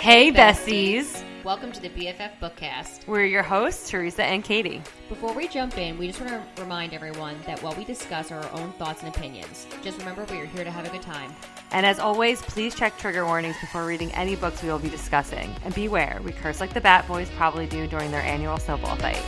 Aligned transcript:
Hey, 0.00 0.30
besties. 0.30 1.24
Welcome 1.42 1.72
to 1.72 1.82
the 1.82 1.88
BFF 1.88 2.38
Bookcast. 2.40 3.08
We're 3.08 3.24
your 3.24 3.42
hosts, 3.42 3.90
Teresa 3.90 4.22
and 4.22 4.44
Katie. 4.44 4.80
Before 5.08 5.34
we 5.34 5.48
jump 5.48 5.76
in, 5.76 5.98
we 5.98 6.06
just 6.06 6.20
want 6.20 6.30
to 6.30 6.62
remind 6.62 6.94
everyone 6.94 7.36
that 7.46 7.60
while 7.64 7.74
we 7.74 7.84
discuss 7.84 8.30
our 8.30 8.48
own 8.52 8.70
thoughts 8.74 9.02
and 9.02 9.12
opinions, 9.12 9.66
just 9.82 9.98
remember 9.98 10.24
we 10.30 10.38
are 10.38 10.46
here 10.46 10.62
to 10.62 10.70
have 10.70 10.86
a 10.86 10.90
good 10.90 11.02
time. 11.02 11.34
And 11.72 11.84
as 11.84 11.98
always, 11.98 12.40
please 12.42 12.76
check 12.76 12.96
trigger 12.96 13.26
warnings 13.26 13.56
before 13.60 13.84
reading 13.84 14.12
any 14.12 14.36
books 14.36 14.62
we 14.62 14.68
will 14.68 14.78
be 14.78 14.88
discussing. 14.88 15.52
And 15.64 15.74
beware, 15.74 16.20
we 16.24 16.30
curse 16.30 16.60
like 16.60 16.72
the 16.72 16.80
Bat 16.80 17.08
Boys 17.08 17.28
probably 17.30 17.66
do 17.66 17.88
during 17.88 18.12
their 18.12 18.22
annual 18.22 18.58
snowball 18.58 18.94
fight. 18.96 19.16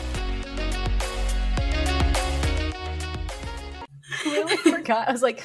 I 4.25 4.27
really 4.29 4.57
forgot. 4.57 5.09
I 5.09 5.13
was 5.13 5.23
like, 5.23 5.43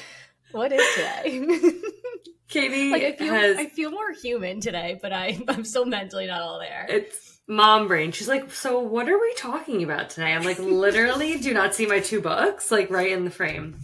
what 0.52 0.70
is 0.70 0.86
today? 0.94 1.72
Katie 2.48 2.90
like 2.90 3.02
I 3.02 3.12
feel 3.12 3.34
has 3.34 3.56
I 3.56 3.66
feel 3.66 3.90
more 3.90 4.12
human 4.12 4.60
today, 4.60 4.98
but 5.00 5.12
I 5.12 5.38
I'm 5.48 5.64
still 5.64 5.84
mentally 5.84 6.26
not 6.26 6.40
all 6.40 6.58
there. 6.58 6.86
it's 6.88 7.40
mom 7.48 7.88
brain. 7.88 8.12
She's 8.12 8.28
like, 8.28 8.52
so 8.52 8.80
what 8.80 9.08
are 9.08 9.18
we 9.18 9.34
talking 9.34 9.82
about 9.82 10.10
today? 10.10 10.32
I'm 10.32 10.42
like, 10.42 10.58
literally, 10.58 11.38
do 11.38 11.54
not 11.54 11.74
see 11.74 11.86
my 11.86 12.00
two 12.00 12.20
books 12.20 12.70
like 12.70 12.90
right 12.90 13.12
in 13.12 13.24
the 13.24 13.30
frame. 13.30 13.78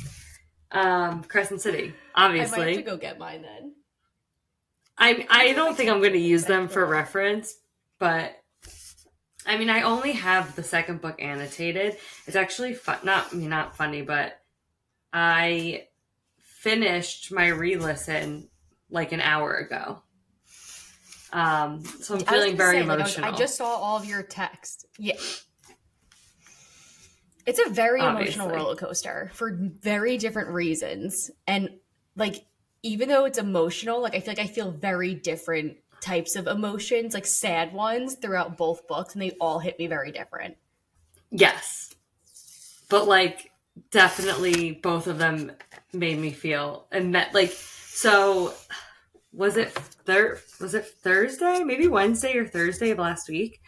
Um, 0.71 1.23
Crescent 1.25 1.61
City, 1.61 1.95
I 2.15 2.29
might 2.29 2.41
have 2.41 2.53
obviously. 2.53 2.77
to 2.77 2.83
go 2.83 2.97
get 2.97 3.19
mine 3.19 3.43
then. 3.43 3.75
I 4.97 5.27
I 5.29 5.53
don't 5.53 5.77
think 5.77 5.91
I'm 5.91 6.01
going 6.01 6.13
to 6.13 6.19
use 6.19 6.45
them 6.45 6.69
for 6.69 6.85
reference, 6.87 7.55
but 7.99 8.37
I 9.45 9.59
mean, 9.59 9.71
I 9.71 9.83
only 9.83 10.13
have 10.13 10.55
the 10.55 10.63
second 10.63 11.01
book 11.01 11.21
annotated. 11.21 11.97
It's 12.27 12.37
actually 12.37 12.75
fun, 12.75 12.99
not 13.03 13.33
I 13.33 13.37
mean, 13.37 13.51
not 13.51 13.77
funny, 13.77 14.03
but 14.03 14.39
I 15.13 15.89
finished 16.39 17.33
my 17.33 17.49
re-listen 17.49 18.49
like 18.93 19.13
an 19.13 19.21
hour 19.21 19.55
ago. 19.55 20.03
Um, 21.33 21.83
so 21.83 22.15
I'm 22.15 22.21
feeling 22.21 22.57
very 22.57 22.81
say, 22.81 22.85
like, 22.85 22.91
I 22.91 23.03
was- 23.03 23.17
emotional. 23.17 23.35
I, 23.35 23.37
just 23.37 23.57
saw 23.57 23.67
all 23.67 23.97
of 23.97 24.05
your 24.05 24.23
text. 24.23 24.87
Yeah. 24.99 25.15
It's 27.45 27.59
a 27.59 27.71
very 27.71 28.01
emotional 28.01 28.51
roller 28.51 28.77
coaster 28.77 29.31
for 29.35 29.59
very 29.59 30.17
different 30.17 30.51
reasons. 30.51 31.31
And 31.47 31.71
like 32.15 32.45
even 32.83 33.09
though 33.09 33.25
it's 33.25 33.39
emotional, 33.39 34.01
like 34.01 34.15
I 34.15 34.21
feel 34.21 34.35
like 34.35 34.39
I 34.39 34.47
feel 34.47 34.71
very 34.71 35.15
different 35.15 35.79
types 36.01 36.37
of 36.37 36.47
emotions, 36.47 37.15
like 37.15 37.27
sad 37.27 37.73
ones 37.73 38.15
throughout 38.15 38.57
both 38.57 38.87
books, 38.87 39.15
and 39.15 39.23
they 39.23 39.33
all 39.41 39.59
hit 39.59 39.79
me 39.79 39.89
very 39.89 40.13
different. 40.13 40.57
Yes. 41.31 41.95
But 42.89 43.09
like 43.09 43.51
definitely 43.91 44.73
both 44.73 45.07
of 45.07 45.19
them 45.19 45.53
made 45.93 46.19
me 46.19 46.31
feel 46.31 46.87
and 46.93 47.11
met 47.11 47.35
like 47.35 47.57
so 47.95 48.55
was 49.33 49.57
it 49.57 49.71
thir- 49.71 50.41
was 50.61 50.75
it 50.75 50.87
Thursday? 50.87 51.63
Maybe 51.63 51.89
Wednesday 51.89 52.37
or 52.37 52.47
Thursday 52.47 52.91
of 52.91 52.99
last 52.99 53.29
week. 53.29 53.61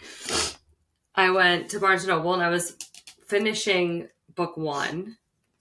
I 1.14 1.30
went 1.30 1.70
to 1.70 1.78
Barnes 1.78 2.03
and 2.03 2.08
Noble 2.08 2.34
and 2.34 2.42
I 2.42 2.48
was 2.48 2.77
finishing 3.28 4.08
book 4.34 4.56
1, 4.56 5.17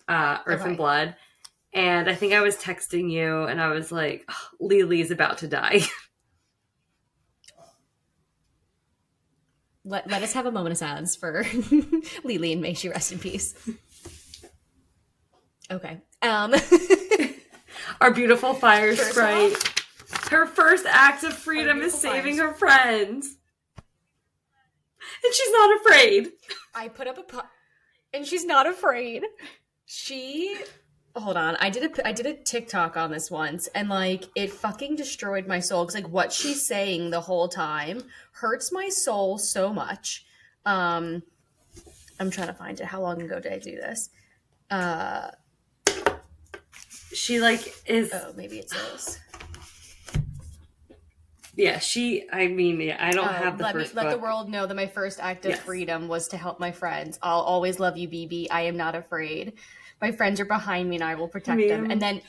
uh 0.07 0.37
Earth 0.45 0.61
Okay. 0.61 0.69
and 0.69 0.77
Blood. 0.77 1.15
And 1.73 2.09
I 2.09 2.15
think 2.15 2.33
I 2.33 2.41
was 2.41 2.55
texting 2.55 3.09
you 3.11 3.43
and 3.43 3.59
I 3.61 3.67
was 3.69 3.91
like, 3.91 4.23
"Oh, 4.29 4.47
Lily's 4.59 5.11
about 5.11 5.39
to 5.39 5.47
die. 5.47 5.81
Let, 9.85 10.09
let 10.09 10.23
us 10.23 10.31
have 10.31 10.45
a 10.45 10.51
moment 10.51 10.71
of 10.71 10.77
silence 10.77 11.13
for 11.17 11.45
Lily 12.23 12.53
and 12.53 12.61
may 12.61 12.73
she 12.73 12.87
rest 12.87 13.11
in 13.11 13.19
peace. 13.19 13.53
Okay. 15.69 15.99
Um 16.21 16.53
Our 18.03 18.11
beautiful 18.11 18.53
fire 18.53 18.97
First 18.97 19.11
sprite. 19.11 19.73
Her 20.29 20.45
first 20.45 20.85
act 20.85 21.23
of 21.23 21.31
freedom 21.31 21.81
is 21.81 21.93
saving 21.93 22.37
her 22.37 22.53
friends. 22.53 23.37
And 25.23 25.33
she's 25.33 25.51
not 25.53 25.79
afraid. 25.79 26.31
I 26.75 26.89
put 26.89 27.07
up 27.07 27.17
a 27.17 27.23
po- 27.23 27.47
and 28.13 28.27
she's 28.27 28.43
not 28.43 28.67
afraid. 28.67 29.23
She 29.85 30.53
hold 31.15 31.37
on. 31.37 31.55
I 31.61 31.69
did 31.69 31.97
a 31.97 32.05
I 32.05 32.11
did 32.11 32.25
a 32.25 32.33
TikTok 32.33 32.97
on 32.97 33.09
this 33.09 33.31
once 33.31 33.67
and 33.67 33.87
like 33.87 34.25
it 34.35 34.51
fucking 34.51 34.97
destroyed 34.97 35.47
my 35.47 35.61
soul 35.61 35.85
cuz 35.85 35.95
like 35.95 36.09
what 36.09 36.33
she's 36.33 36.67
saying 36.67 37.09
the 37.09 37.21
whole 37.21 37.47
time 37.47 38.03
hurts 38.33 38.69
my 38.69 38.89
soul 38.89 39.37
so 39.37 39.71
much. 39.71 40.25
Um 40.65 41.23
I'm 42.19 42.31
trying 42.31 42.47
to 42.47 42.53
find 42.53 42.77
it. 42.81 42.87
How 42.87 42.99
long 42.99 43.21
ago 43.21 43.39
did 43.39 43.53
I 43.53 43.59
do 43.59 43.77
this? 43.77 44.09
Uh 44.69 45.31
She 47.13 47.39
like 47.39 47.73
is 47.85 48.11
oh, 48.13 48.33
maybe 48.35 48.59
it's 48.59 48.73
this. 48.73 49.19
yeah, 51.55 51.77
she 51.79 52.27
I 52.31 52.47
mean, 52.47 52.81
yeah, 52.81 52.97
I 52.99 53.11
don't 53.11 53.27
Oh, 53.27 53.31
have 53.31 53.57
the 53.57 53.63
let 53.63 53.73
first 53.75 53.93
me 53.95 54.01
let 54.01 54.09
the 54.11 54.17
world 54.17 54.49
know 54.49 54.65
that 54.65 54.73
my 54.75 54.87
first 54.87 55.19
act 55.19 55.45
of 55.45 55.51
Yes. 55.51 55.59
freedom 55.61 56.07
was 56.07 56.27
to 56.29 56.37
help 56.37 56.59
my 56.59 56.71
friends. 56.71 57.19
I'll 57.21 57.41
always 57.41 57.79
love 57.79 57.95
you, 57.97 58.07
BB. 58.07 58.47
I 58.49 58.61
am 58.61 58.75
not 58.77 58.95
afraid. 58.95 59.53
My 60.01 60.11
friends 60.11 60.39
are 60.39 60.45
behind 60.45 60.89
me, 60.89 60.95
and 60.95 61.03
I 61.03 61.15
will 61.15 61.27
protect 61.27 61.57
Me 61.57 61.67
them. 61.67 61.85
And 61.89 62.01
then 62.01 62.21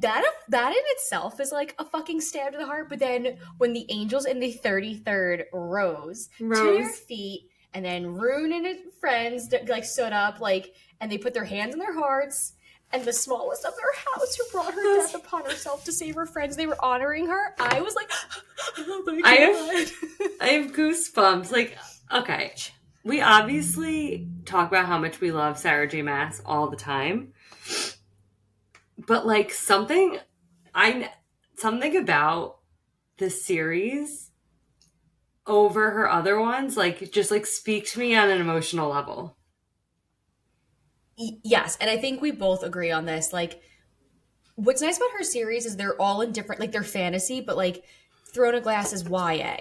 that 0.00 0.24
that 0.48 0.72
in 0.72 0.82
itself 0.86 1.40
is 1.40 1.52
like 1.52 1.74
a 1.78 1.84
fucking 1.84 2.20
stab 2.20 2.52
to 2.52 2.58
the 2.58 2.66
heart. 2.66 2.88
But 2.88 2.98
then 3.00 3.38
when 3.58 3.74
the 3.74 3.86
angels 3.90 4.24
in 4.24 4.40
the 4.40 4.52
thirty 4.52 4.94
third 4.94 5.44
rose, 5.52 6.30
to 6.38 6.44
their 6.46 6.88
feet, 6.88 7.50
and 7.74 7.84
then 7.84 8.06
Ruhn 8.06 8.52
and 8.56 8.66
his 8.66 8.78
friends 8.98 9.52
like 9.68 9.84
stood 9.84 10.14
up, 10.14 10.40
like, 10.40 10.74
and 11.00 11.12
they 11.12 11.18
put 11.18 11.34
their 11.34 11.44
hands 11.44 11.74
on 11.74 11.78
their 11.78 11.94
hearts. 11.94 12.54
And 12.90 13.04
the 13.04 13.12
smallest 13.12 13.64
of 13.66 13.74
their 13.76 13.92
house, 14.14 14.34
who 14.36 14.44
brought 14.50 14.72
her 14.72 14.96
death 14.96 15.14
upon 15.14 15.44
herself 15.44 15.84
to 15.84 15.92
save 15.92 16.14
her 16.14 16.24
friends, 16.26 16.56
they 16.56 16.66
were 16.66 16.82
honoring 16.82 17.26
her. 17.26 17.54
I 17.58 17.80
was 17.82 17.94
like, 17.94 18.10
oh 18.78 19.02
my 19.06 19.20
god. 19.20 19.26
I 19.26 19.34
have- 19.34 19.92
I 20.40 20.46
have 20.48 20.72
goosebumps. 20.72 21.52
Like, 21.52 21.76
okay. 22.12 22.54
We 23.04 23.20
obviously 23.20 24.28
talk 24.44 24.68
about 24.68 24.86
how 24.86 24.98
much 24.98 25.20
we 25.20 25.32
love 25.32 25.58
Sarah 25.58 25.88
J. 25.88 26.02
Maas 26.02 26.42
all 26.44 26.68
the 26.68 26.76
time. 26.76 27.32
But 29.06 29.26
like 29.26 29.52
something 29.52 30.18
I 30.74 31.10
something 31.56 31.96
about 31.96 32.58
this 33.18 33.44
series 33.44 34.30
over 35.46 35.90
her 35.92 36.10
other 36.10 36.38
ones 36.38 36.76
like 36.76 37.10
just 37.10 37.30
like 37.30 37.46
speak 37.46 37.86
to 37.88 37.98
me 37.98 38.14
on 38.14 38.28
an 38.28 38.40
emotional 38.40 38.90
level. 38.90 39.37
Yes 41.18 41.76
and 41.80 41.90
i 41.90 41.96
think 41.96 42.20
we 42.20 42.30
both 42.30 42.62
agree 42.62 42.90
on 42.90 43.04
this 43.04 43.32
like 43.32 43.60
what's 44.54 44.82
nice 44.82 44.96
about 44.96 45.10
her 45.16 45.24
series 45.24 45.66
is 45.66 45.76
they're 45.76 46.00
all 46.00 46.20
in 46.20 46.32
different 46.32 46.60
like 46.60 46.72
they're 46.72 46.82
fantasy 46.82 47.40
but 47.40 47.56
like 47.56 47.84
throne 48.32 48.54
of 48.54 48.62
glass 48.62 48.92
is 48.92 49.08
ya 49.08 49.54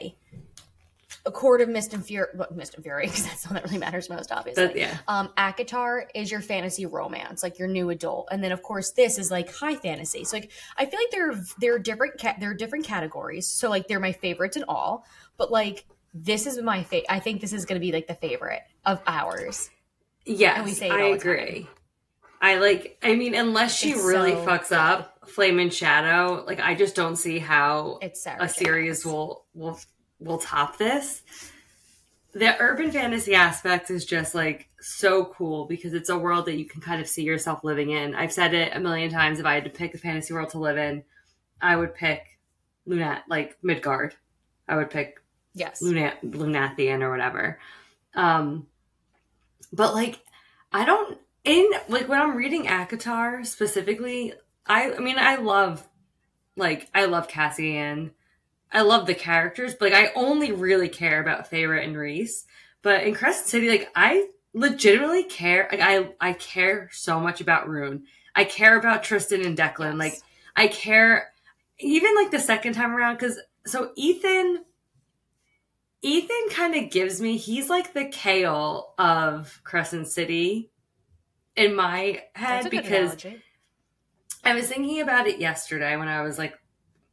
a 1.26 1.32
court 1.32 1.62
of 1.62 1.70
mist 1.70 1.94
and 1.94 2.06
fury 2.06 2.28
well, 2.36 2.48
mist 2.56 2.76
and 2.76 2.84
fury 2.84 3.06
because 3.08 3.26
that's 3.26 3.44
the 3.44 3.50
one 3.50 3.56
that 3.56 3.66
really 3.66 3.78
matters 3.78 4.10
most 4.10 4.32
obviously 4.32 4.66
But 4.68 4.76
yeah. 4.76 4.98
um 5.08 5.30
ACOTAR 5.38 6.08
is 6.16 6.32
your 6.32 6.42
fantasy 6.42 6.86
romance 6.86 7.44
like 7.44 7.60
your 7.60 7.68
new 7.68 7.90
adult 7.90 8.30
and 8.32 8.44
then 8.44 8.52
of 8.52 8.64
course 8.64 8.92
this 8.92 9.20
is 9.20 9.30
like 9.30 9.54
high 9.54 9.76
fantasy 9.76 10.24
so 10.24 10.38
like 10.38 10.52
i 10.78 10.86
feel 10.86 11.00
like 11.00 11.12
they're 11.12 11.44
they're 11.60 11.80
different 11.80 12.20
ca- 12.20 12.36
they're 12.40 12.54
different 12.54 12.86
categories 12.86 13.46
so 13.46 13.70
like 13.70 13.88
they're 13.88 14.00
my 14.00 14.14
favorites 14.14 14.58
in 14.58 14.64
all 14.68 15.06
but 15.38 15.52
like 15.52 15.86
this 16.14 16.48
is 16.48 16.60
my 16.62 16.82
favorite. 16.82 17.06
i 17.10 17.20
think 17.20 17.42
this 17.42 17.54
is 17.54 17.66
going 17.66 17.80
to 17.80 17.86
be 17.86 17.92
like 17.92 18.08
the 18.08 18.16
favorite 18.16 18.62
of 18.86 19.02
ours 19.06 19.70
Yes, 20.28 20.58
And 20.58 20.66
we 20.66 20.74
say 20.74 20.90
it 20.90 20.94
I 20.94 20.98
the 20.98 21.04
time. 21.10 21.14
agree. 21.18 21.68
I 22.40 22.58
like. 22.58 22.98
I 23.02 23.16
mean, 23.16 23.34
unless 23.34 23.76
she 23.78 23.92
It's 23.92 24.04
really 24.04 24.34
so 24.34 24.46
fucks 24.46 24.72
up 24.72 25.28
Flame 25.28 25.60
and 25.60 25.74
Shadow, 25.74 26.44
like 26.46 26.60
I 26.60 26.76
just 26.76 26.96
don't 26.96 27.16
see 27.16 27.40
how 27.40 28.00
Sarah 28.14 28.48
series 28.48 29.06
will 29.06 29.46
will 29.54 29.80
will 30.20 30.38
top 30.38 30.78
this. 30.78 31.24
The 32.34 32.56
urban 32.62 32.92
fantasy 32.92 33.34
aspect 33.34 33.90
is 33.90 34.06
just 34.06 34.36
like 34.36 34.70
so 34.80 35.26
cool 35.26 35.66
because 35.66 35.94
it's 35.94 36.10
a 36.10 36.18
world 36.18 36.46
that 36.46 36.58
you 36.58 36.66
can 36.66 36.82
kind 36.82 37.02
of 37.02 37.08
see 37.08 37.24
yourself 37.24 37.64
living 37.64 37.90
in. 37.92 38.14
I've 38.14 38.32
said 38.34 38.54
it 38.54 38.76
a 38.76 38.80
million 38.80 39.10
times. 39.10 39.40
If 39.40 39.46
I 39.46 39.56
had 39.56 39.64
to 39.64 39.72
pick 39.72 39.96
a 39.96 39.98
fantasy 39.98 40.34
world 40.34 40.50
to 40.52 40.60
live 40.60 40.78
in, 40.78 41.04
I 41.60 41.76
would 41.76 41.96
pick 41.96 42.38
Lunat, 42.88 43.22
like 43.28 43.58
Midgard. 43.64 44.14
I 44.68 44.76
would 44.76 44.92
pick 44.92 45.20
yes 45.56 45.82
Lunat 45.82 46.22
Lunathion 46.24 47.02
or 47.02 47.10
whatever. 47.10 47.60
Um, 48.14 48.68
but 49.72 49.94
like, 49.94 50.20
I 50.72 50.86
don't 50.86 51.18
in 51.48 51.72
like 51.88 52.10
when 52.10 52.22
I'm 52.22 52.36
reading 52.36 52.66
ACOTAR 52.66 53.46
specifically. 53.46 54.34
I 54.66 54.94
I 54.94 55.00
mean 55.00 55.18
I 55.18 55.38
love 55.38 55.88
like 56.56 56.90
I 56.94 57.06
love 57.06 57.28
Cassian. 57.28 58.12
I 58.72 58.82
love 58.82 59.08
the 59.08 59.16
characters, 59.16 59.74
but 59.74 59.92
like 59.92 60.10
I 60.10 60.12
only 60.14 60.52
really 60.52 60.90
care 60.90 61.22
about 61.22 61.50
Feyre 61.50 61.82
and 61.82 61.96
Rhys. 61.96 62.46
But 62.82 63.04
in 63.04 63.14
Crescent 63.16 63.48
City, 63.48 63.70
like 63.70 63.90
I 63.96 64.28
legitimately 64.54 65.24
care. 65.24 65.70
Like 65.72 65.82
I 65.82 66.10
I 66.20 66.34
care 66.34 66.90
so 66.92 67.20
much 67.20 67.40
about 67.40 67.68
Ruhn. 67.68 68.04
I 68.36 68.44
care 68.44 68.78
about 68.78 69.04
Tristan 69.04 69.46
and 69.46 69.58
Declan. 69.58 69.94
Yes. 69.94 70.00
Like 70.00 70.14
I 70.56 70.68
care 70.68 71.32
even 71.80 72.14
like 72.16 72.32
the 72.32 72.40
second 72.40 72.74
time 72.74 72.94
around 72.94 73.16
because 73.16 73.40
so 73.66 73.92
Ithan 73.98 74.58
Ithan 76.04 76.50
kind 76.52 76.76
of 76.76 76.92
gives 76.92 77.20
me 77.20 77.38
he's 77.38 77.70
like 77.70 77.94
the 77.94 78.06
Chaol 78.06 78.90
of 78.98 79.60
Crescent 79.64 80.08
City 80.08 80.72
in 81.56 81.76
my 81.76 82.22
head 82.36 82.70
because 82.70 83.24
analogy. 83.24 83.42
I 84.44 84.54
was 84.54 84.68
thinking 84.68 85.02
about 85.02 85.28
it 85.28 85.40
yesterday 85.40 85.98
when 85.98 86.08
I 86.08 86.22
was 86.22 86.38
like 86.38 86.54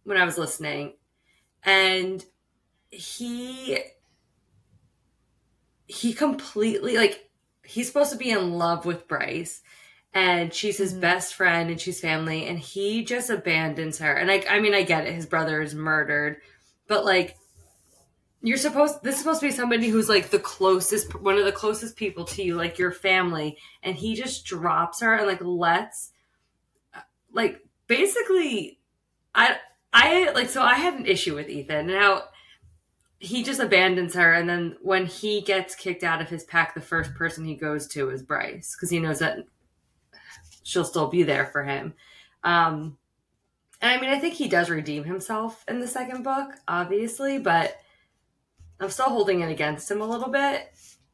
when 0.04 0.18
I 0.18 0.24
was 0.24 0.36
listening 0.36 0.94
and 1.62 2.24
he 2.90 3.78
he 5.86 6.12
completely 6.12 6.96
like 6.96 7.30
he's 7.64 7.86
supposed 7.86 8.12
to 8.12 8.18
be 8.18 8.30
in 8.30 8.52
love 8.52 8.84
with 8.84 9.08
Bryce 9.08 9.62
and 10.12 10.52
she's 10.52 10.76
his 10.76 10.94
Mhm. 10.94 11.00
best 11.00 11.34
friend 11.34 11.70
and 11.70 11.80
she's 11.80 12.00
family 12.00 12.46
and 12.46 12.58
he 12.58 13.02
just 13.02 13.30
abandons 13.30 13.98
her 13.98 14.12
and 14.12 14.30
I 14.30 14.44
I 14.48 14.60
mean 14.60 14.74
I 14.74 14.82
get 14.82 15.06
it 15.06 15.14
his 15.14 15.26
brother 15.26 15.62
is 15.62 15.74
murdered 15.74 16.36
but 16.86 17.04
like 17.06 17.36
you're 18.44 18.58
supposed 18.58 19.02
this 19.02 19.14
is 19.14 19.20
supposed 19.20 19.40
to 19.40 19.46
be 19.46 19.52
somebody 19.52 19.88
who's 19.88 20.08
like 20.08 20.28
the 20.28 20.38
closest 20.38 21.18
one 21.22 21.38
of 21.38 21.46
the 21.46 21.52
closest 21.52 21.96
people 21.96 22.26
to 22.26 22.42
you 22.42 22.54
like 22.54 22.78
your 22.78 22.92
family 22.92 23.56
and 23.82 23.96
he 23.96 24.14
just 24.14 24.44
drops 24.44 25.00
her 25.00 25.14
and 25.14 25.26
like 25.26 25.42
lets 25.42 26.12
like 27.32 27.60
basically 27.86 28.78
I 29.34 29.56
I 29.94 30.30
like 30.32 30.50
so 30.50 30.62
I 30.62 30.74
had 30.74 30.94
an 30.94 31.06
issue 31.06 31.34
with 31.34 31.48
Ithan. 31.48 31.86
Now 31.86 32.24
he 33.18 33.42
just 33.42 33.60
abandons 33.60 34.14
her 34.14 34.34
and 34.34 34.46
then 34.46 34.76
when 34.82 35.06
he 35.06 35.40
gets 35.40 35.74
kicked 35.74 36.04
out 36.04 36.20
of 36.20 36.28
his 36.28 36.44
pack 36.44 36.74
the 36.74 36.82
first 36.82 37.14
person 37.14 37.46
he 37.46 37.54
goes 37.54 37.86
to 37.88 38.10
is 38.10 38.22
Bryce 38.22 38.76
because 38.76 38.90
he 38.90 39.00
knows 39.00 39.20
that 39.20 39.38
she'll 40.62 40.84
still 40.84 41.08
be 41.08 41.22
there 41.22 41.46
for 41.46 41.64
him. 41.64 41.94
Um 42.42 42.98
and 43.80 43.90
I 43.90 43.98
mean 43.98 44.10
I 44.10 44.18
think 44.18 44.34
he 44.34 44.48
does 44.48 44.68
redeem 44.68 45.04
himself 45.04 45.64
in 45.66 45.80
the 45.80 45.88
second 45.88 46.24
book 46.24 46.50
obviously 46.68 47.38
but 47.38 47.78
I'm 48.80 48.90
still 48.90 49.08
holding 49.08 49.40
it 49.40 49.50
against 49.50 49.90
him 49.90 50.00
a 50.00 50.06
little 50.06 50.30
bit 50.30 50.72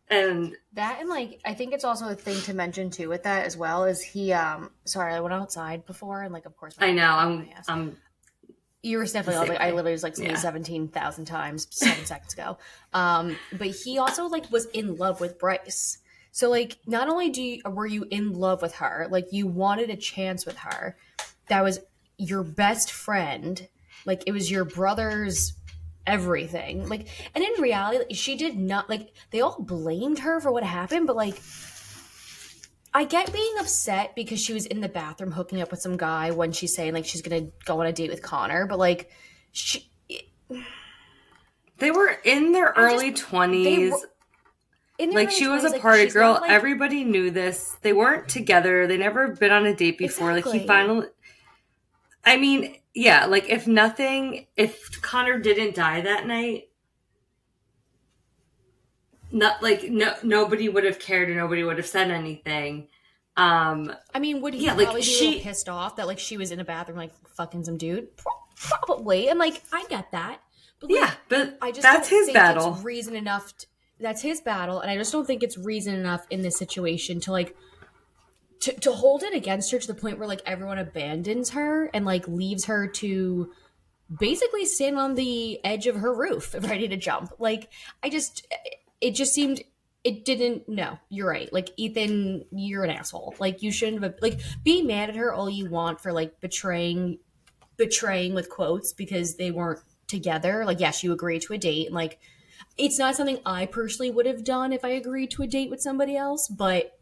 and 0.08 0.56
That 0.72 0.98
and 1.00 1.08
like 1.08 1.40
I 1.44 1.54
think 1.54 1.72
it's 1.72 1.84
also 1.84 2.08
a 2.08 2.14
thing 2.14 2.40
to 2.42 2.54
mention 2.54 2.90
too 2.90 3.08
with 3.08 3.22
that 3.22 3.46
as 3.46 3.56
well 3.56 3.84
is 3.84 4.02
he 4.02 4.32
um 4.32 4.70
sorry 4.84 5.14
I 5.14 5.20
went 5.20 5.34
outside 5.34 5.86
before 5.86 6.22
and 6.22 6.32
like 6.32 6.46
of 6.46 6.56
course 6.56 6.74
I 6.78 6.92
know 6.92 7.06
I'm. 7.10 7.48
I'm 7.68 7.96
you 8.82 8.98
were 8.98 9.04
definitely 9.04 9.48
like 9.50 9.60
I 9.60 9.70
literally 9.70 9.92
was 9.92 10.02
like 10.02 10.16
Yeah. 10.18 10.34
seventeen 10.36 10.88
thousand 10.88 11.26
times 11.26 11.68
seven 11.70 12.04
seconds 12.06 12.32
ago. 12.32 12.56
Um, 12.92 13.36
but 13.52 13.68
he 13.68 13.98
also 13.98 14.26
like 14.26 14.50
was 14.50 14.66
in 14.66 14.96
love 14.96 15.20
with 15.20 15.38
Bryce. 15.38 15.98
So 16.32 16.48
like 16.48 16.78
not 16.86 17.08
only 17.08 17.28
do 17.28 17.42
you, 17.42 17.62
were 17.66 17.86
you 17.86 18.06
in 18.10 18.32
love 18.32 18.62
with 18.62 18.76
her, 18.76 19.06
like 19.10 19.32
you 19.32 19.46
wanted 19.46 19.90
a 19.90 19.96
chance 19.96 20.46
with 20.46 20.56
her. 20.56 20.96
That 21.48 21.62
was 21.62 21.80
your 22.16 22.42
best 22.42 22.90
friend. 22.90 23.68
Like 24.06 24.22
it 24.26 24.32
was 24.32 24.50
your 24.50 24.64
brother's 24.64 25.52
everything. 26.10 26.88
Like 26.88 27.08
and 27.34 27.42
in 27.44 27.52
reality, 27.62 28.14
she 28.14 28.36
did 28.36 28.56
not 28.58 28.88
like 28.90 29.12
they 29.30 29.40
all 29.40 29.56
blamed 29.60 30.18
her 30.20 30.40
for 30.40 30.50
what 30.52 30.62
happened, 30.64 31.06
but 31.06 31.16
like 31.16 31.40
I 32.92 33.04
get 33.04 33.32
being 33.32 33.54
upset 33.60 34.14
because 34.16 34.40
she 34.40 34.52
was 34.52 34.66
in 34.66 34.80
the 34.80 34.88
bathroom 34.88 35.30
hooking 35.30 35.60
up 35.62 35.70
with 35.70 35.80
some 35.80 35.96
guy 35.96 36.32
when 36.32 36.50
she's 36.52 36.74
saying 36.74 36.92
like 36.94 37.04
she's 37.06 37.22
gonna 37.22 37.48
go 37.64 37.80
on 37.80 37.86
a 37.86 37.92
date 37.92 38.10
with 38.10 38.22
Connor, 38.22 38.66
but 38.66 38.78
like 38.78 39.10
she 39.52 39.90
they 41.78 41.90
were 41.90 42.16
in 42.24 42.52
their 42.52 42.76
I 42.78 42.90
just- 42.90 42.94
early 42.94 43.12
20s 43.12 43.90
were- 43.92 43.98
in 44.98 45.10
their 45.10 45.18
like 45.20 45.28
early 45.28 45.36
she 45.38 45.46
was 45.48 45.64
a 45.64 45.70
like, 45.70 45.80
party 45.80 46.06
girl. 46.06 46.32
like- 46.40 46.50
everybody 46.50 47.04
knew 47.04 47.30
this. 47.30 47.76
They 47.82 47.92
weren't 47.94 48.28
together. 48.28 48.86
They 48.86 48.98
never 48.98 49.28
been 49.28 49.50
on 49.52 49.64
a 49.66 49.74
date 49.74 49.96
before. 49.96 50.32
Like 50.34 50.46
he 50.46 50.66
finally 50.66 51.06
i 52.22 52.36
mean 52.36 52.76
yeah 52.94 53.26
like 53.26 53.48
if 53.48 53.66
nothing 53.66 54.46
if 54.56 55.00
connor 55.02 55.38
didn't 55.38 55.75
die 55.75 56.00
that 56.00 56.26
night 56.26 56.64
not 59.32 59.62
like 59.62 59.84
no 59.84 60.14
nobody 60.22 60.69
would 60.69 60.84
have 60.84 60.98
cared 60.98 61.28
and 61.28 61.37
nobody 61.38 61.62
would 61.62 61.76
have 61.76 61.87
said 61.87 62.10
anything 62.10 62.88
um 63.37 63.94
I 64.12 64.19
mean, 64.19 64.40
would 64.42 64.54
he 64.54 64.66
Yeah, 64.66 64.75
like, 64.75 65.02
she- 65.04 65.40
pissed 65.40 65.69
off 65.69 65.96
that 65.96 66.08
like 66.08 66.19
she 66.19 66.37
was 66.37 66.50
in 66.50 66.58
a 66.58 66.64
bathroom 66.64 66.98
like 66.98 67.12
fucking 67.37 67.64
some 67.64 67.76
dude? 67.78 68.14
Pro- 68.16 68.32
Probably, 68.56 69.28
and 69.28 69.38
like 69.38 69.62
I 69.72 69.86
get 69.88 70.10
that, 70.10 70.40
but 70.81 70.90
like, 70.90 70.98
yeah 71.00 71.14
but 71.28 71.56
I 71.62 71.70
just 71.70 71.82
that's 71.82 72.10
don't 72.10 72.19
his 72.19 72.26
think 72.26 72.34
battle 72.34 72.75
It's 72.75 72.82
reason 72.84 73.14
enough. 73.16 73.56
t 73.56 73.66
that's 74.00 74.20
his 74.20 74.40
battle, 74.40 74.81
and 74.81 74.90
I 74.90 74.96
just 74.96 75.12
don't 75.12 75.26
think 75.26 75.43
it's 75.43 75.56
reason 75.56 75.94
enough 75.94 76.26
in 76.31 76.43
this 76.43 76.58
situation 76.58 77.20
to 77.20 77.32
like 77.32 77.54
to 78.60 78.72
to 78.80 78.92
hold 78.92 79.22
it 79.22 79.34
against 79.34 79.72
her 79.72 79.78
to 79.78 79.86
the 79.86 79.94
point 79.94 80.18
where 80.18 80.28
like 80.28 80.42
everyone 80.46 80.78
abandons 80.78 81.50
her 81.50 81.90
and 81.92 82.04
like 82.04 82.28
leaves 82.28 82.66
her 82.66 82.86
to 82.86 83.50
basically 84.18 84.66
stand 84.66 84.98
on 84.98 85.14
the 85.14 85.64
edge 85.64 85.86
of 85.86 85.96
her 85.96 86.12
roof, 86.14 86.54
ready 86.60 86.88
to 86.88 86.96
jump. 86.96 87.32
Like 87.38 87.70
I 88.02 88.10
just, 88.10 88.46
it 89.00 89.14
just 89.14 89.34
seemed. 89.34 89.62
It 90.02 90.24
didn't. 90.24 90.66
No, 90.66 90.98
you're 91.10 91.28
right. 91.28 91.52
Like 91.52 91.76
Ithan, 91.78 92.46
you're 92.50 92.84
an 92.84 92.90
asshole. 92.90 93.34
Like 93.38 93.62
you 93.62 93.70
shouldn't 93.70 94.02
have. 94.02 94.14
Like 94.22 94.40
be 94.64 94.82
mad 94.82 95.10
at 95.10 95.16
her 95.16 95.32
all 95.32 95.50
you 95.50 95.68
want 95.68 96.00
for 96.00 96.10
like 96.10 96.40
betraying, 96.40 97.18
betraying 97.76 98.34
with 98.34 98.48
quotes 98.48 98.94
because 98.94 99.36
they 99.36 99.50
weren't 99.50 99.80
together. 100.06 100.64
Like 100.64 100.80
yes, 100.80 101.04
you 101.04 101.12
agreed 101.12 101.42
to 101.42 101.52
a 101.52 101.58
date. 101.58 101.86
And 101.86 101.94
like 101.94 102.18
it's 102.78 102.98
not 102.98 103.14
something 103.14 103.40
I 103.44 103.66
personally 103.66 104.10
would 104.10 104.24
have 104.24 104.42
done 104.42 104.72
if 104.72 104.86
I 104.86 104.90
agreed 104.90 105.32
to 105.32 105.42
a 105.42 105.46
date 105.46 105.68
with 105.68 105.82
somebody 105.82 106.16
else. 106.16 106.48
But 106.48 106.98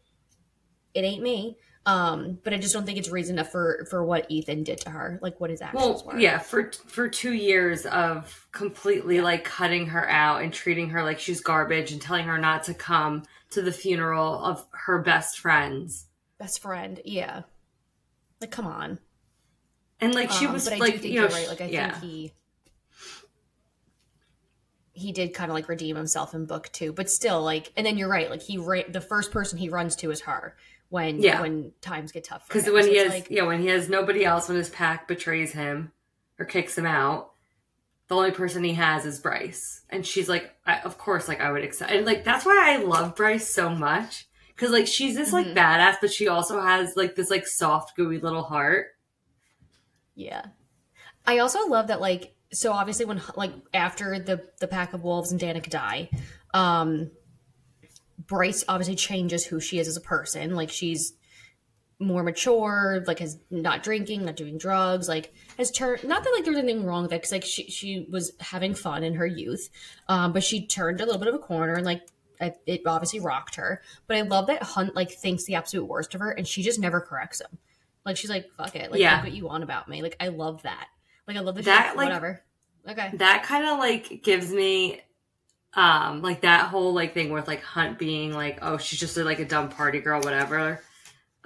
it 0.93 1.01
ain't 1.01 1.21
me. 1.23 1.57
Um, 1.85 2.37
but 2.43 2.53
I 2.53 2.57
just 2.57 2.73
don't 2.73 2.85
think 2.85 2.97
it's 2.99 3.09
reason 3.09 3.35
enough 3.37 3.51
for 3.51 3.87
for 3.89 4.03
what 4.03 4.29
Ithan 4.29 4.63
did 4.63 4.79
to 4.81 4.89
her. 4.91 5.17
Like 5.21 5.39
what 5.39 5.49
his 5.49 5.61
actions 5.61 5.81
well 5.81 6.03
were. 6.05 6.19
yeah 6.19 6.37
for 6.37 6.71
for 6.87 7.07
two 7.07 7.33
years 7.33 7.85
of 7.85 8.47
completely 8.51 9.21
like 9.21 9.43
cutting 9.43 9.87
her 9.87 10.07
out 10.09 10.41
and 10.43 10.53
treating 10.53 10.89
her 10.89 11.03
like 11.03 11.19
she's 11.19 11.41
garbage 11.41 11.91
and 11.91 12.01
telling 12.01 12.25
her 12.25 12.37
not 12.37 12.63
to 12.65 12.73
come 12.73 13.23
to 13.51 13.61
the 13.61 13.71
funeral 13.71 14.43
of 14.43 14.65
her 14.71 14.99
best 15.01 15.39
friends 15.39 16.05
best 16.37 16.61
friend. 16.61 17.01
Yeah. 17.05 17.41
Like, 18.39 18.51
come 18.51 18.67
on. 18.67 18.99
and 19.99 20.13
like 20.13 20.31
she 20.31 20.45
Um, 20.45 20.53
was 20.53 20.65
but 20.65 20.73
I 20.73 20.77
like 20.77 20.93
do 20.93 20.99
think 20.99 21.13
you 21.13 21.21
know 21.21 21.27
you're 21.27 21.35
right. 21.37 21.47
Like, 21.47 21.61
I 21.61 21.65
yeah 21.65 21.91
think 21.91 22.03
he 22.03 22.33
he 24.93 25.11
did 25.13 25.33
kind 25.33 25.49
of 25.49 25.55
like 25.55 25.69
redeem 25.69 25.95
himself 25.95 26.33
in 26.33 26.45
book 26.45 26.69
two, 26.73 26.91
but 26.91 27.09
still, 27.09 27.41
like, 27.41 27.71
and 27.77 27.85
then 27.85 27.97
you're 27.97 28.09
right. 28.09 28.29
Like, 28.29 28.41
he 28.41 28.57
ra- 28.57 28.81
the 28.89 28.99
first 29.01 29.31
person 29.31 29.57
he 29.57 29.69
runs 29.69 29.95
to 29.97 30.11
is 30.11 30.21
her 30.21 30.57
when 30.89 31.19
Yeah. 31.21 31.41
when 31.41 31.71
times 31.81 32.11
get 32.11 32.23
tough. 32.23 32.47
because 32.47 32.69
when 32.69 32.83
So 32.83 32.89
he 32.89 32.97
has 32.97 33.09
like, 33.09 33.27
yeah 33.29 33.43
when 33.43 33.61
he 33.61 33.67
has 33.67 33.87
nobody 33.89 34.25
else 34.25 34.47
when 34.47 34.57
his 34.57 34.69
pack 34.69 35.07
betrays 35.07 35.51
him 35.53 35.91
or 36.39 36.45
kicks 36.45 36.77
him 36.77 36.85
out 36.85 37.31
the 38.07 38.15
only 38.15 38.31
person 38.31 38.63
he 38.63 38.73
has 38.73 39.05
is 39.05 39.19
bryce 39.19 39.81
and 39.89 40.03
she's 40.05 40.27
like 40.27 40.55
I, 40.65 40.79
of 40.79 40.97
course 40.97 41.27
like 41.27 41.41
i 41.41 41.51
would 41.51 41.63
accept 41.63 41.91
and 41.91 42.05
like 42.07 42.23
that's 42.23 42.43
why 42.45 42.73
i 42.73 42.83
love 42.83 43.15
bryce 43.15 43.47
so 43.53 43.69
much 43.69 44.27
because 44.55 44.71
like 44.71 44.87
she's 44.87 45.15
this 45.15 45.31
like 45.31 45.45
Mhm. 45.47 45.55
badass 45.55 45.97
but 46.01 46.11
she 46.11 46.27
also 46.27 46.59
has 46.59 46.97
like 46.97 47.15
this 47.15 47.29
like 47.29 47.45
soft 47.45 47.95
gooey 47.95 48.17
little 48.19 48.43
heart 48.43 48.87
Yeah. 50.15 50.45
I 51.25 51.37
also 51.39 51.67
love 51.67 51.87
that 51.87 52.01
like 52.01 52.33
so 52.51 52.71
obviously 52.73 53.05
when 53.05 53.21
like 53.35 53.51
after 53.73 54.17
the 54.19 54.41
the 54.59 54.67
pack 54.67 54.93
of 54.93 55.03
wolves 55.03 55.31
and 55.31 55.39
Danika 55.39 55.69
die, 55.69 56.09
um 56.53 57.11
Bryce 58.29 58.63
obviously 58.67 58.95
changes 58.95 59.45
who 59.45 59.59
she 59.59 59.79
is 59.79 59.87
as 59.87 59.97
a 59.97 60.01
person. 60.01 60.55
Like 60.55 60.69
she's 60.69 61.13
more 62.01 62.23
mature, 62.23 63.03
like 63.07 63.19
has 63.19 63.37
not 63.51 63.83
drinking, 63.83 64.23
not 64.23 64.37
doing 64.37 64.57
drugs, 64.57 65.09
like 65.09 65.33
has 65.57 65.69
turned 65.71 66.03
not 66.05 66.23
that 66.23 66.31
like 66.33 66.45
there's 66.45 66.55
anything 66.57 66.85
wrong 66.85 67.01
with 67.01 67.11
that 67.11 67.17
because 67.17 67.31
like 67.33 67.43
she 67.43 67.63
she 67.69 68.07
was 68.09 68.31
having 68.39 68.73
fun 68.73 69.03
in 69.03 69.15
her 69.15 69.25
youth. 69.25 69.69
Um 70.07 70.31
but 70.31 70.43
she 70.43 70.65
turned 70.65 71.01
a 71.01 71.05
little 71.05 71.19
bit 71.19 71.27
of 71.27 71.35
a 71.35 71.39
corner 71.39 71.73
and 71.73 71.85
like 71.85 72.01
I- 72.39 72.53
it 72.65 72.83
obviously 72.85 73.19
rocked 73.19 73.55
her. 73.55 73.81
But 74.07 74.15
I 74.15 74.21
love 74.21 74.47
that 74.47 74.63
Hunt 74.63 74.95
like 74.95 75.11
thinks 75.11 75.43
the 75.43 75.55
absolute 75.55 75.85
worst 75.85 76.13
of 76.15 76.21
her 76.21 76.31
and 76.31 76.47
she 76.47 76.63
just 76.63 76.79
never 76.79 77.01
corrects 77.01 77.41
him. 77.41 77.57
Like 78.05 78.15
she's 78.15 78.29
like, 78.29 78.49
fuck 78.55 78.75
it. 78.77 78.91
Like 78.91 79.01
Yeah. 79.01 79.21
what 79.21 79.33
you 79.33 79.45
want 79.45 79.63
about 79.63 79.89
me. 79.89 80.01
Like 80.01 80.15
I 80.21 80.29
love 80.29 80.61
that. 80.63 80.87
Like 81.27 81.35
I 81.35 81.41
love 81.41 81.55
that, 81.55 81.65
That, 81.65 81.95
like- 81.97 82.05
whatever. 82.05 82.43
Okay. 82.89 83.11
that 83.15 83.43
kind 83.43 83.67
of 83.67 83.77
like 83.77 84.21
gives 84.23 84.51
me 84.53 85.01
um 85.75 86.21
like 86.21 86.41
that 86.41 86.67
whole 86.67 86.93
like 86.93 87.13
thing 87.13 87.29
with 87.31 87.47
like 87.47 87.61
hunt 87.61 87.99
being 87.99 88.33
like 88.33 88.57
oh 88.61 88.77
she's 88.77 88.99
just 88.99 89.15
like 89.17 89.39
a 89.39 89.45
dumb 89.45 89.69
party 89.69 89.99
girl 89.99 90.21
whatever. 90.21 90.81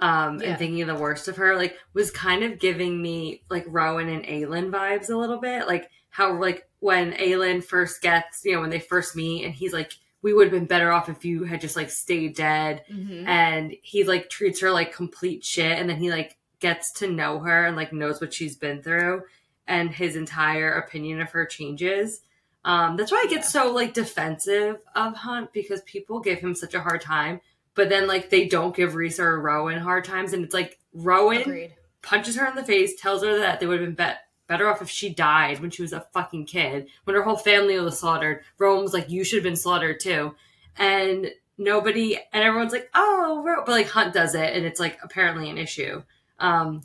Um 0.00 0.40
Yeah. 0.40 0.50
and 0.50 0.58
thinking 0.58 0.86
the 0.86 0.94
worst 0.94 1.28
of 1.28 1.36
her 1.36 1.56
like 1.56 1.76
was 1.92 2.10
kind 2.10 2.42
of 2.42 2.58
giving 2.58 3.00
me 3.00 3.42
like 3.50 3.64
rowan 3.68 4.08
and 4.08 4.24
aelin 4.24 4.70
vibes 4.70 5.10
a 5.10 5.16
little 5.16 5.38
bit. 5.38 5.66
Like 5.66 5.90
how 6.10 6.38
like 6.40 6.66
when 6.80 7.12
aelin 7.12 7.62
first 7.62 8.00
gets 8.02 8.44
you 8.44 8.54
know 8.54 8.60
when 8.60 8.70
they 8.70 8.80
first 8.80 9.14
meet 9.14 9.44
and 9.44 9.54
he's 9.54 9.72
like 9.72 9.92
we 10.22 10.32
would 10.32 10.44
have 10.46 10.52
been 10.58 10.64
better 10.64 10.90
off 10.90 11.10
if 11.10 11.22
you 11.26 11.44
had 11.44 11.60
just 11.60 11.76
like 11.76 11.90
stayed 11.90 12.34
dead. 12.34 12.82
Mm-hmm. 12.90 13.26
and 13.28 13.74
he 13.82 14.04
like 14.04 14.30
treats 14.30 14.60
her 14.62 14.70
like 14.70 14.94
complete 14.94 15.44
shit. 15.44 15.78
And 15.78 15.88
then 15.88 15.98
he 15.98 16.10
like 16.10 16.38
gets 16.60 16.92
to 16.94 17.06
know 17.10 17.40
her 17.40 17.66
and 17.66 17.76
like 17.76 17.92
knows 17.92 18.22
what 18.22 18.32
she's 18.32 18.56
been 18.56 18.82
through. 18.82 19.22
And 19.66 19.90
his 19.90 20.16
entire 20.16 20.72
opinion 20.72 21.20
of 21.20 21.30
her 21.32 21.44
changes 21.44 22.20
um 22.64 22.96
that's 22.96 23.12
why 23.12 23.22
i 23.24 23.28
get 23.28 23.40
Yeah. 23.40 23.42
so 23.42 23.72
like 23.72 23.92
defensive 23.94 24.78
of 24.94 25.14
hunt 25.16 25.52
because 25.52 25.80
people 25.82 26.20
give 26.20 26.38
him 26.38 26.54
such 26.54 26.74
a 26.74 26.80
hard 26.80 27.00
time 27.00 27.40
but 27.74 27.88
then 27.88 28.06
like 28.06 28.30
they 28.30 28.46
don't 28.46 28.74
give 28.76 28.92
Risa 28.92 29.20
or 29.20 29.40
Rowan 29.40 29.78
hard 29.80 30.04
times 30.04 30.32
and 30.32 30.44
it's 30.44 30.54
like 30.54 30.78
Rowan 30.92 31.42
Agreed. 31.42 31.74
punches 32.02 32.36
her 32.36 32.46
in 32.46 32.54
the 32.54 32.64
face 32.64 32.94
tells 33.00 33.22
her 33.24 33.38
that 33.40 33.58
they 33.60 33.66
would 33.66 33.80
have 33.80 33.88
been 33.88 33.94
bet- 33.96 34.20
better 34.46 34.68
off 34.68 34.80
if 34.82 34.88
she 34.90 35.08
died 35.12 35.60
when 35.60 35.70
she 35.70 35.82
was 35.82 35.92
a 35.92 36.06
fucking 36.12 36.46
kid 36.46 36.86
when 37.04 37.16
her 37.16 37.22
whole 37.22 37.36
family 37.36 37.78
was 37.80 37.98
slaughtered 37.98 38.42
Rowan 38.58 38.82
was 38.82 38.92
like 38.92 39.10
you 39.10 39.24
should 39.24 39.38
have 39.38 39.44
been 39.44 39.56
slaughtered 39.56 40.00
too 40.00 40.34
and 40.76 41.30
nobody 41.58 42.16
and 42.32 42.44
everyone's 42.44 42.72
like 42.72 42.88
oh 42.94 43.42
but 43.64 43.70
like 43.72 43.88
hunt 43.88 44.12
does 44.14 44.34
it 44.34 44.54
and 44.54 44.64
it's 44.64 44.80
like 44.80 44.98
apparently 45.02 45.48
an 45.50 45.58
issue 45.58 46.02
um 46.38 46.82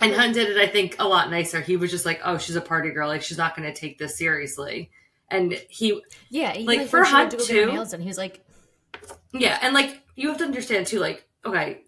And 0.00 0.12
Hunt 0.12 0.34
did 0.34 0.50
it, 0.50 0.56
I 0.58 0.66
think, 0.66 0.96
a 0.98 1.06
lot 1.06 1.30
nicer. 1.30 1.60
He 1.60 1.76
was 1.76 1.90
just 1.92 2.04
like, 2.04 2.20
"Oh, 2.24 2.36
she's 2.36 2.56
a 2.56 2.60
party 2.60 2.90
girl. 2.90 3.06
Like 3.08 3.22
she's 3.22 3.38
not 3.38 3.54
going 3.56 3.72
to 3.72 3.80
take 3.80 3.96
this 3.96 4.18
seriously." 4.18 4.90
And 5.34 5.52
he, 5.68 6.00
Yeah, 6.30 6.52
he, 6.52 6.64
Like, 6.64 6.88
for 6.88 7.04
Hunt, 7.04 7.30
to 7.32 7.36
go 7.36 7.44
get 7.46 7.56
her 7.56 7.64
too- 7.66 7.72
nails 7.72 7.90
done, 7.90 8.00
he 8.00 8.08
was 8.08 8.18
like, 8.18 8.44
yeah, 9.32 9.58
and 9.62 9.74
like 9.74 10.00
you 10.14 10.28
have 10.28 10.38
to 10.38 10.44
understand 10.44 10.86
too. 10.86 11.00
Like, 11.00 11.26
okay, 11.44 11.82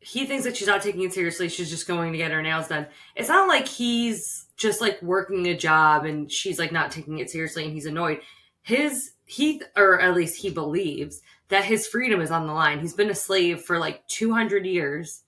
he 0.00 0.26
thinks 0.26 0.44
that 0.44 0.56
she's 0.56 0.68
not 0.68 0.82
taking 0.82 1.02
it 1.02 1.12
seriously. 1.12 1.48
She's 1.48 1.70
just 1.70 1.88
going 1.88 2.12
to 2.12 2.18
get 2.18 2.30
her 2.30 2.42
nails 2.42 2.68
done. 2.68 2.86
It's 3.16 3.28
not 3.28 3.48
like 3.48 3.66
he's 3.66 4.46
just 4.56 4.80
like 4.80 5.02
working 5.02 5.46
a 5.46 5.56
job 5.56 6.04
and 6.04 6.30
she's 6.30 6.58
like 6.58 6.72
not 6.72 6.90
taking 6.90 7.18
it 7.18 7.30
seriously 7.30 7.64
and 7.64 7.72
he's 7.72 7.86
annoyed. 7.86 8.20
His 8.62 9.12
he 9.26 9.62
or 9.76 10.00
at 10.00 10.14
least 10.14 10.40
he 10.42 10.50
believes 10.50 11.20
that 11.48 11.64
his 11.64 11.86
freedom 11.86 12.20
is 12.20 12.30
on 12.30 12.46
the 12.46 12.52
line. 12.52 12.80
He's 12.80 12.94
been 12.94 13.10
a 13.10 13.14
slave 13.14 13.62
for 13.62 13.78
like 13.78 14.06
200 14.08 14.64
years. 14.66 15.22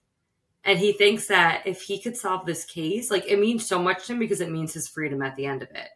And 0.64 0.78
he 0.78 0.92
thinks 0.92 1.28
that 1.28 1.62
if 1.64 1.82
he 1.82 2.00
could 2.00 2.16
solve 2.16 2.44
this 2.44 2.64
case, 2.64 3.10
like 3.10 3.24
it 3.26 3.38
means 3.38 3.66
so 3.66 3.78
much 3.80 4.06
to 4.06 4.12
him 4.12 4.18
because 4.18 4.40
it 4.40 4.50
means 4.50 4.74
his 4.74 4.88
freedom 4.88 5.22
at 5.22 5.36
the 5.36 5.46
end 5.46 5.62
of 5.62 5.70
it. 5.70 5.88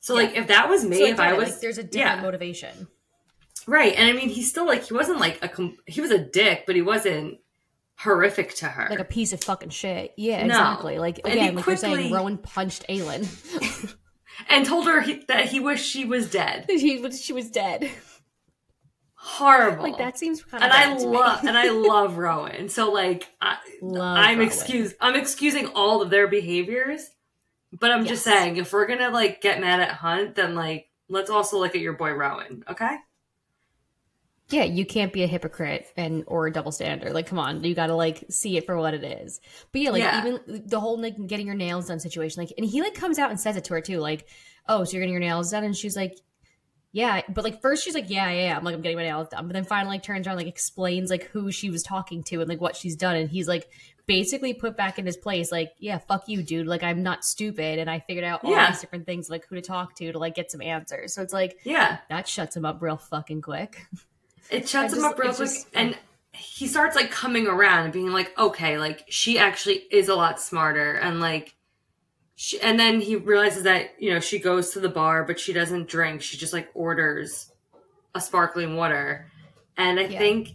So 0.00 0.14
like 0.14 0.36
if 0.36 0.46
that 0.48 0.68
was 0.68 0.84
me, 0.84 0.98
so 0.98 1.04
if 1.06 1.20
I 1.20 1.32
was 1.34 1.50
like, 1.50 1.60
there's 1.60 1.78
a 1.78 1.82
different 1.82 2.16
yeah. 2.18 2.22
motivation. 2.22 2.88
Right. 3.66 3.94
And 3.96 4.08
I 4.08 4.12
mean, 4.12 4.28
he's 4.30 4.48
still 4.48 4.66
like, 4.66 4.84
he 4.84 4.94
wasn't 4.94 5.18
like 5.20 5.42
a, 5.44 5.48
com- 5.48 5.76
he 5.86 6.00
was 6.00 6.10
a 6.10 6.18
dick, 6.18 6.64
but 6.66 6.74
he 6.74 6.80
wasn't 6.82 7.38
horrific 7.98 8.54
to 8.56 8.66
her. 8.66 8.86
Like 8.88 8.98
a 9.00 9.04
piece 9.04 9.32
of 9.34 9.42
fucking 9.44 9.70
shit. 9.70 10.14
Yeah, 10.16 10.38
No. 10.46 10.54
exactly. 10.54 10.98
Like 10.98 11.20
And 11.24 11.34
he 11.34 11.38
again, 11.40 11.54
like 11.56 11.66
you're 11.66 11.76
saying, 11.76 12.12
Rowan 12.12 12.38
punched 12.38 12.86
Aelin. 12.88 13.26
and 14.48 14.64
told 14.64 14.86
her 14.86 15.02
he, 15.02 15.24
that 15.28 15.46
he 15.46 15.60
wished 15.60 15.84
she 15.84 16.04
was 16.06 16.30
dead. 16.30 16.66
she, 16.68 16.98
was- 17.00 17.20
she 17.22 17.32
was 17.34 17.50
dead. 17.50 17.90
Horrible. 19.14 19.82
Like 19.82 19.98
that 19.98 20.16
seems 20.18 20.42
kind 20.44 20.62
And 20.62 20.72
of. 20.72 20.78
I 20.78 21.04
love, 21.04 21.40
and 21.44 21.58
I 21.58 21.70
love 21.70 22.16
Rowan. 22.18 22.68
So 22.68 22.90
like, 22.92 23.28
I, 23.40 23.56
Love 23.82 24.16
I'm 24.16 24.38
Rowan. 24.38 24.46
excuse, 24.46 24.94
I'm 25.00 25.16
excusing 25.16 25.66
all 25.74 26.00
of 26.02 26.08
their 26.10 26.28
behaviors, 26.28 27.10
but 27.72 27.90
I'm 27.90 28.06
just 28.06 28.24
saying, 28.24 28.56
if 28.56 28.72
we're 28.72 28.86
gonna 28.86 29.10
like 29.10 29.40
get 29.40 29.60
mad 29.60 29.80
at 29.80 29.90
Hunt, 29.90 30.34
then 30.34 30.54
like, 30.54 30.88
let's 31.08 31.30
also 31.30 31.58
look 31.58 31.74
at 31.74 31.80
your 31.80 31.94
boy 31.94 32.12
Rowan, 32.12 32.64
okay? 32.68 32.96
Yeah, 34.50 34.64
you 34.64 34.86
can't 34.86 35.12
be 35.12 35.22
a 35.22 35.26
hypocrite 35.26 35.88
and 35.94 36.24
or 36.26 36.46
a 36.46 36.52
double 36.52 36.72
standard. 36.72 37.12
Like, 37.12 37.26
come 37.26 37.38
on, 37.38 37.62
you 37.62 37.74
got 37.74 37.88
to 37.88 37.94
like 37.94 38.24
see 38.30 38.56
it 38.56 38.64
for 38.64 38.78
what 38.78 38.94
it 38.94 39.04
is. 39.04 39.40
But 39.72 39.82
yeah, 39.82 39.90
like 39.90 40.02
Yeah. 40.02 40.20
even 40.26 40.62
the 40.66 40.80
whole 40.80 40.98
like 41.00 41.14
getting 41.26 41.46
your 41.46 41.54
nails 41.54 41.88
done 41.88 42.00
situation, 42.00 42.42
like, 42.42 42.52
and 42.56 42.66
he 42.66 42.80
like 42.80 42.94
comes 42.94 43.18
out 43.18 43.28
and 43.30 43.38
says 43.38 43.56
it 43.56 43.64
to 43.64 43.74
her 43.74 43.82
too, 43.82 43.98
like, 43.98 44.26
"Oh, 44.66 44.84
so 44.84 44.92
you're 44.92 45.02
getting 45.02 45.12
your 45.12 45.20
nails 45.20 45.50
done?" 45.50 45.64
And 45.64 45.76
she's 45.76 45.96
like, 45.96 46.16
"Yeah," 46.92 47.20
but 47.28 47.44
like 47.44 47.60
first 47.60 47.84
she's 47.84 47.94
like, 47.94 48.08
"Yeah, 48.08 48.30
yeah, 48.30 48.46
yeah." 48.46 48.56
I'm 48.56 48.64
like, 48.64 48.74
"I'm 48.74 48.80
getting 48.80 48.96
my 48.96 49.04
nails 49.04 49.28
done," 49.28 49.46
but 49.48 49.52
then 49.52 49.64
finally 49.64 49.96
like 49.96 50.02
turns 50.02 50.26
around, 50.26 50.36
like 50.36 50.46
explains 50.46 51.10
like 51.10 51.24
who 51.24 51.52
she 51.52 51.68
was 51.68 51.82
talking 51.82 52.22
to 52.24 52.40
and 52.40 52.48
like 52.48 52.60
what 52.60 52.74
she's 52.74 52.96
done, 52.96 53.16
and 53.16 53.28
he's 53.28 53.48
like 53.48 53.68
basically 54.08 54.52
put 54.54 54.76
back 54.76 54.98
in 54.98 55.06
his 55.06 55.16
place, 55.16 55.52
like, 55.52 55.70
"Yeah, 55.78 55.98
fuck 55.98 56.28
you, 56.28 56.42
dude. 56.42 56.66
Like, 56.66 56.82
I'm 56.82 57.04
not 57.04 57.24
stupid, 57.24 57.78
and 57.78 57.88
I 57.88 58.00
figured 58.00 58.24
out 58.24 58.42
all 58.42 58.50
Yeah. 58.50 58.70
these 58.72 58.80
different 58.80 59.06
things, 59.06 59.30
like 59.30 59.46
who 59.46 59.54
to 59.54 59.62
talk 59.62 59.94
to 59.96 60.10
to 60.10 60.18
like 60.18 60.34
get 60.34 60.50
some 60.50 60.60
answers." 60.62 61.14
So 61.14 61.22
it's 61.22 61.32
like 61.32 61.58
Yeah. 61.62 61.98
that 62.08 62.26
shuts 62.26 62.56
him 62.56 62.64
up 62.64 62.82
real 62.82 62.96
fucking 62.96 63.42
quick. 63.42 63.86
It 64.50 64.66
shuts 64.66 64.94
him 64.94 65.00
just- 65.00 65.12
up 65.12 65.18
real 65.18 65.34
quick, 65.34 65.46
just- 65.50 65.66
and 65.74 65.96
he 66.32 66.66
starts 66.66 66.96
like 66.96 67.10
coming 67.10 67.46
around 67.46 67.84
and 67.84 67.92
being 67.92 68.10
like, 68.12 68.36
okay, 68.38 68.78
like 68.78 69.04
she 69.10 69.38
actually 69.38 69.84
is 69.90 70.08
a 70.08 70.14
lot 70.14 70.40
smarter, 70.40 70.94
and 70.94 71.20
like, 71.20 71.54
she, 72.34 72.58
and 72.60 72.80
then 72.80 73.00
he 73.02 73.14
realizes 73.16 73.64
that 73.64 73.90
you 73.98 74.10
know 74.10 74.20
she 74.20 74.38
goes 74.38 74.70
to 74.70 74.80
the 74.80 74.88
bar, 74.88 75.22
but 75.24 75.38
she 75.38 75.52
doesn't 75.52 75.86
drink. 75.88 76.22
She 76.22 76.38
just 76.38 76.52
like 76.54 76.70
orders 76.72 77.52
a 78.14 78.20
sparkling 78.22 78.74
water, 78.76 79.30
and 79.76 80.00
I 80.00 80.04
Yeah. 80.04 80.18
think, 80.18 80.54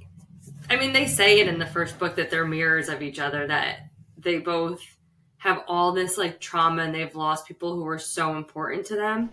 I 0.69 0.75
mean, 0.77 0.93
they 0.93 1.07
say 1.07 1.39
it 1.39 1.47
in 1.47 1.59
the 1.59 1.65
first 1.65 1.99
book 1.99 2.15
that 2.15 2.29
they're 2.29 2.45
mirrors 2.47 2.89
of 2.89 3.01
each 3.01 3.19
other, 3.19 3.47
that 3.47 3.89
they 4.17 4.39
both 4.39 4.81
have 5.37 5.63
all 5.67 5.91
this 5.91 6.17
like 6.17 6.39
trauma 6.39 6.83
and 6.83 6.95
they've 6.95 7.15
lost 7.15 7.47
people 7.47 7.75
who 7.75 7.83
were 7.83 7.99
so 7.99 8.35
important 8.35 8.85
to 8.87 8.95
them, 8.95 9.29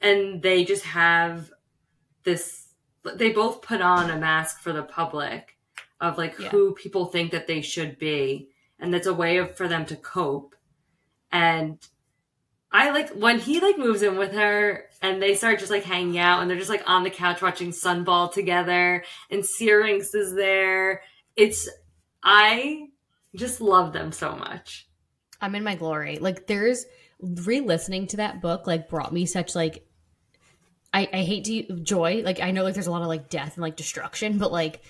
and 0.00 0.42
they 0.42 0.64
just 0.64 0.84
have 0.84 1.50
this 2.24 2.68
they 3.16 3.30
both 3.30 3.62
put 3.62 3.80
on 3.80 4.10
a 4.10 4.16
mask 4.16 4.60
for 4.60 4.72
the 4.72 4.82
public 4.82 5.56
of 6.00 6.18
like 6.18 6.38
Yeah. 6.38 6.48
who 6.48 6.74
people 6.74 7.06
think 7.06 7.30
that 7.30 7.46
they 7.46 7.60
should 7.60 7.98
be. 7.98 8.48
And 8.78 8.92
that's 8.92 9.06
a 9.06 9.14
way 9.14 9.38
of 9.38 9.56
for 9.56 9.68
them 9.68 9.86
to 9.86 9.96
cope. 9.96 10.54
And 11.30 11.78
i 12.72 12.90
like 12.90 13.10
when 13.10 13.38
he 13.38 13.60
like 13.60 13.78
moves 13.78 14.02
in 14.02 14.16
with 14.18 14.32
her 14.32 14.86
and 15.12 15.22
they 15.22 15.34
start 15.34 15.58
just 15.58 15.70
like 15.70 15.84
hanging 15.84 16.18
out 16.18 16.40
and 16.40 16.50
they're 16.50 16.58
just 16.58 16.70
like 16.70 16.82
on 16.86 17.02
the 17.02 17.10
couch 17.10 17.42
watching 17.42 17.70
sunball 17.70 18.32
together 18.32 19.04
and 19.30 19.44
Syrinx 19.44 20.14
is 20.14 20.34
there 20.34 21.02
it's 21.36 21.68
i 22.22 22.86
just 23.34 23.60
love 23.60 23.92
them 23.92 24.12
so 24.12 24.34
much 24.34 24.86
I'm 25.40 25.54
in 25.54 25.64
my 25.64 25.74
glory. 25.74 26.18
Like 26.18 26.46
there's 26.46 26.86
re-listening 27.20 28.06
to 28.08 28.18
that 28.18 28.40
book 28.42 28.66
like 28.66 28.88
brought 28.88 29.12
me 29.12 29.26
such 29.26 29.54
like 29.54 29.86
I, 30.92 31.08
I 31.12 31.22
hate 31.22 31.44
to 31.44 31.80
joy. 31.80 32.22
Like 32.24 32.40
I 32.40 32.50
know 32.50 32.64
like 32.64 32.74
there's 32.74 32.86
a 32.86 32.90
lot 32.90 33.02
of 33.02 33.08
like 33.08 33.28
death 33.28 33.54
and 33.54 33.62
like 33.62 33.76
destruction, 33.76 34.38
but 34.38 34.52
like 34.52 34.80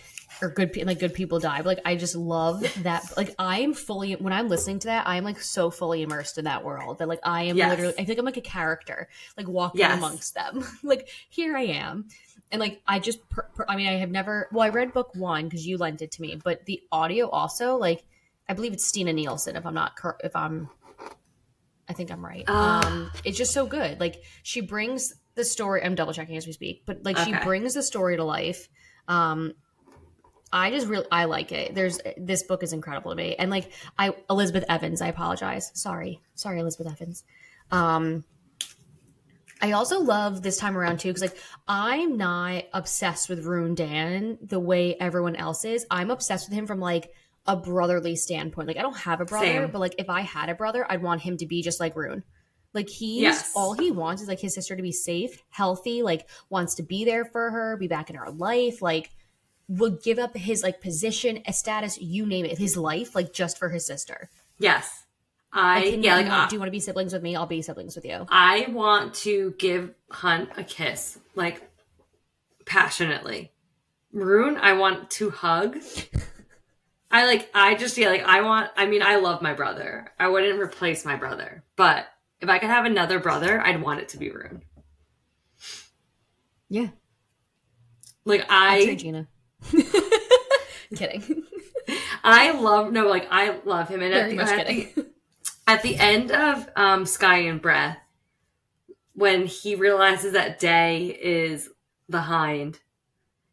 or 0.43 0.51
good 0.51 0.77
like 0.85 0.99
good 0.99 1.15
people 1.15 1.39
die. 1.41 1.59
But 1.59 1.67
like 1.67 1.81
I 1.85 1.97
just 1.97 2.15
love 2.15 2.61
that. 2.83 3.17
Like 3.17 3.35
I 3.39 3.61
am 3.61 3.75
fully 3.75 4.13
when 4.15 4.33
I'm 4.33 4.49
listening 4.49 4.79
to 4.81 4.89
that, 4.89 5.07
I 5.07 5.17
am 5.17 5.25
like 5.25 5.41
so 5.41 5.71
fully 5.71 6.03
immersed 6.03 6.39
in 6.39 6.45
that 6.45 6.65
world 6.65 6.99
that 6.99 7.09
like 7.09 7.21
I 7.23 7.45
am 7.45 7.57
Yes. 7.57 7.71
literally. 7.71 7.95
I 7.99 8.05
think 8.05 8.19
I'm 8.19 8.25
like 8.25 8.37
a 8.37 8.43
character, 8.43 9.09
like 9.37 9.49
walking 9.49 9.81
Yes. 9.81 9.97
amongst 9.99 10.35
them. 10.35 10.65
like 10.83 11.09
here 11.29 11.57
I 11.57 11.63
am. 11.63 12.09
And 12.53 12.61
like 12.61 12.81
I 12.87 12.99
just, 13.01 13.29
per, 13.29 13.43
per- 13.55 13.67
I 13.69 13.75
mean, 13.77 13.89
I 13.89 13.95
have 13.95 14.11
never. 14.11 14.49
Well, 14.53 14.63
I 14.63 14.69
read 14.69 14.93
book 14.93 15.11
one 15.17 15.45
because 15.49 15.67
you 15.67 15.79
lent 15.79 16.01
it 16.03 16.13
to 16.13 16.23
me, 16.23 16.41
but 16.43 16.65
the 16.67 16.81
audio 16.93 17.29
also, 17.29 17.77
like, 17.77 18.05
I 18.49 18.55
believe 18.55 18.73
it's 18.73 18.87
Stina 18.87 19.13
Nielsen. 19.13 19.57
If 19.57 19.67
I'm 19.67 19.75
not, 19.75 19.93
if 20.23 20.37
I'm, 20.37 20.69
I 21.89 21.93
think 21.93 22.13
I'm 22.13 22.25
right. 22.25 22.45
Ah. 22.47 22.87
Um, 22.87 23.11
it's 23.25 23.37
just 23.37 23.53
so 23.53 23.67
good. 23.67 23.99
Like 23.99 24.23
she 24.45 24.61
brings 24.61 25.13
the 25.35 25.45
story. 25.45 25.83
I'm 25.83 25.95
double 25.97 26.13
checking 26.13 26.37
as 26.37 26.47
we 26.47 26.53
speak, 26.53 26.83
but 26.87 27.05
like 27.05 27.19
she 27.19 27.35
brings 27.43 27.75
the 27.75 27.83
story 27.83 28.17
to 28.17 28.25
life. 28.25 28.69
Um, 29.09 29.55
I 30.53 30.71
just 30.71 30.87
really 30.87 31.07
I 31.11 31.25
like 31.25 31.53
it. 31.53 31.75
There's 31.75 31.99
this 32.17 32.43
book 32.45 32.63
is 32.63 32.73
incredible 32.73 33.11
to 33.11 33.17
me, 33.17 33.35
and 33.37 33.51
like 33.51 33.71
I 33.99 34.15
Elizabeth 34.31 34.65
Evans. 34.69 35.03
I 35.03 35.09
apologize. 35.09 35.71
Sorry, 35.75 36.21
sorry, 36.35 36.61
Elizabeth 36.61 36.93
Evans. 36.93 37.25
Um, 37.71 38.25
I 39.61 39.73
also 39.73 40.01
love 40.01 40.43
this 40.43 40.59
time 40.59 40.77
around 40.77 41.01
too 41.01 41.09
because 41.09 41.23
like 41.23 41.37
I'm 41.67 42.17
not 42.17 42.65
obsessed 42.73 43.29
with 43.29 43.45
Ruhn 43.45 43.75
Danaan 43.75 44.37
the 44.47 44.61
way 44.61 44.95
everyone 45.01 45.35
else 45.37 45.65
is. 45.65 45.87
I'm 45.91 46.11
obsessed 46.11 46.49
with 46.49 46.57
him 46.59 46.67
from 46.67 46.79
like 46.79 47.11
a 47.47 47.57
brotherly 47.57 48.17
standpoint. 48.17 48.69
Like 48.69 48.77
I 48.77 48.83
don't 48.83 48.97
have 48.99 49.21
a 49.21 49.25
brother, 49.25 49.47
Same. 49.47 49.71
but 49.71 49.81
like 49.81 49.95
if 49.99 50.11
I 50.11 50.21
had 50.21 50.49
a 50.51 50.55
brother, 50.55 50.87
I'd 50.89 51.03
want 51.03 51.23
him 51.23 51.39
to 51.39 51.47
be 51.47 51.63
just 51.63 51.81
like 51.81 51.95
Ruhn. 51.95 52.23
Like 52.75 52.89
he's 52.91 53.23
Yes. 53.23 53.53
all 53.57 53.73
he 53.73 53.91
wants 53.91 54.21
is 54.21 54.29
like 54.29 54.41
his 54.41 54.55
sister 54.55 54.77
to 54.77 54.83
be 54.83 54.93
safe, 54.93 55.43
healthy, 55.49 56.03
like 56.03 56.29
wants 56.51 56.75
to 56.75 56.83
be 56.83 57.05
there 57.07 57.25
for 57.25 57.51
her, 57.51 57.77
be 57.79 57.89
back 57.89 58.11
in 58.11 58.17
her 58.17 58.31
life, 58.31 58.83
like 58.83 59.11
would 59.69 60.03
give 60.03 60.19
up 60.19 60.37
his 60.37 60.63
like 60.63 60.81
position, 60.81 61.43
a 61.47 61.53
status, 61.53 61.99
you 62.01 62.25
name 62.27 62.45
it, 62.45 62.59
his 62.59 62.77
life, 62.77 63.15
like 63.15 63.33
just 63.33 63.59
for 63.59 63.69
his 63.71 63.85
sister. 63.87 64.31
yes 64.59 65.05
i 65.53 65.81
Like, 65.81 66.05
yeah 66.05 66.17
like 66.17 66.31
uh, 66.31 66.49
do 66.49 66.55
you 66.57 66.61
want 66.61 66.69
to 66.69 66.73
be 66.73 66.81
siblings 66.81 67.13
with 67.13 67.23
me? 67.23 67.35
I'll 67.35 67.47
be 67.47 67.63
siblings 67.63 67.97
with 67.97 68.05
you. 68.05 68.27
I 68.29 68.67
want 68.71 69.15
to 69.27 69.55
give 69.59 69.95
Hunt 70.11 70.51
a 70.57 70.65
kiss, 70.65 71.19
like 71.35 71.63
passionately. 72.67 73.53
Ruhn, 74.15 74.59
I 74.61 74.73
want 74.75 75.11
to 75.13 75.31
hug. 75.31 75.79
I 77.11 77.27
like, 77.27 77.49
I 77.55 77.75
just, 77.77 77.97
yeah, 77.97 78.09
like, 78.09 78.25
I 78.25 78.43
want, 78.43 78.71
I 78.77 78.87
mean, 78.87 79.03
I 79.03 79.17
love 79.17 79.41
my 79.41 79.53
brother. 79.55 80.13
I 80.19 80.29
wouldn't 80.29 80.61
replace 80.61 81.05
my 81.05 81.17
brother, 81.17 81.63
but 81.77 82.07
if 82.41 82.49
I 82.49 82.59
could 82.59 82.69
have 82.69 82.85
another 82.85 83.19
brother, 83.21 83.61
I'd 83.61 83.81
want 83.81 84.01
it 84.01 84.09
to 84.11 84.19
be 84.19 84.31
Ruhn. 84.31 84.61
Yeah, 86.69 86.89
Like, 88.25 88.45
I, 88.49 88.95
Gina. 88.97 89.29
kidding. 90.97 91.43
I 92.25 92.53
love, 92.53 92.93
no, 92.93 93.07
like, 93.07 93.29
I 93.31 93.59
love 93.65 93.89
him. 93.89 94.03
And 94.03 94.13
at 94.13 94.19
Very 94.21 94.31
the, 94.31 94.37
much 94.37 94.49
at 94.49 94.67
the, 94.67 95.07
at 95.67 95.83
the 95.83 95.97
end 95.97 96.31
of 96.33 96.69
um, 96.77 97.07
Sky 97.07 97.39
and 97.39 97.61
Breath, 97.61 97.99
when 99.15 99.47
he 99.47 99.75
realizes 99.75 100.33
that 100.33 100.59
Day 100.59 101.07
is 101.07 101.69
behind, 102.11 102.81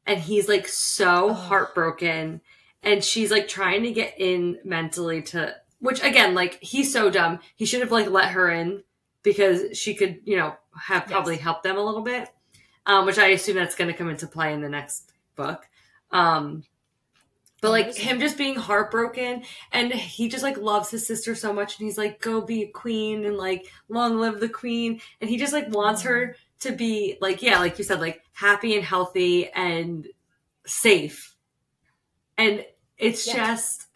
and 0.05 0.19
he's 0.19 0.49
like 0.49 0.67
so 0.67 1.29
Oh. 1.29 1.33
heartbroken, 1.33 2.41
and 2.81 3.03
she's 3.03 3.31
like 3.31 3.47
trying 3.47 3.83
to 3.83 3.91
get 3.91 4.15
in 4.17 4.59
mentally 4.65 5.21
to, 5.23 5.55
which 5.79 6.03
again, 6.03 6.33
like 6.35 6.59
he's 6.61 6.91
so 6.91 7.09
dumb. 7.09 7.39
He 7.55 7.65
should 7.65 7.79
have 7.81 7.91
like 7.91 8.09
let 8.09 8.29
her 8.31 8.49
in 8.49 8.83
because 9.21 9.77
she 9.77 9.93
could, 9.95 10.19
you 10.25 10.35
know, 10.37 10.55
have 10.87 11.05
probably 11.07 11.35
Yes. 11.35 11.43
helped 11.43 11.63
them 11.63 11.77
a 11.77 11.83
little 11.83 12.01
bit, 12.01 12.29
um, 12.85 13.05
which 13.05 13.17
I 13.17 13.27
assume 13.27 13.55
that's 13.55 13.75
going 13.75 13.89
to 13.89 13.97
come 13.97 14.09
into 14.09 14.27
play 14.27 14.53
in 14.53 14.59
the 14.61 14.67
next 14.69 15.13
book. 15.35 15.69
Um, 16.13 16.63
but 17.63 17.71
like 17.71 17.95
him 17.95 18.19
just 18.19 18.37
being 18.37 18.55
heartbroken 18.55 19.43
and 19.71 19.93
he 19.93 20.27
just 20.27 20.43
like 20.43 20.57
loves 20.57 20.91
his 20.91 21.07
sister 21.07 21.33
so 21.33 21.53
much 21.53 21.79
and 21.79 21.85
he's 21.85 21.97
like 21.97 22.19
go 22.19 22.41
be 22.41 22.63
a 22.63 22.67
queen 22.67 23.23
and 23.23 23.37
like 23.37 23.71
long 23.87 24.19
live 24.19 24.41
the 24.41 24.49
queen 24.49 24.99
and 25.21 25.29
he 25.29 25.37
just 25.37 25.53
like 25.53 25.73
wants 25.73 26.01
her 26.01 26.35
to 26.59 26.73
be 26.73 27.17
like 27.21 27.41
yeah 27.41 27.59
like 27.59 27.77
you 27.77 27.85
said 27.85 28.01
like 28.01 28.21
happy 28.33 28.75
and 28.75 28.83
healthy 28.83 29.49
and 29.51 30.09
safe 30.65 31.35
and 32.37 32.65
it's 32.97 33.25
Yeah. 33.25 33.33
just 33.45 33.87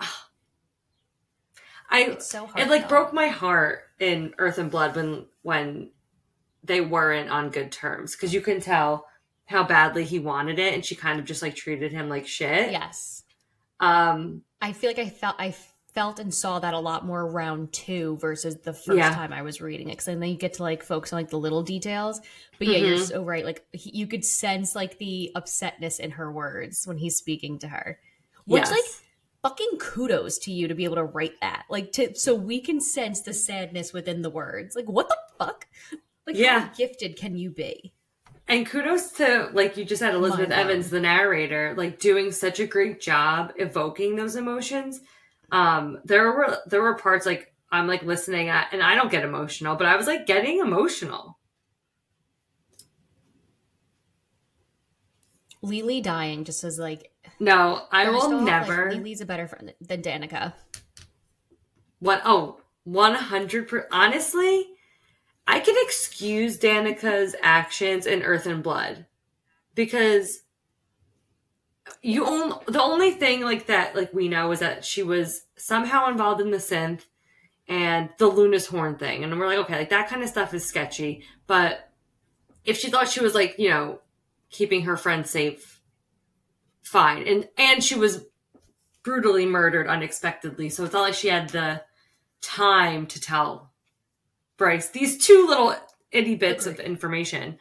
I 1.90 2.04
It's 2.04 2.30
so 2.30 2.46
hard. 2.46 2.68
it 2.68 2.70
like 2.70 2.88
broke 2.88 3.12
my 3.12 3.28
heart 3.28 3.82
in 4.00 4.34
Earth 4.38 4.60
and 4.60 4.72
Blood 4.72 4.96
when 4.96 5.26
when 5.42 5.92
they 6.64 6.80
weren't 6.80 7.30
on 7.30 7.50
good 7.50 7.74
terms 7.74 8.16
because 8.16 8.34
you 8.34 8.40
can 8.40 8.62
tell 8.62 9.07
how 9.48 9.64
badly 9.64 10.04
he 10.06 10.20
wanted 10.20 10.60
it, 10.60 10.74
and 10.76 10.86
she 10.86 10.96
kind 10.96 11.20
of 11.20 11.26
just 11.26 11.42
like 11.42 11.56
treated 11.56 11.92
him 11.92 12.08
like 12.10 12.28
shit. 12.28 12.72
Yes. 12.72 13.24
Um. 13.80 14.44
I 14.62 14.74
feel 14.74 14.90
like 14.90 15.00
I 15.00 15.10
felt 15.10 15.36
I 15.40 15.56
felt 15.94 16.20
and 16.20 16.32
saw 16.34 16.60
that 16.60 16.74
a 16.76 16.80
lot 16.80 17.06
more 17.06 17.28
round 17.28 17.74
two 17.74 18.18
versus 18.18 18.58
the 18.58 18.74
first 18.74 18.98
Yeah. 18.98 19.14
time 19.16 19.34
I 19.34 19.42
was 19.42 19.62
reading 19.62 19.88
it. 19.90 19.94
Because 19.94 20.06
then 20.06 20.22
you 20.22 20.36
get 20.36 20.54
to 20.54 20.64
like 20.64 20.84
focus 20.84 21.12
on 21.12 21.18
like 21.18 21.30
the 21.30 21.40
little 21.40 21.64
details. 21.64 22.22
But 22.60 22.68
yeah, 22.68 22.78
you're 22.78 22.98
Mhm. 22.98 23.08
so 23.08 23.24
right. 23.24 23.44
Like 23.46 23.66
he, 23.72 23.92
you 23.98 24.06
could 24.08 24.24
sense 24.24 24.76
like 24.76 24.98
the 25.00 25.32
upsetness 25.36 26.00
in 26.00 26.12
her 26.12 26.32
words 26.32 26.86
when 26.86 26.98
he's 26.98 27.16
speaking 27.16 27.58
to 27.60 27.68
her. 27.68 28.00
Which 28.46 28.62
yes. 28.62 28.72
like 28.72 28.84
fucking 29.44 29.78
kudos 29.80 30.38
to 30.40 30.52
you 30.52 30.68
to 30.68 30.76
be 30.76 30.84
able 30.84 30.96
to 30.98 31.04
write 31.04 31.40
that. 31.42 31.66
Like 31.70 31.92
to 31.94 32.14
so 32.16 32.36
we 32.36 32.62
can 32.62 32.80
sense 32.80 33.22
the 33.22 33.34
sadness 33.34 33.92
within 33.94 34.22
the 34.22 34.30
words. 34.30 34.76
Like 34.76 34.88
what 34.88 35.08
the 35.10 35.18
fuck? 35.40 35.68
Like 36.28 36.36
Yeah. 36.36 36.60
how 36.62 36.74
gifted 36.76 37.16
can 37.16 37.36
you 37.36 37.50
be? 37.50 37.94
And 38.48 38.66
kudos 38.66 39.12
to 39.14 39.50
like 39.54 39.76
you 39.76 39.84
just 39.84 40.02
had 40.02 40.14
Elizabeth. 40.14 40.52
Evans, 40.52 40.90
the 40.90 41.02
narrator, 41.02 41.74
like 41.76 42.00
doing 42.00 42.32
such 42.32 42.60
a 42.60 42.66
great 42.66 43.02
job 43.02 43.52
evoking 43.58 44.16
those 44.16 44.36
emotions. 44.36 45.02
Um, 45.52 46.00
there 46.06 46.32
were 46.32 46.58
there 46.66 46.82
were 46.82 46.96
parts 46.96 47.26
like 47.26 47.54
I'm 47.72 47.88
like 47.88 48.04
listening 48.04 48.48
at, 48.48 48.70
and 48.72 48.82
I 48.82 48.96
don't 48.96 49.12
get 49.12 49.26
emotional, 49.26 49.76
but 49.76 49.88
I 49.88 49.98
was 49.98 50.08
like 50.08 50.26
getting 50.26 50.60
emotional. 50.60 51.38
Lily 55.62 56.00
dying 56.02 56.46
just 56.46 56.64
as 56.64 56.80
like 56.80 57.12
No, 57.40 57.82
I 57.92 58.10
will 58.10 58.22
off, 58.22 58.32
like, 58.32 58.44
never. 58.44 58.92
Lily's 58.92 59.22
a 59.22 59.26
better 59.26 59.48
friend 59.48 59.74
than 59.82 60.02
Danika. 60.02 60.54
What? 62.00 62.22
Oh, 62.24 62.62
100 62.86 63.68
per 63.68 63.88
Honestly, 63.92 64.68
I 65.48 65.60
can 65.60 65.76
excuse 65.80 66.58
Danika's 66.58 67.36
actions 67.42 68.06
in 68.06 68.22
Earth 68.22 68.46
and 68.46 68.62
Blood 68.62 69.06
because 69.76 70.44
you 72.02 72.26
only 72.26 72.58
the 72.68 72.82
only 72.82 73.12
thing 73.12 73.42
like 73.42 73.68
that 73.68 73.96
like 73.96 74.14
we 74.14 74.28
know 74.28 74.52
is 74.52 74.60
that 74.60 74.84
she 74.84 75.04
was 75.04 75.44
somehow 75.56 76.10
involved 76.10 76.42
in 76.42 76.52
the 76.52 76.58
synth 76.58 77.04
and 77.70 78.10
the 78.18 78.28
Luna's 78.28 78.68
horn 78.68 78.96
thing, 78.96 79.24
and 79.24 79.38
we're 79.38 79.48
like, 79.48 79.60
okay, 79.60 79.80
like 79.80 79.90
that 79.90 80.10
kind 80.10 80.24
of 80.24 80.30
stuff 80.30 80.54
is 80.54 80.66
sketchy. 80.66 81.24
But 81.48 81.90
if 82.64 82.78
she 82.78 82.90
thought 82.90 83.10
she 83.10 83.22
was 83.22 83.36
like 83.36 83.58
you 83.58 83.70
know 83.70 84.00
keeping 84.50 84.82
her 84.84 84.98
friend 84.98 85.26
safe, 85.26 85.80
fine, 86.82 87.26
and 87.26 87.48
and 87.58 87.84
she 87.84 87.96
was 87.96 88.26
brutally 89.04 89.46
murdered 89.46 89.88
unexpectedly, 89.88 90.70
so 90.70 90.84
it's 90.84 90.94
not 90.94 91.04
like 91.04 91.14
she 91.14 91.30
had 91.30 91.50
the 91.50 91.82
time 92.42 93.08
to 93.08 93.22
tell 93.22 93.72
Bryce 94.58 94.90
these 94.90 95.26
two 95.26 95.46
little 95.48 95.76
itty 96.12 96.36
bits 96.36 96.66
of 96.66 96.80
information. 96.80 97.58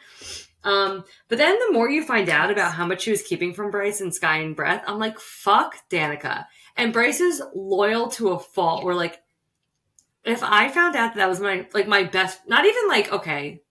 Um, 0.64 1.04
but 1.28 1.38
then 1.38 1.56
the 1.60 1.72
more 1.72 1.88
you 1.88 2.02
find 2.02 2.28
out 2.28 2.50
about 2.50 2.72
how 2.72 2.86
much 2.86 3.02
she 3.02 3.12
was 3.12 3.22
keeping 3.22 3.54
from 3.54 3.70
Bryce 3.70 4.00
and 4.00 4.12
Sky 4.12 4.38
and 4.38 4.56
Breath, 4.56 4.82
I'm 4.86 4.98
like, 4.98 5.20
fuck 5.20 5.76
Danika. 5.88 6.46
And 6.76 6.92
Bryce 6.92 7.20
is 7.20 7.40
loyal 7.54 8.08
to 8.12 8.30
a 8.30 8.38
fault. 8.38 8.84
Where 8.84 8.94
like, 8.94 9.20
if 10.24 10.42
I 10.42 10.68
found 10.68 10.96
out 10.96 11.14
that, 11.14 11.16
that 11.16 11.28
was 11.28 11.40
my 11.40 11.68
like 11.72 11.86
my 11.86 12.02
best, 12.02 12.40
not 12.48 12.64
even 12.64 12.88
like 12.88 13.12
okay, 13.12 13.62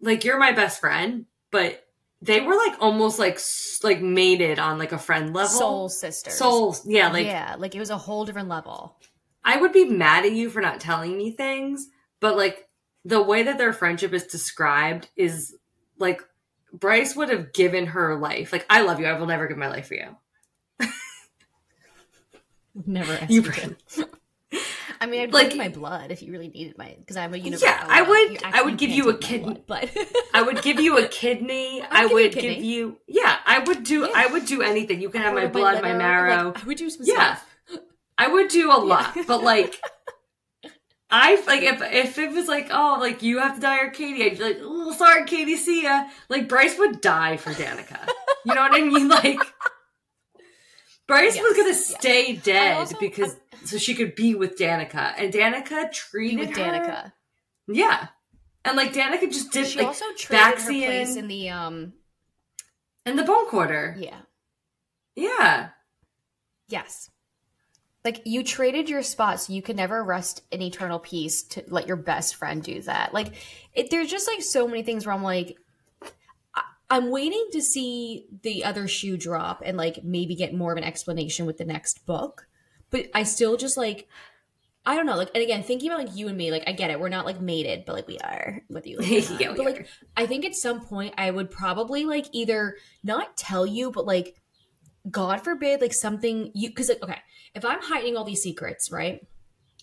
like 0.00 0.24
you're 0.24 0.38
my 0.38 0.52
best 0.52 0.80
friend, 0.80 1.26
but 1.50 1.84
they 2.20 2.40
were 2.40 2.56
like 2.56 2.76
almost 2.80 3.18
like 3.18 3.38
like 3.84 4.00
mated 4.00 4.58
on 4.58 4.78
like 4.78 4.92
a 4.92 4.98
friend 4.98 5.32
level. 5.32 5.58
Soul 5.58 5.88
sisters. 5.88 6.34
Souls, 6.34 6.82
yeah, 6.86 7.10
like 7.10 7.26
yeah, 7.26 7.54
like 7.56 7.74
it 7.74 7.78
was 7.78 7.90
a 7.90 7.98
whole 7.98 8.24
different 8.24 8.48
level. 8.48 8.96
I 9.44 9.56
would 9.58 9.72
be 9.72 9.84
mad 9.84 10.26
at 10.26 10.32
you 10.32 10.50
for 10.50 10.60
not 10.60 10.80
telling 10.80 11.16
me 11.16 11.30
things, 11.30 11.88
but 12.20 12.36
like 12.36 12.68
the 13.04 13.22
way 13.22 13.42
that 13.44 13.58
their 13.58 13.72
friendship 13.72 14.12
is 14.12 14.24
described 14.26 15.08
is 15.16 15.54
like 15.98 16.22
Bryce 16.72 17.16
would 17.16 17.30
have 17.30 17.52
given 17.52 17.86
her 17.86 18.16
life. 18.16 18.52
Like, 18.52 18.66
I 18.68 18.82
love 18.82 19.00
you. 19.00 19.06
I 19.06 19.18
will 19.18 19.26
never 19.26 19.46
give 19.48 19.56
my 19.56 19.68
life 19.68 19.88
for 19.88 19.94
you. 19.94 20.16
Never 22.86 23.18
You 23.28 23.42
to. 23.42 23.76
I 25.00 25.06
mean, 25.06 25.20
I'd 25.22 25.32
Like- 25.32 25.54
my 25.56 25.68
blood 25.68 26.10
if 26.10 26.22
you 26.22 26.32
really 26.32 26.48
needed 26.48 26.76
my 26.76 26.96
because 26.98 27.16
I'm 27.16 27.32
a 27.32 27.36
universe. 27.36 27.62
Yeah, 27.62 27.84
I 27.88 28.02
would- 28.02 28.42
I 28.44 28.62
would 28.62 28.78
give 28.78 28.90
you 28.90 29.08
a 29.10 29.16
kidney. 29.18 29.62
but 29.66 29.88
I 30.34 30.42
would 30.42 30.62
give 30.62 30.80
you 30.80 30.98
a 30.98 31.06
kidney. 31.08 31.82
I'd 31.82 31.88
I 31.90 32.02
give 32.02 32.12
would 32.12 32.32
kidney. 32.32 32.54
give 32.56 32.64
you, 32.64 32.96
yeah, 33.06 33.36
I 33.46 33.60
would 33.60 33.84
do, 33.84 34.00
Yeah. 34.00 34.12
I 34.14 34.26
would 34.26 34.46
do 34.46 34.62
anything. 34.62 35.00
You 35.00 35.08
can 35.10 35.22
have 35.22 35.34
my 35.34 35.46
blood, 35.46 35.82
my 35.82 35.94
marrow. 35.94 36.48
like, 36.48 36.64
I 36.64 36.66
would 36.66 36.76
do 36.78 36.90
some 36.90 37.02
Yeah. 37.06 37.36
stuff. 37.36 37.44
I 38.16 38.26
would 38.26 38.48
do 38.48 38.72
a 38.72 38.78
lot, 38.78 39.16
but 39.28 39.42
like, 39.44 39.80
I 41.10 41.42
like 41.46 41.62
if 41.62 41.80
if 41.82 42.18
it 42.18 42.32
was 42.32 42.48
like, 42.48 42.68
oh, 42.70 42.98
like 43.00 43.22
you 43.22 43.38
have 43.38 43.54
to 43.54 43.60
die 43.60 43.80
or 43.80 43.90
Katie, 43.90 44.24
I'd 44.24 44.36
be 44.38 44.44
like, 44.44 44.58
oh, 44.60 44.92
sorry, 44.92 45.24
Katie, 45.24 45.56
see 45.56 45.84
ya. 45.84 46.06
Like 46.28 46.48
Bryce 46.48 46.76
would 46.78 47.00
die 47.00 47.36
for 47.38 47.50
Danika. 47.52 48.06
You 48.44 48.54
know 48.54 48.60
what 48.60 48.74
I 48.74 48.82
mean? 48.82 49.08
Like 49.18 49.38
Bryce 51.06 51.36
Yes, 51.36 51.42
was 51.42 51.56
gonna 51.56 51.68
yes. 51.70 51.86
stay 51.96 52.36
dead 52.36 52.76
also- 52.76 52.98
because 53.00 53.36
so 53.64 53.78
she 53.78 53.94
could 53.94 54.14
be 54.14 54.34
with 54.34 54.58
Danika, 54.58 55.14
and 55.16 55.32
Danika 55.32 55.90
treated 55.90 56.48
with 56.48 56.56
her- 56.56 56.62
Danika. 56.64 57.12
Yeah, 57.66 58.08
and 58.64 58.76
like 58.76 58.92
Danika 58.92 59.30
just 59.32 59.50
did 59.50 59.66
She 59.66 59.78
like 59.78 59.88
also 59.88 60.04
traded 60.16 60.58
her 60.60 60.66
place 60.66 61.16
in 61.16 61.28
the 61.28 61.48
um. 61.48 61.94
in 63.06 63.16
the 63.16 63.22
bone 63.24 63.46
quarter. 63.48 63.96
Yeah. 63.98 64.20
Yeah, 65.16 65.70
Yes. 66.68 67.08
Like 68.04 68.22
you 68.24 68.44
traded 68.44 68.88
your 68.88 69.02
spot 69.02 69.40
so 69.40 69.52
you 69.52 69.62
could 69.62 69.76
never 69.76 70.02
rest 70.04 70.42
in 70.50 70.62
eternal 70.62 70.98
peace 70.98 71.42
to 71.44 71.64
let 71.68 71.86
your 71.86 71.96
best 71.96 72.36
friend 72.36 72.62
do 72.62 72.80
that. 72.82 73.12
Like 73.12 73.34
it, 73.74 73.90
there's 73.90 74.10
just 74.10 74.28
like 74.28 74.42
so 74.42 74.66
many 74.68 74.82
things 74.82 75.04
where 75.04 75.14
I'm 75.14 75.22
like, 75.22 75.58
I, 76.54 76.62
I'm 76.90 77.10
waiting 77.10 77.46
to 77.52 77.60
see 77.60 78.26
the 78.42 78.64
other 78.64 78.86
shoe 78.88 79.16
drop 79.16 79.62
and 79.64 79.76
like 79.76 80.04
maybe 80.04 80.34
get 80.36 80.54
more 80.54 80.72
of 80.72 80.78
an 80.78 80.84
explanation 80.84 81.44
with 81.44 81.58
the 81.58 81.64
next 81.64 82.06
book. 82.06 82.46
But 82.90 83.08
I 83.14 83.24
still 83.24 83.56
just 83.56 83.76
like, 83.76 84.08
I 84.86 84.94
don't 84.94 85.04
know. 85.04 85.16
Like, 85.16 85.30
and 85.34 85.42
again, 85.42 85.62
thinking 85.62 85.90
about 85.90 86.06
like 86.06 86.16
you 86.16 86.28
and 86.28 86.36
me, 86.36 86.50
like 86.50 86.64
I 86.66 86.72
get 86.72 86.90
it. 86.90 86.98
We're 86.98 87.10
not 87.10 87.26
like 87.26 87.42
mated, 87.42 87.84
but 87.84 87.94
like 87.94 88.08
we 88.08 88.18
are 88.20 88.62
with 88.70 88.86
you. 88.86 88.96
Like. 88.98 89.28
Yeah, 89.38 89.52
but 89.54 89.66
like 89.66 89.80
are. 89.80 89.86
I 90.16 90.24
think 90.24 90.46
at 90.46 90.54
some 90.54 90.80
point 90.80 91.12
I 91.18 91.30
would 91.30 91.50
probably 91.50 92.06
like 92.06 92.26
either 92.32 92.76
not 93.04 93.36
tell 93.36 93.66
you, 93.66 93.90
but 93.90 94.06
like 94.06 94.40
God 95.10 95.42
forbid, 95.42 95.80
like 95.80 95.94
something 95.94 96.50
you 96.54 96.68
because 96.68 96.88
like 96.88 97.02
okay, 97.02 97.18
if 97.54 97.64
I'm 97.64 97.80
hiding 97.80 98.16
all 98.16 98.24
these 98.24 98.42
secrets, 98.42 98.90
right? 98.90 99.20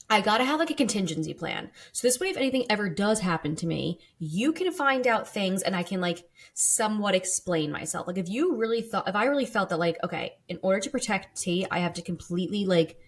I 0.08 0.22
gotta 0.22 0.44
have 0.44 0.60
like 0.60 0.70
a 0.70 0.76
contingency 0.76 1.34
plan. 1.34 1.72
So 1.92 2.08
this 2.08 2.20
way, 2.20 2.30
if 2.30 2.38
anything 2.38 2.66
ever 2.70 2.90
does 2.90 3.22
happen 3.22 3.56
to 3.56 3.66
me, 3.66 4.00
you 4.20 4.54
can 4.54 4.72
find 4.72 5.08
out 5.08 5.28
things 5.28 5.64
and 5.64 5.76
I 5.76 5.82
can 5.82 6.00
like 6.00 6.24
somewhat 6.54 7.16
explain 7.16 7.72
myself. 7.72 8.06
Like 8.06 8.20
if 8.20 8.30
you 8.30 8.56
really 8.56 8.82
thought 8.82 9.10
if 9.10 9.16
I 9.16 9.26
really 9.26 9.48
felt 9.48 9.70
that 9.70 9.80
like, 9.80 9.98
okay, 10.04 10.34
in 10.48 10.60
order 10.62 10.80
to 10.80 10.90
protect 10.92 11.42
T, 11.42 11.66
I 11.72 11.80
have 11.80 11.94
to 11.94 12.04
completely 12.04 12.66
like 12.66 13.00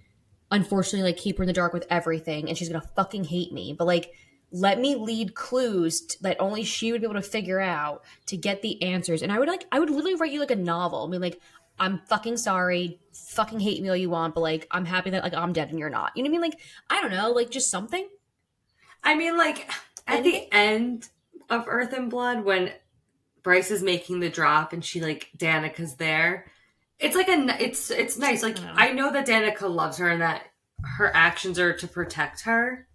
unfortunately 0.50 1.04
like 1.04 1.17
keep 1.17 1.38
her 1.38 1.43
in 1.43 1.48
the 1.48 1.54
dark 1.54 1.74
with 1.74 1.86
everything 1.89 2.48
and 2.48 2.58
she's 2.58 2.70
gonna 2.70 2.89
fucking 2.96 3.26
hate 3.26 3.54
me. 3.54 3.76
But 3.78 3.86
like 3.86 4.12
let 4.52 4.80
me 4.80 4.96
lead 4.96 5.36
clues 5.36 6.15
that 6.22 6.38
only 6.39 6.63
she 6.63 6.91
would 6.91 7.02
be 7.02 7.06
able 7.06 7.15
to 7.15 7.22
figure 7.22 7.60
out 7.60 8.04
to 8.28 8.38
get 8.38 8.62
the 8.62 8.82
answers. 8.82 9.22
And 9.22 9.32
I 9.32 9.38
would 9.38 9.50
like 9.50 9.65
I 9.72 9.80
would 9.80 9.89
literally 9.89 10.15
write 10.15 10.32
you 10.32 10.39
like 10.39 10.52
a 10.52 10.56
novel. 10.56 11.06
I 11.06 11.10
mean 11.12 11.22
like 11.22 11.39
I'm 11.80 12.00
fucking 12.08 12.38
sorry, 12.38 13.00
fucking 13.13 13.60
hate 13.60 13.82
me 13.82 13.90
all 13.90 13.96
you 13.96 14.10
want, 14.10 14.34
but 14.36 14.42
like 14.42 14.68
I'm 14.72 14.86
happy 14.86 15.10
that 15.12 15.24
like 15.24 15.34
I'm 15.34 15.54
dead 15.54 15.70
and 15.70 15.80
you're 15.80 15.90
not. 15.90 16.12
You 16.16 16.24
know 16.24 16.30
what 16.30 16.38
I 16.38 16.42
mean? 16.42 16.52
Like 16.52 16.60
I 16.90 17.02
don't 17.02 17.12
know, 17.12 17.32
like 17.32 17.50
just 17.50 17.70
something. 17.70 18.08
I 19.04 19.16
mean, 19.16 19.38
like 19.38 19.70
at 20.08 20.24
the 20.24 20.52
end 20.52 21.10
of 21.50 21.66
Earth 21.68 21.94
and 21.94 22.10
Blood, 22.10 22.44
when 22.44 22.72
Bryce 23.44 23.72
is 23.72 23.84
making 23.84 24.20
the 24.20 24.30
drop 24.30 24.74
and 24.74 24.84
she 24.84 25.02
like 25.02 25.30
Danika's 25.38 25.96
there, 25.96 26.52
it's 27.00 27.16
like 27.16 27.28
a 27.30 27.63
it's 27.63 27.92
it's 27.92 28.18
nice. 28.18 28.44
Like 28.44 28.58
know. 28.58 28.74
I 28.76 28.92
know 28.92 29.12
that 29.13 29.28
Danika 29.28 29.70
loves 29.74 29.98
her 30.00 30.10
and 30.10 30.22
that 30.22 30.44
her 30.98 31.12
actions 31.16 31.60
are 31.60 31.74
to 31.74 31.88
protect 31.88 32.42
her, 32.42 32.88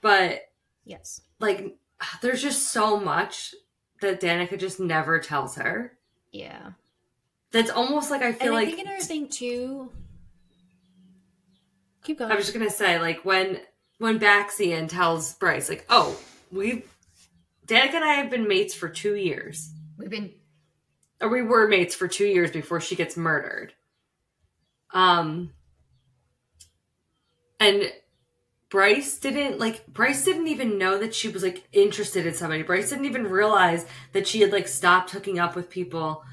but 0.00 0.40
Yes. 0.84 1.22
like 1.40 1.76
there's 2.20 2.42
just 2.42 2.68
so 2.72 2.98
much 2.98 3.54
that 4.00 4.20
Danika 4.20 4.58
just 4.58 4.80
never 4.80 5.18
tells 5.20 5.54
her. 5.56 5.96
Yeah. 6.32 6.72
That's 7.52 7.70
almost 7.70 8.10
like 8.10 8.22
I 8.22 8.32
feel 8.32 8.48
and 8.48 8.56
I 8.56 8.60
like 8.60 8.68
think 8.74 8.86
another 8.86 9.04
thing 9.04 9.28
too. 9.28 9.90
Keep 12.02 12.18
going. 12.18 12.32
I 12.32 12.34
was 12.34 12.46
just 12.46 12.56
gonna 12.56 12.70
say, 12.70 12.98
like 12.98 13.24
when 13.24 13.60
when 13.98 14.18
Baxian 14.18 14.88
tells 14.88 15.34
Bryce, 15.34 15.68
like, 15.68 15.84
"Oh, 15.88 16.18
we, 16.50 16.84
Danika 17.66 17.94
and 17.94 18.04
I 18.04 18.14
have 18.14 18.30
been 18.30 18.48
mates 18.48 18.74
for 18.74 18.88
two 18.88 19.14
years, 19.14 19.70
We've 19.98 20.10
been 20.10 20.32
or 21.20 21.28
we 21.28 21.42
were 21.42 21.68
mates 21.68 21.94
for 21.94 22.08
two 22.08 22.26
years 22.26 22.50
before 22.50 22.80
she 22.80 22.96
gets 22.96 23.16
murdered." 23.16 23.74
Um, 24.92 25.52
and 27.60 27.92
Bryce 28.70 29.18
didn't 29.18 29.58
like 29.60 29.86
Bryce 29.86 30.24
didn't 30.24 30.48
even 30.48 30.78
know 30.78 30.96
that 30.96 31.14
she 31.14 31.28
was 31.28 31.42
like 31.42 31.68
interested 31.72 32.24
in 32.24 32.32
somebody. 32.32 32.62
Bryce 32.62 32.88
didn't 32.88 33.04
even 33.04 33.26
realize 33.28 33.84
that 34.14 34.26
she 34.26 34.40
had 34.40 34.50
like 34.52 34.66
stopped 34.66 35.10
hooking 35.10 35.38
up 35.38 35.54
with 35.54 35.68
people. 35.68 36.24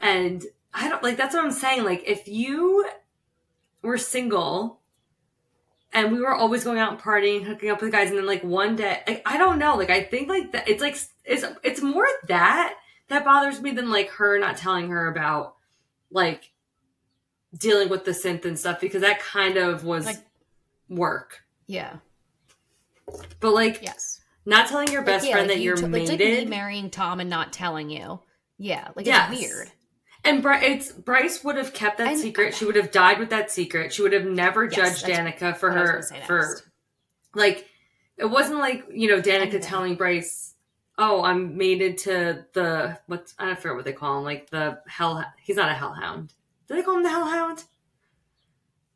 And 0.00 0.44
I 0.74 0.88
don't 0.88 1.02
like 1.02 1.16
that's 1.16 1.34
what 1.34 1.44
I'm 1.44 1.50
saying. 1.50 1.84
Like 1.84 2.04
if 2.06 2.28
you 2.28 2.88
were 3.82 3.98
single 3.98 4.80
and 5.92 6.12
we 6.12 6.20
were 6.20 6.34
always 6.34 6.64
going 6.64 6.78
out 6.78 6.92
and 6.92 7.00
partying, 7.00 7.44
hooking 7.44 7.70
up 7.70 7.80
with 7.80 7.90
guys, 7.92 8.10
and 8.10 8.18
then 8.18 8.26
like 8.26 8.44
one 8.44 8.76
day, 8.76 9.00
like, 9.06 9.22
I 9.26 9.38
don't 9.38 9.58
know, 9.58 9.76
like 9.76 9.90
I 9.90 10.02
think 10.02 10.28
like 10.28 10.52
that 10.52 10.68
it's 10.68 10.82
like 10.82 10.96
it's 11.24 11.44
it's 11.62 11.82
more 11.82 12.06
that 12.28 12.74
that 13.08 13.24
bothers 13.24 13.60
me 13.60 13.70
than 13.72 13.90
like 13.90 14.10
her 14.10 14.38
not 14.38 14.56
telling 14.56 14.88
her 14.90 15.08
about 15.10 15.54
like 16.10 16.52
dealing 17.56 17.88
with 17.88 18.04
the 18.04 18.10
synth 18.12 18.44
and 18.44 18.58
stuff 18.58 18.80
because 18.80 19.00
that 19.00 19.20
kind 19.20 19.56
of 19.56 19.82
was 19.84 20.04
Like- 20.06 20.18
work. 20.88 21.40
Yeah. 21.66 21.96
But 23.40 23.52
like 23.54 23.80
Yes. 23.82 24.20
not 24.44 24.68
telling 24.68 24.88
your 24.92 25.02
best 25.02 25.22
Like, 25.24 25.30
yeah, 25.30 25.34
friend 25.36 25.48
like 25.48 25.56
that 25.56 25.62
you 25.62 25.68
you're 25.70 25.76
t- 25.76 25.86
mated. 25.86 26.10
like 26.10 26.18
me 26.20 26.44
marrying 26.44 26.90
Tom 26.90 27.20
and 27.20 27.30
not 27.30 27.52
telling 27.52 27.88
you. 27.90 28.20
Yeah, 28.58 28.88
like 28.94 29.06
Yes. 29.06 29.32
it's 29.32 29.40
weird. 29.40 29.70
And 30.28 30.44
it's 30.62 30.92
Bryce 30.92 31.42
would 31.42 31.56
have 31.56 31.72
kept 31.72 31.98
that 31.98 32.08
And- 32.08 32.18
secret. 32.18 32.54
She 32.54 32.64
would 32.66 32.76
have 32.76 32.90
died 32.90 33.18
with 33.18 33.30
that 33.30 33.50
secret. 33.50 33.92
She 33.92 34.02
would 34.02 34.12
have 34.12 34.26
never 34.26 34.64
Yes, 34.64 35.02
judged 35.02 35.06
Danika 35.06 35.56
for 35.56 35.70
what 35.70 35.78
I 35.78 35.96
was 35.96 36.10
her 36.10 36.26
for 36.26 36.60
like 37.34 37.66
it 38.16 38.26
wasn't 38.26 38.58
like 38.58 38.84
you 38.92 39.08
know 39.08 39.20
Danika 39.22 39.60
telling 39.62 39.94
Bryce, 39.96 40.54
"Oh, 40.98 41.22
I'm 41.22 41.56
mated 41.56 41.96
to 41.98 42.44
the 42.52 42.98
what's 43.06 43.34
I 43.38 43.46
don't 43.46 43.58
forget 43.58 43.76
what 43.76 43.84
they 43.84 43.92
call 43.92 44.18
him, 44.18 44.24
like 44.24 44.50
the 44.50 44.80
hell. 44.86 45.24
He's 45.40 45.56
not 45.56 45.70
a 45.70 45.74
hellhound. 45.74 46.34
Do 46.66 46.74
they 46.74 46.82
call 46.82 46.96
him 46.96 47.04
the 47.04 47.10
hellhound? 47.10 47.64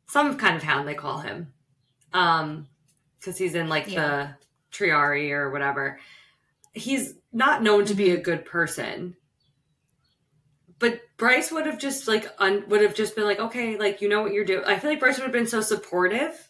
Some 0.07 0.37
kind 0.37 0.55
of 0.55 0.61
hound 0.63 0.87
they 0.87 0.93
call 0.93 1.19
him, 1.19 1.51
um, 2.13 2.67
because 3.19 3.37
he's 3.37 3.55
in 3.55 3.69
like 3.69 3.87
Yeah. 3.89 4.35
the 4.71 4.77
Triarii 4.77 5.31
or 5.31 5.49
whatever. 5.49 5.99
He's 6.73 7.15
not 7.31 7.63
known 7.63 7.85
to 7.85 7.95
be 7.95 8.11
a 8.11 8.17
good 8.21 8.45
person." 8.45 9.15
But 10.83 10.99
Bryce 11.15 11.49
would 11.49 11.65
have 11.65 11.79
just 11.79 12.09
like 12.09 12.27
un- 12.39 12.65
would 12.67 12.81
have 12.81 12.93
just 12.93 13.15
been 13.15 13.23
like, 13.23 13.39
okay, 13.39 13.77
like 13.77 14.01
you 14.01 14.09
know 14.09 14.21
what 14.21 14.33
you're 14.33 14.43
doing. 14.43 14.65
I 14.65 14.77
feel 14.77 14.89
like 14.89 14.99
Bryce 14.99 15.15
would 15.17 15.23
have 15.23 15.31
been 15.31 15.47
so 15.47 15.61
supportive, 15.61 16.49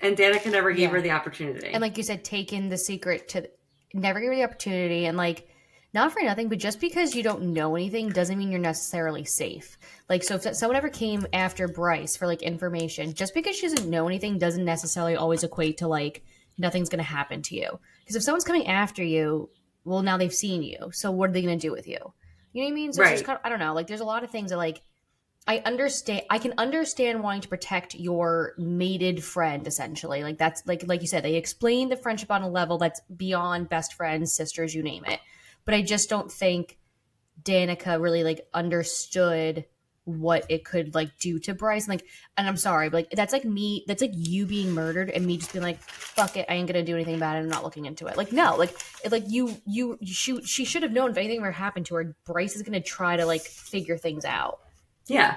and 0.00 0.16
Danika 0.16 0.50
never 0.50 0.72
gave 0.72 0.80
Yeah. 0.80 0.88
her 0.88 1.00
the 1.00 1.12
opportunity. 1.12 1.68
And 1.68 1.80
like 1.80 1.96
you 1.96 2.02
said, 2.02 2.24
taking 2.24 2.68
the 2.68 2.76
secret 2.76 3.28
to 3.28 3.48
never 3.94 4.18
give 4.18 4.30
her 4.30 4.34
the 4.34 4.42
opportunity 4.42 5.06
and 5.06 5.16
like 5.16 5.46
not 5.94 6.12
for 6.12 6.22
nothing, 6.22 6.48
but 6.48 6.58
just 6.58 6.80
because 6.80 7.14
you 7.14 7.22
don't 7.22 7.52
know 7.52 7.76
anything 7.76 8.08
doesn't 8.08 8.36
mean 8.36 8.50
you're 8.50 8.58
necessarily 8.58 9.24
safe. 9.24 9.78
Like, 10.08 10.24
so 10.24 10.34
if 10.34 10.42
someone 10.56 10.76
ever 10.76 10.88
came 10.88 11.28
after 11.32 11.68
Bryce 11.68 12.16
for 12.16 12.26
like 12.26 12.42
information, 12.42 13.14
just 13.14 13.32
because 13.32 13.54
she 13.54 13.68
doesn't 13.68 13.88
know 13.88 14.08
anything 14.08 14.38
doesn't 14.38 14.64
necessarily 14.64 15.14
always 15.14 15.44
equate 15.44 15.78
to 15.78 15.86
like 15.86 16.24
nothing's 16.58 16.88
going 16.88 16.98
to 16.98 17.04
happen 17.04 17.42
to 17.42 17.54
you. 17.54 17.78
Because 18.00 18.16
if 18.16 18.24
someone's 18.24 18.42
coming 18.42 18.66
after 18.66 19.04
you, 19.04 19.50
well, 19.84 20.02
now 20.02 20.16
they've 20.16 20.34
seen 20.34 20.64
you. 20.64 20.90
So 20.92 21.12
what 21.12 21.30
are 21.30 21.32
they 21.32 21.42
going 21.42 21.56
to 21.56 21.64
do 21.68 21.70
with 21.72 21.86
you? 21.86 22.12
You 22.52 22.62
know 22.62 22.66
what 22.66 22.72
I 22.72 22.74
mean? 22.74 22.92
So 22.92 23.02
it's 23.02 23.10
just 23.10 23.22
Right. 23.22 23.24
kind 23.24 23.38
of, 23.38 23.44
I 23.44 23.48
don't 23.48 23.58
know. 23.58 23.74
Like, 23.74 23.86
there's 23.86 24.00
a 24.00 24.04
lot 24.04 24.24
of 24.24 24.30
things 24.30 24.50
that 24.50 24.56
like 24.56 24.82
I 25.46 25.58
understand. 25.64 26.22
I 26.30 26.38
can 26.38 26.54
understand 26.58 27.22
wanting 27.22 27.40
to 27.42 27.48
protect 27.48 27.94
your 27.94 28.54
mated 28.58 29.24
friend, 29.24 29.66
essentially. 29.66 30.22
Like 30.22 30.38
that's 30.38 30.66
like 30.66 30.84
like 30.86 31.00
you 31.00 31.06
said, 31.06 31.24
they 31.24 31.36
explain 31.36 31.88
the 31.88 31.96
friendship 31.96 32.30
on 32.30 32.42
a 32.42 32.48
level 32.48 32.78
that's 32.78 33.00
beyond 33.16 33.68
best 33.68 33.94
friends, 33.94 34.32
sisters, 34.32 34.74
you 34.74 34.82
name 34.82 35.04
it. 35.06 35.20
But 35.64 35.74
I 35.74 35.82
just 35.82 36.10
don't 36.10 36.30
think 36.30 36.78
Danika 37.42 38.00
really 38.00 38.22
like 38.22 38.46
understood 38.52 39.64
what 40.04 40.44
it 40.48 40.64
could 40.64 40.94
like 40.94 41.16
do 41.18 41.38
to 41.40 41.54
Bryce. 41.54 41.84
And, 41.84 41.90
like, 41.90 42.06
and 42.36 42.48
I'm 42.48 42.56
sorry, 42.56 42.88
but 42.88 42.98
like 42.98 43.10
that's 43.10 43.32
like 43.32 43.44
me. 43.44 43.84
That's 43.86 44.00
like 44.00 44.12
you 44.14 44.46
being 44.46 44.72
murdered 44.72 45.10
and 45.10 45.26
me 45.26 45.36
just 45.36 45.52
being 45.52 45.62
like, 45.62 45.78
"Fuck 45.80 46.36
it, 46.36 46.46
I 46.48 46.54
ain't 46.54 46.66
gonna 46.66 46.84
do 46.84 46.94
anything 46.94 47.16
about 47.16 47.36
it. 47.36 47.40
I'm 47.40 47.48
not 47.48 47.64
looking 47.64 47.86
into 47.86 48.06
it." 48.06 48.16
Like, 48.16 48.32
no, 48.32 48.56
like, 48.56 48.74
it, 49.04 49.12
like 49.12 49.24
you, 49.28 49.56
you, 49.66 49.98
she, 50.04 50.42
she 50.42 50.64
should 50.64 50.82
have 50.82 50.92
known 50.92 51.10
if 51.10 51.16
anything 51.16 51.38
ever 51.38 51.50
happened 51.52 51.86
to 51.86 51.94
her. 51.96 52.16
Bryce 52.24 52.56
is 52.56 52.62
gonna 52.62 52.80
try 52.80 53.16
to 53.16 53.26
like 53.26 53.42
figure 53.42 53.98
things 53.98 54.24
out. 54.24 54.60
yeah, 55.06 55.36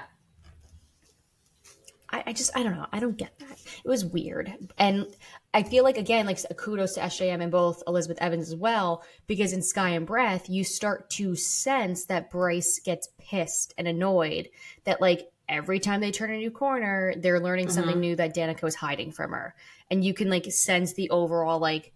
I, 2.10 2.22
I 2.26 2.32
just 2.32 2.56
I 2.56 2.62
don't 2.62 2.76
know. 2.76 2.86
I 2.92 3.00
don't 3.00 3.16
get 3.16 3.38
that. 3.38 3.58
It 3.84 3.88
was 3.88 4.04
weird, 4.04 4.52
and 4.78 5.06
I 5.52 5.62
feel 5.62 5.84
like 5.84 5.96
again, 5.96 6.26
like 6.26 6.38
kudos 6.56 6.94
to 6.94 7.00
SJM 7.00 7.42
and 7.42 7.50
both 7.50 7.82
Elizabeth 7.86 8.18
Evans 8.20 8.48
as 8.48 8.56
well, 8.56 9.02
because 9.26 9.52
in 9.52 9.62
Sky 9.62 9.90
and 9.90 10.06
Breath, 10.06 10.48
you 10.48 10.64
start 10.64 11.10
to 11.10 11.34
sense 11.34 12.06
that 12.06 12.30
Bryce 12.30 12.80
gets 12.84 13.08
pissed 13.18 13.74
and 13.78 13.88
annoyed 13.88 14.48
that 14.84 15.00
like 15.00 15.28
every 15.48 15.78
time 15.78 16.00
they 16.00 16.10
turn 16.10 16.32
a 16.32 16.36
new 16.36 16.50
corner, 16.50 17.14
they're 17.16 17.40
learning 17.40 17.66
mm-hmm. 17.66 17.74
something 17.74 18.00
new 18.00 18.16
that 18.16 18.34
Danika 18.34 18.62
was 18.62 18.74
hiding 18.74 19.12
from 19.12 19.32
her, 19.32 19.54
and 19.90 20.04
you 20.04 20.14
can 20.14 20.30
like 20.30 20.50
sense 20.52 20.92
the 20.92 21.10
overall 21.10 21.58
like. 21.58 21.92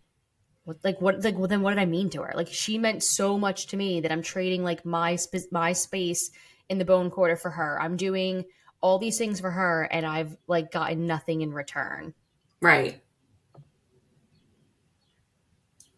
What, 0.64 0.84
like 0.84 1.00
what 1.00 1.24
like 1.24 1.38
well 1.38 1.48
then 1.48 1.62
what 1.62 1.70
did 1.70 1.78
I 1.78 1.86
mean 1.86 2.10
to 2.10 2.20
her? 2.20 2.34
Like 2.36 2.48
she 2.48 2.76
meant 2.76 3.02
so 3.02 3.38
much 3.38 3.68
to 3.68 3.76
me 3.78 4.02
that 4.02 4.12
I'm 4.12 4.20
trading 4.20 4.62
like 4.62 4.84
my 4.84 5.16
sp- 5.16 5.48
my 5.50 5.72
space 5.72 6.30
in 6.68 6.76
the 6.76 6.84
bone 6.84 7.10
quarter 7.10 7.36
for 7.36 7.48
her. 7.48 7.80
I'm 7.80 7.96
doing 7.96 8.44
all 8.80 8.98
these 8.98 9.18
things 9.18 9.40
for 9.40 9.50
her 9.50 9.82
and 9.90 10.06
I've 10.06 10.36
like 10.46 10.70
gotten 10.70 11.06
nothing 11.06 11.40
in 11.42 11.52
return. 11.52 12.14
right. 12.60 13.02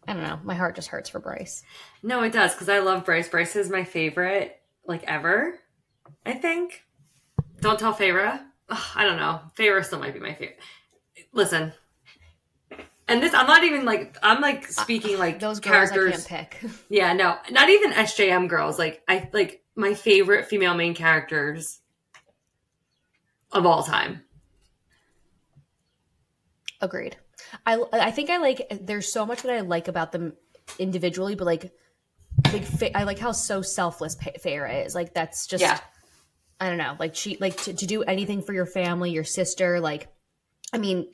I 0.07 0.13
don't 0.13 0.23
know. 0.23 0.39
My 0.43 0.55
heart 0.55 0.75
just 0.75 0.87
hurts 0.89 1.09
for 1.09 1.19
Bryce. 1.19 1.63
No, 2.03 2.23
it 2.23 2.33
does 2.33 2.53
because 2.53 2.69
I 2.69 2.79
love 2.79 3.05
Bryce. 3.05 3.29
Bryce 3.29 3.55
is 3.55 3.69
my 3.69 3.83
favorite, 3.83 4.59
like 4.85 5.03
ever. 5.03 5.59
I 6.25 6.33
think. 6.33 6.83
Don't 7.61 7.79
tell 7.79 7.93
Feyre. 7.93 8.41
Ugh, 8.69 8.83
I 8.95 9.03
don't 9.05 9.17
know. 9.17 9.39
Feyre 9.55 9.85
still 9.85 9.99
might 9.99 10.13
be 10.13 10.19
my 10.19 10.33
favorite. 10.33 10.59
Listen, 11.33 11.71
and 13.07 13.21
this 13.21 13.33
I'm 13.33 13.45
not 13.47 13.63
even 13.63 13.85
like 13.85 14.17
I'm 14.23 14.41
like 14.41 14.67
speaking 14.67 15.19
like 15.19 15.39
Those 15.39 15.59
girls 15.59 15.91
characters. 15.91 16.25
Pick. 16.25 16.57
Yeah, 16.89 17.13
no, 17.13 17.37
not 17.51 17.69
even 17.69 17.91
SJM 17.91 18.49
girls. 18.49 18.79
Like 18.79 19.03
I 19.07 19.29
like 19.33 19.61
my 19.75 19.93
favorite 19.93 20.47
female 20.47 20.73
main 20.73 20.95
characters 20.95 21.79
of 23.51 23.65
all 23.65 23.83
time. 23.83 24.21
Agreed. 26.79 27.17
I 27.65 27.83
I 27.93 28.11
think 28.11 28.29
I 28.29 28.37
like 28.37 28.67
there's 28.81 29.11
so 29.11 29.25
much 29.25 29.43
that 29.43 29.51
I 29.53 29.61
like 29.61 29.87
about 29.87 30.11
them 30.11 30.33
individually, 30.79 31.35
but 31.35 31.45
like 31.45 31.71
like 32.51 32.95
I 32.95 33.03
like 33.03 33.19
how 33.19 33.31
so 33.31 33.61
selfless 33.61 34.15
Feyre 34.15 34.85
is. 34.85 34.95
Like 34.95 35.13
that's 35.13 35.47
just 35.47 35.61
Yeah. 35.61 35.79
I 36.59 36.69
don't 36.69 36.77
know. 36.77 36.95
Like 36.99 37.15
she 37.15 37.37
like 37.39 37.57
to, 37.63 37.73
to 37.73 37.85
do 37.85 38.03
anything 38.03 38.41
for 38.41 38.53
your 38.53 38.65
family, 38.65 39.11
your 39.11 39.23
sister. 39.23 39.79
Like 39.79 40.07
I 40.73 40.77
mean, 40.77 41.07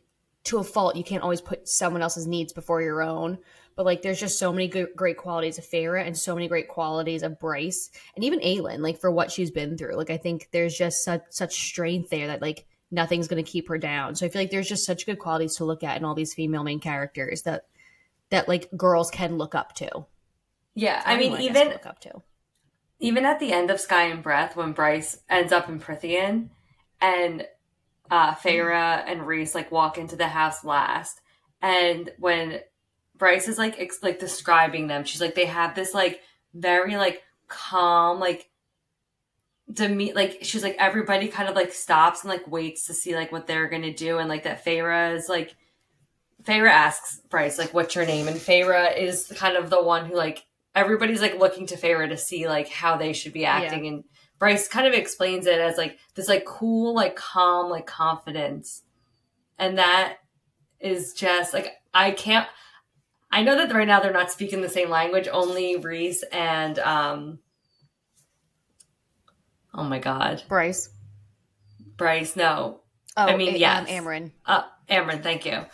to 0.45 0.59
a 0.59 0.63
fault, 0.63 0.95
you 0.95 1.03
can't 1.03 1.23
always 1.23 1.41
put 1.41 1.67
someone 1.67 2.01
else's 2.01 2.27
needs 2.27 2.53
before 2.53 2.81
your 2.81 3.01
own. 3.01 3.39
But 3.77 3.85
like, 3.85 4.01
there's 4.01 4.19
just 4.19 4.37
so 4.39 4.51
many 4.51 4.67
good, 4.67 4.89
great 4.95 5.15
qualities 5.15 5.57
of 5.57 5.63
Feyre 5.63 6.05
and 6.05 6.17
so 6.17 6.35
many 6.35 6.49
great 6.49 6.67
qualities 6.67 7.23
of 7.23 7.39
Bryce 7.39 7.89
and 8.15 8.25
even 8.25 8.39
Aelin. 8.39 8.79
Like 8.79 8.99
for 8.99 9.09
what 9.11 9.31
she's 9.31 9.51
been 9.51 9.77
through. 9.77 9.95
Like 9.95 10.09
I 10.09 10.17
think 10.17 10.49
there's 10.51 10.75
just 10.75 11.05
such 11.05 11.21
such 11.29 11.53
strength 11.55 12.09
there 12.09 12.27
that 12.27 12.41
like 12.41 12.65
nothing's 12.91 13.27
going 13.27 13.43
to 13.43 13.49
keep 13.49 13.69
her 13.69 13.77
down. 13.77 14.15
So 14.15 14.25
I 14.25 14.29
feel 14.29 14.41
like 14.41 14.51
there's 14.51 14.67
just 14.67 14.85
such 14.85 15.05
good 15.05 15.19
qualities 15.19 15.55
to 15.57 15.65
look 15.65 15.83
at 15.83 15.95
in 15.97 16.03
all 16.03 16.15
these 16.15 16.33
female 16.33 16.63
main 16.63 16.79
characters 16.79 17.43
that 17.43 17.65
that 18.31 18.47
like 18.49 18.69
girls 18.75 19.09
can 19.11 19.37
look 19.37 19.55
up 19.55 19.73
to. 19.75 20.05
Yeah, 20.73 21.01
I 21.05 21.15
mean, 21.17 21.33
Anyone, 21.33 21.41
even 21.41 21.67
look 21.69 21.85
up 21.85 21.99
to. 22.01 22.21
even 22.99 23.25
at 23.25 23.39
the 23.39 23.53
end 23.53 23.69
of 23.71 23.79
Sky 23.79 24.05
and 24.05 24.23
Breath, 24.23 24.55
when 24.55 24.73
Bryce 24.73 25.19
ends 25.29 25.51
up 25.53 25.69
in 25.69 25.79
Prythian, 25.79 26.49
and 26.99 27.45
uh, 28.09 28.33
Feyre 28.33 29.03
and 29.05 29.27
Rhys 29.27 29.53
like 29.53 29.71
walk 29.71 29.97
into 29.97 30.15
the 30.15 30.27
house 30.27 30.63
last, 30.63 31.21
and 31.61 32.09
when 32.17 32.59
Bryce 33.17 33.47
is 33.47 33.57
like 33.57 33.79
ex- 33.79 34.03
like 34.03 34.19
describing 34.19 34.87
them, 34.87 35.03
she's 35.03 35.21
like 35.21 35.35
they 35.35 35.45
have 35.45 35.75
this 35.75 35.93
like 35.93 36.21
very 36.53 36.97
like 36.97 37.21
calm 37.47 38.19
like 38.19 38.49
deme 39.71 40.13
like 40.15 40.39
she's 40.41 40.63
like 40.63 40.75
everybody 40.79 41.27
kind 41.27 41.49
of 41.49 41.55
like 41.55 41.73
stops 41.73 42.23
and 42.23 42.29
like 42.29 42.47
waits 42.49 42.87
to 42.87 42.93
see 42.93 43.15
like 43.15 43.31
what 43.31 43.47
they're 43.47 43.67
gonna 43.67 43.93
do, 43.93 44.17
and 44.17 44.29
like 44.29 44.43
that 44.43 44.63
Feyre 44.65 45.15
is 45.15 45.29
like. 45.29 45.55
Feyre 46.43 46.69
asks 46.69 47.19
Bryce, 47.29 47.57
like, 47.57 47.73
what's 47.73 47.93
your 47.93 48.05
name? 48.05 48.29
And 48.29 48.37
Feyre 48.37 48.95
is 48.97 49.27
kind 49.35 49.57
of 49.57 49.69
the 49.69 49.83
one 49.83 50.05
who, 50.05 50.15
like, 50.15 50.45
everybody's, 50.73 51.19
like, 51.19 51.37
looking 51.37 51.65
to 51.67 51.75
Feyre 51.75 52.07
to 52.07 52.15
see, 52.15 52.47
like, 52.47 52.69
how 52.69 52.95
they 52.95 53.11
should 53.11 53.33
be 53.33 53.43
acting. 53.43 53.85
And 53.87 54.03
Bryce 54.39 54.65
kind 54.69 54.87
of 54.87 54.93
explains 54.93 55.45
it 55.45 55.59
as, 55.59 55.77
like, 55.77 55.97
this, 56.15 56.29
like, 56.29 56.45
cool, 56.45 56.93
like, 56.95 57.17
calm, 57.17 57.69
like, 57.69 57.85
confidence. 57.85 58.83
And 59.57 59.77
that 59.77 60.19
is 60.79 61.11
just, 61.11 61.53
like, 61.53 61.73
I 61.93 62.11
can't, 62.11 62.47
I 63.31 63.43
know 63.43 63.55
that 63.57 63.73
right 63.73 63.87
now 63.87 63.99
they're 63.99 64.13
not 64.13 64.31
speaking 64.31 64.61
the 64.61 64.69
same 64.69 64.89
language, 64.89 65.27
only 65.31 65.75
Rhys 65.75 66.23
and, 66.31 66.79
um, 66.79 67.39
oh 69.73 69.83
my 69.83 69.99
God, 69.99 70.43
Bryce. 70.47 70.89
Bryce, 71.97 72.35
no, 72.35 72.81
Oh, 73.17 73.25
I 73.25 73.35
mean, 73.35 73.55
A- 73.55 73.57
yes. 73.57 73.79
um, 73.79 73.85
Amarin. 73.87 74.31
Uh, 74.45 74.61
Amren, 74.89 75.23
thank 75.23 75.45
you. 75.45 75.65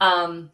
Um, 0.00 0.52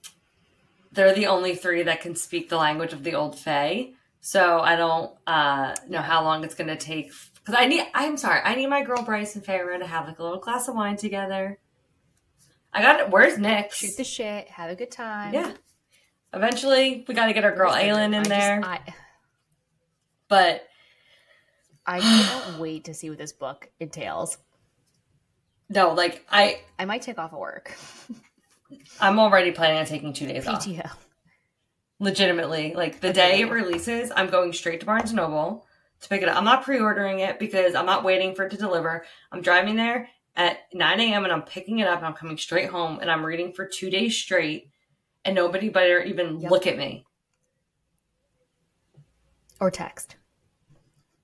they're 0.93 1.15
the 1.15 1.27
only 1.27 1.55
three 1.55 1.83
that 1.83 2.01
can 2.01 2.17
speak 2.17 2.49
the 2.49 2.57
language 2.57 2.95
of 2.95 3.05
the 3.05 3.15
Old 3.15 3.39
Fae. 3.39 3.93
So 4.23 4.61
I 4.61 4.77
don't 4.77 5.13
uh, 5.27 5.75
know 5.89 6.01
how 6.01 6.25
long 6.25 6.43
it's 6.45 6.55
going 6.55 6.69
to 6.69 6.77
take. 6.77 7.13
Because 7.35 7.55
I 7.59 7.67
need, 7.67 7.85
I'm 7.95 8.17
sorry, 8.17 8.41
I 8.43 8.55
need 8.55 8.69
my 8.69 8.83
girl 8.83 9.03
Bryce 9.03 9.35
and 9.35 9.45
Feyre 9.45 9.79
to 9.79 9.87
have 9.87 10.07
like 10.07 10.21
a 10.21 10.23
little 10.23 10.39
glass 10.39 10.69
of 10.69 10.75
wine 10.75 10.97
together. 10.97 11.59
I 12.73 12.81
got 12.81 13.01
it. 13.01 13.11
Where's 13.11 13.37
Nick? 13.37 13.73
Shoot 13.73 13.97
the 13.99 14.05
shit. 14.05 14.49
Have 14.49 14.71
a 14.71 14.75
good 14.75 14.91
time. 14.91 15.35
Yeah. 15.35 15.53
Eventually, 16.35 17.05
we 17.07 17.15
got 17.15 17.27
to 17.27 17.33
get 17.33 17.45
our 17.45 17.55
girl 17.55 17.73
Aelin 17.73 18.07
in 18.07 18.15
I 18.15 18.19
just- 18.19 18.29
there. 18.31 18.61
I, 18.65 18.81
but 20.29 20.67
I 21.87 22.01
can't 22.01 22.59
wait 22.59 22.85
to 22.85 22.95
see 22.95 23.11
what 23.11 23.19
this 23.19 23.33
book 23.33 23.69
entails. 23.81 24.39
no, 25.69 25.93
like 25.93 26.25
I 26.31 26.61
I 26.79 26.85
might 26.87 27.03
take 27.03 27.19
off 27.19 27.33
of 27.33 27.39
work. 27.39 27.77
I'm 29.01 29.19
already 29.19 29.53
planning 29.53 29.79
on 29.79 29.85
taking 29.85 30.13
two 30.15 30.27
days 30.27 30.47
off. 30.47 30.65
PTO. 30.65 30.91
Legitimately, 32.01 32.75
like 32.75 33.01
the 33.01 33.13
day 33.13 33.41
it 33.43 33.51
releases, 33.51 34.11
I'm 34.17 34.29
going 34.31 34.53
straight 34.53 34.81
to 34.81 34.87
Barnes 34.87 35.11
and 35.11 35.19
Noble 35.19 35.67
to 36.01 36.09
pick 36.09 36.23
it 36.23 36.29
up. 36.29 36.37
I'm 36.37 36.45
not 36.45 36.65
pre-ordering 36.65 37.21
it 37.21 37.39
because 37.39 37.77
I'm 37.77 37.87
not 37.87 38.03
waiting 38.03 38.35
for 38.35 38.45
it 38.45 38.51
to 38.51 38.57
deliver. 38.57 39.05
I'm 39.31 39.41
driving 39.41 39.77
there 39.77 40.09
at 40.35 40.59
9 40.73 40.99
a.m. 40.99 41.23
and 41.25 41.33
I'm 41.33 41.43
picking 41.43 41.79
it 41.79 41.87
up 41.87 41.99
and 41.99 42.07
I'm 42.07 42.15
coming 42.15 42.39
straight 42.39 42.71
home 42.71 42.99
and 43.01 43.09
I'm 43.09 43.25
reading 43.25 43.53
for 43.53 43.67
two 43.67 43.89
days 43.89 44.17
straight 44.17 44.71
and 45.25 45.35
nobody 45.35 45.69
better 45.69 46.01
even 46.03 46.41
Yep. 46.41 46.51
look 46.51 46.67
at 46.67 46.77
me. 46.77 47.05
Or 49.61 49.71
text. 49.71 50.17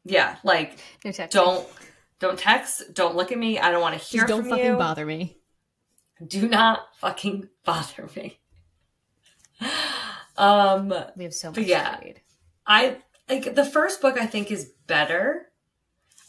Yeah, 0.04 0.37
like 0.44 0.78
No 1.04 1.12
text. 1.12 1.34
don't 1.34 1.66
don't 2.20 2.38
text, 2.38 2.94
don't 2.94 3.14
look 3.16 3.30
at 3.32 3.38
me. 3.38 3.58
I 3.58 3.70
don't 3.70 3.80
want 3.80 3.98
to 4.00 4.04
hear 4.04 4.22
Just 4.22 4.28
don't 4.28 4.48
fucking 4.48 4.64
you. 4.64 4.76
bother 4.76 5.04
me. 5.06 5.37
Do 6.26 6.48
not 6.48 6.80
fucking 6.96 7.48
bother 7.64 8.08
me. 8.16 8.38
Um, 10.37 10.94
We 11.16 11.24
have 11.24 11.34
so 11.34 11.48
much 11.48 11.56
But 11.56 11.66
yeah. 11.66 11.96
to 11.96 12.04
read. 12.06 12.20
I 12.66 12.98
like 13.28 13.54
the 13.54 13.64
first 13.64 14.00
book. 14.00 14.18
I 14.18 14.26
think 14.26 14.50
is 14.50 14.72
better, 14.87 15.46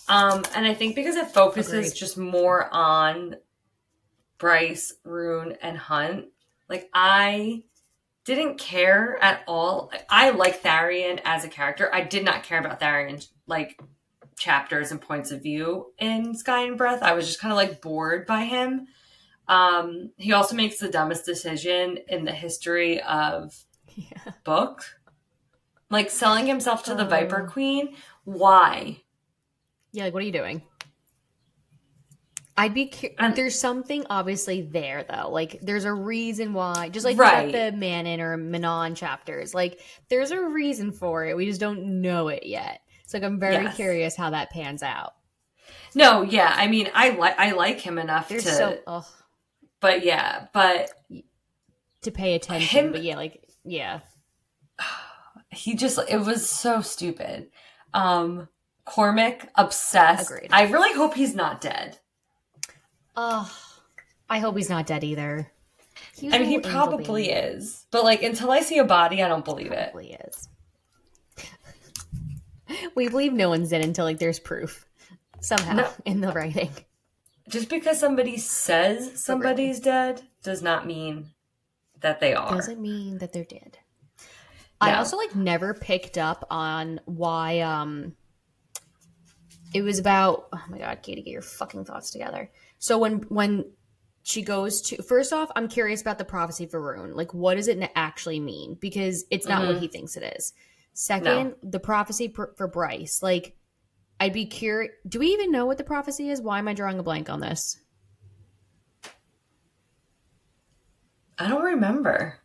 um, 0.08 0.44
and 0.56 0.66
I 0.66 0.74
think 0.74 0.96
because 0.96 1.16
it 1.16 1.28
focuses 1.28 1.74
Agreed. 1.74 1.96
just 1.96 2.18
more 2.18 2.70
on 2.74 3.36
Bryce, 4.40 4.94
Ruhn, 5.06 5.56
and 5.62 5.78
Hunt. 5.78 6.26
Like 6.70 6.90
I 6.94 7.64
didn't 8.26 8.58
care 8.60 9.18
at 9.22 9.42
all. 9.48 9.92
I 10.10 10.30
like 10.30 10.62
Tharion 10.62 11.20
as 11.26 11.44
a 11.44 11.50
character. 11.50 11.90
I 11.94 12.02
did 12.02 12.24
not 12.24 12.44
care 12.44 12.60
about 12.60 12.80
Tharion's 12.80 13.32
like 13.48 13.80
chapters 14.38 14.92
and 14.92 15.02
points 15.02 15.32
of 15.32 15.42
view 15.44 15.92
in 15.98 16.36
Sky 16.36 16.64
and 16.64 16.78
Breath. 16.78 17.02
I 17.02 17.14
was 17.14 17.26
just 17.28 17.42
kind 17.42 17.52
of 17.52 17.58
like 17.58 17.82
bored 17.82 18.26
by 18.28 18.44
him. 18.44 18.88
Um, 19.48 20.12
he 20.18 20.32
also 20.34 20.56
makes 20.56 20.78
the 20.78 20.90
dumbest 20.90 21.26
decision 21.26 21.98
in 22.08 22.24
the 22.24 22.32
history 22.32 23.02
of 23.02 23.56
Yeah. 23.96 24.34
book. 24.44 24.84
Like 25.90 26.12
selling 26.12 26.46
himself 26.46 26.84
to 26.84 26.94
the 26.94 27.06
Oh. 27.06 27.10
Viper 27.10 27.50
Queen. 27.52 27.96
Why? 28.26 29.02
Yeah, 29.92 30.04
like 30.04 30.14
what 30.14 30.22
are 30.22 30.26
you 30.28 30.32
doing? 30.32 30.62
I'd 32.60 32.74
be 32.74 32.88
cu- 32.88 33.10
And- 33.18 33.36
there's 33.36 33.58
something 33.58 34.06
obviously 34.10 34.62
there 34.64 35.06
though. 35.10 35.30
Like 35.32 35.60
there's 35.62 35.86
a 35.86 35.94
reason 35.94 36.54
why 36.54 36.90
just 36.90 37.06
like 37.06 37.18
Right. 37.18 37.52
the 37.52 37.72
Manon 37.72 38.20
or 38.20 38.36
Manon 38.38 38.96
chapters. 38.96 39.54
Like 39.54 39.80
there's 40.10 40.32
a 40.32 40.42
reason 40.42 40.92
for 40.92 41.26
it. 41.26 41.38
We 41.38 41.46
just 41.46 41.62
don't 41.62 42.02
know 42.02 42.28
it 42.28 42.46
yet. 42.46 42.82
So 43.08 43.18
like 43.18 43.24
I'm 43.26 43.40
very 43.40 43.64
Yes. 43.64 43.76
curious 43.76 44.16
how 44.18 44.32
that 44.32 44.50
pans 44.50 44.84
out. 44.84 45.14
No, 45.96 46.22
yeah. 46.22 46.54
I 46.56 46.68
mean, 46.68 46.90
I 46.94 47.10
like 47.12 47.40
I 47.40 47.52
like 47.52 47.80
him 47.80 47.98
enough 47.98 48.28
There's 48.30 48.44
to, 48.44 48.52
so 48.52 48.80
ugh, 48.86 49.06
but 49.80 50.04
yeah, 50.04 50.48
but 50.54 50.92
to 52.02 52.12
pay 52.12 52.36
attention. 52.36 52.68
Him- 52.88 52.92
but 52.92 53.04
yeah, 53.04 53.16
like 53.16 53.42
yeah. 53.64 54.02
he 55.52 55.76
just 55.76 55.98
it 56.10 56.18
was 56.20 56.48
so 56.50 56.82
stupid. 56.82 57.50
Um, 57.94 58.50
Cormac 58.86 59.50
obsessed. 59.56 60.30
Agreed. 60.32 60.50
I 60.52 60.64
really 60.64 60.94
hope 60.96 61.14
he's 61.14 61.36
not 61.36 61.62
dead. 61.62 61.98
Oh, 63.22 63.52
I 64.30 64.40
hope 64.40 64.56
he's 64.56 64.70
not 64.70 64.88
dead 64.88 65.04
either. 65.04 65.52
He 66.16 66.28
was 66.28 66.36
I 66.36 66.40
mean, 66.40 66.48
he 66.48 66.60
probably 66.60 67.28
baby. 67.28 67.34
is, 67.34 67.86
but 67.92 68.06
like 68.06 68.24
until 68.24 68.50
I 68.50 68.62
see 68.62 68.78
a 68.78 68.86
body, 68.86 69.22
I 69.22 69.28
don't 69.28 69.44
believe 69.44 69.74
it. 69.74 69.92
Probably 69.92 70.14
is. 70.14 70.48
we 72.96 73.10
believe 73.10 73.34
no 73.34 73.50
one's 73.50 73.70
dead 73.72 73.84
until 73.84 74.06
like 74.06 74.20
there's 74.20 74.40
proof 74.40 74.86
somehow 75.42 75.74
No. 75.76 75.90
in 76.06 76.22
the 76.22 76.32
writing. 76.32 76.72
Just 77.50 77.68
because 77.68 78.00
somebody 78.00 78.38
says 78.38 79.22
somebody's 79.22 79.82
dead 79.82 80.22
does 80.42 80.62
not 80.62 80.88
mean 80.88 81.32
that 82.00 82.22
they 82.22 82.34
are. 82.34 82.56
Doesn't 82.56 82.80
mean 82.82 83.18
that 83.18 83.34
they're 83.34 83.44
dead. 83.44 83.80
I 84.80 84.94
also 84.96 85.18
like 85.18 85.36
never 85.36 85.74
picked 85.74 86.18
up 86.18 86.48
on 86.50 87.02
why 87.04 87.60
um 87.60 88.16
it 89.74 89.82
was 89.82 90.00
about 90.00 90.48
oh 90.54 90.64
my 90.70 90.78
god, 90.78 91.00
Katie, 91.02 91.22
get 91.24 91.32
your 91.32 91.42
fucking 91.42 91.84
thoughts 91.84 92.12
together. 92.12 92.50
So 92.80 92.98
when 92.98 93.20
when 93.30 93.66
she 94.24 94.42
goes 94.42 94.82
to 94.84 95.02
first 95.04 95.32
off, 95.32 95.52
I'm 95.56 95.68
curious 95.68 96.02
about 96.02 96.18
the 96.18 96.26
prophecy 96.26 96.66
for 96.66 96.82
Ruhn. 96.82 97.16
Like 97.16 97.34
what 97.34 97.56
does 97.56 97.68
it 97.68 97.80
actually 97.96 98.40
mean? 98.40 98.78
Because 98.80 99.26
it's 99.30 99.48
not 99.48 99.68
what 99.68 99.78
he 99.78 99.86
mm-hmm. 99.86 99.92
thinks 99.92 100.18
it 100.18 100.36
is. 100.38 100.54
Second, 100.94 101.56
the 101.62 101.80
prophecy 101.80 102.28
for, 102.28 102.54
for 102.58 102.68
Bryce. 102.68 103.22
Like 103.22 103.56
I'd 104.20 104.34
be 104.34 104.46
curious. 104.46 104.94
Do 105.08 105.20
we 105.20 105.28
even 105.28 105.52
know 105.52 105.66
what 105.66 105.78
the 105.78 105.84
prophecy 105.84 106.30
is? 106.30 106.42
Why 106.42 106.60
am 106.60 106.68
I 106.68 106.74
drawing 106.74 107.00
a 107.00 107.04
blank 107.04 107.30
on 107.30 107.40
this? 107.40 107.80
I 111.38 111.48
don't 111.48 111.64
remember. 111.64 112.38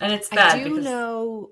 And 0.00 0.12
it's 0.12 0.28
bad. 0.28 0.54
I 0.54 0.64
do 0.64 0.70
because 0.70 0.84
know. 0.84 1.50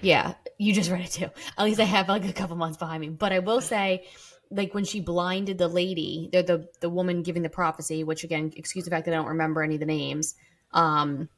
Yeah, 0.00 0.34
you 0.58 0.72
just 0.72 0.90
read 0.90 1.04
it 1.04 1.12
too. 1.12 1.28
At 1.56 1.64
least 1.64 1.80
I 1.80 1.84
have 1.84 2.08
like 2.08 2.24
a 2.24 2.32
couple 2.32 2.56
months 2.56 2.76
behind 2.76 3.00
me. 3.00 3.08
But 3.08 3.32
I 3.32 3.38
will 3.40 3.60
say, 3.60 4.06
like 4.50 4.74
when 4.74 4.84
she 4.84 5.00
blinded 5.00 5.58
the 5.58 5.68
lady, 5.68 6.28
the 6.32 6.42
the, 6.42 6.68
the 6.80 6.88
woman 6.90 7.22
giving 7.22 7.42
the 7.42 7.48
prophecy, 7.50 8.04
which 8.04 8.24
again, 8.24 8.52
excuse 8.56 8.84
the 8.84 8.90
fact 8.90 9.04
that 9.06 9.12
I 9.14 9.16
don't 9.16 9.26
remember 9.28 9.62
any 9.62 9.74
of 9.74 9.80
the 9.80 9.86
names. 9.86 10.34
Um, 10.72 11.28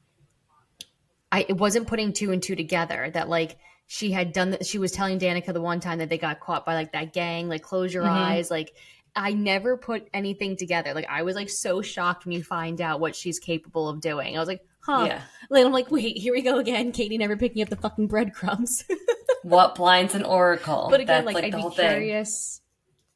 I 1.33 1.47
it 1.49 1.57
wasn't 1.57 1.87
putting 1.87 2.13
two 2.13 2.33
and 2.33 2.43
two 2.43 2.57
together 2.57 3.11
that 3.15 3.29
like 3.29 3.57
she 3.87 4.11
had 4.13 4.33
done 4.33 4.51
that. 4.51 4.67
She 4.67 4.79
was 4.79 4.93
telling 4.93 5.19
Danika 5.19 5.53
the 5.53 5.61
one 5.61 5.81
time 5.81 5.99
that 5.99 6.09
they 6.09 6.19
got 6.19 6.41
caught 6.41 6.65
by 6.67 6.75
like 6.75 6.93
that 6.93 7.13
gang. 7.13 7.49
Like 7.49 7.63
close 7.63 7.93
your 7.93 8.05
Mhm. 8.05 8.11
eyes. 8.11 8.51
Like 8.51 8.73
I 9.17 9.33
never 9.33 9.77
put 9.77 10.09
anything 10.15 10.57
together. 10.57 10.95
Like 10.95 11.07
I 11.09 11.23
was 11.23 11.35
like 11.37 11.51
so 11.51 11.83
shocked 11.83 12.25
when 12.25 12.33
you 12.33 12.43
find 12.45 12.81
out 12.81 13.01
what 13.01 13.17
she's 13.17 13.39
capable 13.39 13.89
of 13.89 14.01
doing. 14.01 14.37
I 14.37 14.39
was 14.41 14.49
like, 14.49 14.65
huh. 14.81 15.05
yeah. 15.09 15.23
Then 15.51 15.67
I'm 15.67 15.73
like, 15.73 15.91
wait, 15.91 16.17
here 16.17 16.33
we 16.33 16.43
go 16.43 16.59
again. 16.59 16.93
Katie 16.93 17.19
never 17.19 17.37
picking 17.37 17.63
up 17.63 17.69
the 17.69 17.77
fucking 17.77 18.07
breadcrumbs. 18.09 18.85
What 19.43 19.75
blinds 19.75 20.15
an 20.15 20.25
oracle? 20.25 20.89
but 20.91 21.01
again, 21.01 21.25
That's 21.25 21.35
like, 21.35 21.45
I'd 21.45 21.53
the 21.53 21.57
be 21.57 21.63
whole 21.63 21.71
thing. 21.71 21.87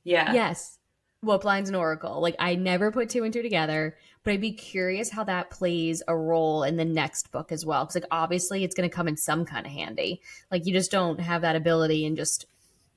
Yeah. 0.05 0.33
Yes. 0.33 0.79
What 1.21 1.41
blinds 1.41 1.71
an 1.71 1.75
oracle? 1.75 2.21
Like 2.21 2.37
I 2.39 2.55
never 2.55 2.93
put 2.93 3.09
two 3.09 3.25
and 3.25 3.33
two 3.33 3.43
together, 3.43 3.97
but 4.23 4.33
I'd 4.35 4.41
be 4.41 4.53
curious 4.53 5.11
how 5.11 5.25
that 5.25 5.51
plays 5.51 6.03
a 6.07 6.17
role 6.17 6.63
in 6.65 6.77
the 6.77 6.85
next 6.85 7.33
book 7.33 7.51
as 7.51 7.65
well. 7.65 7.85
Because 7.85 7.97
like 8.03 8.09
obviously 8.11 8.63
it's 8.63 8.75
going 8.75 8.89
to 8.89 8.95
come 8.95 9.09
in 9.09 9.17
some 9.17 9.47
kind 9.47 9.65
of 9.65 9.73
handy. 9.73 10.21
Like 10.51 10.67
you 10.67 10.73
just 10.75 10.91
don't 10.91 11.19
have 11.19 11.41
that 11.43 11.57
ability 11.57 12.05
and 12.05 12.17
just 12.17 12.47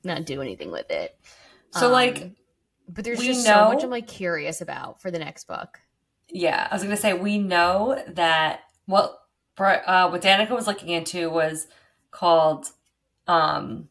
not 0.03 0.25
do 0.25 0.41
anything 0.41 0.71
with 0.71 0.91
it. 0.91 1.17
So 1.71 1.87
Um, 1.87 1.91
like 1.93 2.31
but 2.89 3.03
there's 3.03 3.19
just 3.19 3.45
so 3.45 3.69
much 3.69 3.83
I'm 3.83 3.89
like 3.89 4.07
curious 4.07 4.61
about 4.61 5.01
for 5.01 5.11
the 5.11 5.19
next 5.19 5.47
book. 5.47 5.79
Yeah, 6.29 6.67
I 6.69 6.75
was 6.75 6.83
gonna 6.83 6.97
say 6.97 7.13
we 7.13 7.37
know 7.37 8.01
that 8.09 8.61
what 8.85 9.19
uh, 9.57 10.09
what 10.09 10.21
Danika 10.21 10.51
was 10.51 10.67
looking 10.67 10.89
into 10.89 11.29
was 11.29 11.67
called 12.11 12.67
um 13.27 13.89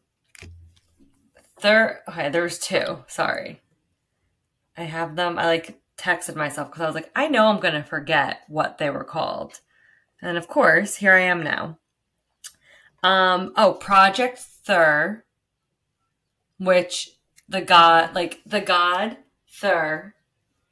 third. 1.59 1.99
Okay, 2.07 2.29
there's 2.29 2.59
two. 2.59 3.03
Sorry, 3.07 3.61
I 4.75 4.83
have 4.83 5.15
them. 5.15 5.37
I 5.37 5.45
like 5.45 5.79
texted 5.97 6.35
myself 6.35 6.69
because 6.69 6.81
I 6.81 6.85
was 6.85 6.95
like, 6.95 7.11
I 7.15 7.27
know 7.27 7.47
I'm 7.47 7.59
gonna 7.59 7.83
forget 7.83 8.41
what 8.47 8.77
they 8.77 8.89
were 8.89 9.03
called, 9.03 9.61
and 10.21 10.37
of 10.37 10.47
course, 10.47 10.97
here 10.97 11.13
I 11.13 11.21
am 11.21 11.43
now. 11.43 11.77
Um. 13.03 13.53
Oh, 13.55 13.73
Project 13.73 14.39
Thurr, 14.39 15.23
which 16.59 17.11
the 17.49 17.61
god, 17.61 18.15
like 18.15 18.41
the 18.45 18.61
god 18.61 19.17
Thurr, 19.49 20.13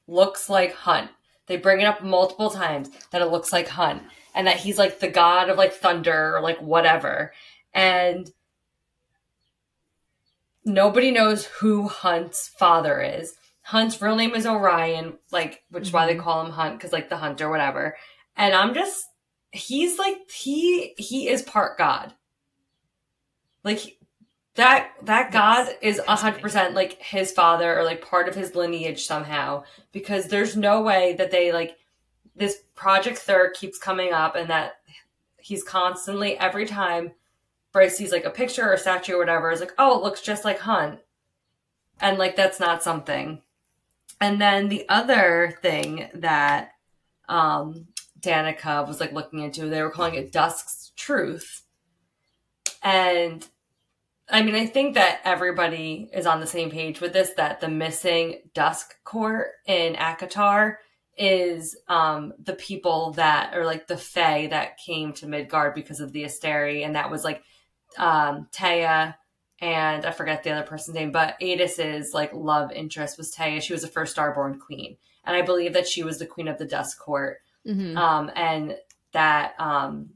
looks 0.07 0.49
like 0.49 0.73
Hunt. 0.73 1.11
They 1.47 1.57
bring 1.57 1.79
it 1.79 1.85
up 1.85 2.03
multiple 2.03 2.49
times 2.49 2.89
that 3.11 3.21
it 3.21 3.31
looks 3.31 3.53
like 3.53 3.67
Hunt 3.67 4.03
and 4.35 4.47
that 4.47 4.57
he's 4.57 4.77
like 4.77 4.99
the 4.99 5.07
god 5.07 5.49
of 5.49 5.57
like 5.57 5.73
thunder 5.73 6.35
or 6.35 6.41
like 6.41 6.61
whatever. 6.61 7.33
And 7.73 8.29
nobody 10.65 11.11
knows 11.11 11.45
who 11.45 11.87
Hunt's 11.87 12.47
father 12.47 13.01
is. 13.01 13.35
Hunt's 13.61 14.01
real 14.01 14.15
name 14.15 14.35
is 14.35 14.45
Orion, 14.45 15.17
like 15.31 15.63
which 15.69 15.83
is 15.85 15.93
why 15.93 16.05
they 16.05 16.13
mm-hmm. 16.13 16.21
call 16.21 16.45
him 16.45 16.51
Hunt 16.51 16.77
because 16.77 16.91
like 16.91 17.09
the 17.09 17.17
hunt 17.17 17.41
or 17.41 17.49
whatever. 17.49 17.95
And 18.35 18.53
I'm 18.53 18.73
just 18.73 19.05
he's 19.51 19.97
like 19.97 20.29
he 20.29 20.93
he 20.97 21.29
is 21.29 21.41
part 21.41 21.77
god. 21.77 22.13
Like 23.63 23.97
that 24.55 24.91
that 25.03 25.31
god 25.31 25.69
is 25.81 25.99
a 26.07 26.15
hundred 26.15 26.41
percent 26.41 26.75
like 26.75 27.01
his 27.01 27.31
father 27.31 27.77
or 27.77 27.83
like 27.83 28.01
part 28.01 28.27
of 28.27 28.35
his 28.35 28.55
lineage 28.55 29.05
somehow 29.05 29.63
because 29.91 30.27
there's 30.27 30.55
no 30.55 30.81
way 30.81 31.13
that 31.17 31.31
they 31.31 31.51
like 31.51 31.77
this 32.35 32.57
project 32.75 33.17
third 33.17 33.53
keeps 33.53 33.77
coming 33.77 34.13
up 34.13 34.35
and 34.35 34.49
that 34.49 34.73
he's 35.37 35.63
constantly 35.63 36.37
every 36.37 36.65
time 36.65 37.11
Bryce 37.75 37.97
sees 37.97 38.13
like 38.13 38.23
a 38.23 38.29
picture 38.29 38.63
or 38.63 38.71
a 38.71 38.77
statue 38.77 39.15
or 39.15 39.19
whatever 39.19 39.51
is 39.51 39.59
like 39.59 39.73
oh 39.77 39.97
it 39.97 40.03
looks 40.03 40.21
just 40.21 40.45
like 40.45 40.59
Hunt. 40.59 40.99
And 41.99 42.17
like 42.17 42.37
that's 42.37 42.57
not 42.57 42.81
something. 42.81 43.41
And 44.21 44.39
then 44.39 44.69
the 44.69 44.87
other 44.87 45.59
thing 45.61 46.07
that 46.13 46.71
um 47.27 47.87
Danika 48.17 48.87
was 48.87 49.01
like 49.01 49.11
looking 49.11 49.39
into 49.39 49.67
they 49.67 49.81
were 49.81 49.89
calling 49.89 50.15
it 50.15 50.31
Dusk's 50.31 50.93
Truth. 50.95 51.63
And 52.81 53.45
I 54.29 54.41
mean, 54.41 54.55
I 54.55 54.67
think 54.67 54.95
that 54.95 55.19
everybody 55.25 56.09
is 56.13 56.25
on 56.25 56.39
the 56.39 56.47
same 56.47 56.71
page 56.71 57.01
with 57.01 57.11
this 57.11 57.31
that 57.31 57.59
the 57.59 57.67
missing 57.67 58.37
Dusk 58.53 58.95
Court 59.03 59.49
in 59.65 59.95
ACOTAR 59.95 60.77
is 61.17 61.75
um 61.89 62.33
the 62.41 62.53
people 62.53 63.11
that 63.11 63.53
are 63.53 63.65
like 63.65 63.87
the 63.87 63.97
Fae 63.97 64.47
that 64.47 64.77
came 64.77 65.11
to 65.13 65.27
Midgard 65.27 65.75
because 65.75 65.99
of 65.99 66.13
the 66.13 66.23
Asteri, 66.23 66.85
and 66.85 66.95
that 66.95 67.11
was 67.11 67.25
like 67.25 67.43
um 67.97 68.47
Theia 68.51 69.15
and 69.61 70.05
I 70.05 70.11
forget 70.11 70.43
the 70.43 70.51
other 70.51 70.67
person's 70.67 70.95
name, 70.95 71.11
but 71.11 71.37
Aidas's 71.41 72.13
like 72.13 72.31
love 72.33 72.71
interest 72.71 73.17
was 73.17 73.33
Theia. 73.33 73.61
She 73.61 73.73
was 73.73 73.81
the 73.83 73.87
first 73.87 74.15
Starborn 74.15 74.59
queen, 74.59 74.97
and 75.25 75.35
I 75.35 75.41
believe 75.41 75.73
that 75.73 75.87
she 75.87 76.03
was 76.03 76.19
the 76.19 76.25
queen 76.25 76.47
of 76.47 76.57
the 76.57 76.65
Dusk 76.65 76.99
Court. 76.99 77.37
Mhm. 77.65 77.95
Um, 77.97 78.31
and 78.35 78.77
that 79.13 79.53
um, 79.59 80.11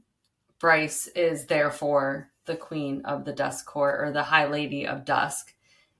Bryce 0.58 1.06
is 1.08 1.46
therefore 1.46 2.30
the 2.44 2.56
queen 2.56 3.02
of 3.04 3.24
the 3.24 3.32
Dusk 3.32 3.64
Court 3.66 4.00
or 4.00 4.12
the 4.12 4.22
High 4.22 4.46
Lady 4.46 4.86
of 4.86 5.04
Dusk. 5.04 5.54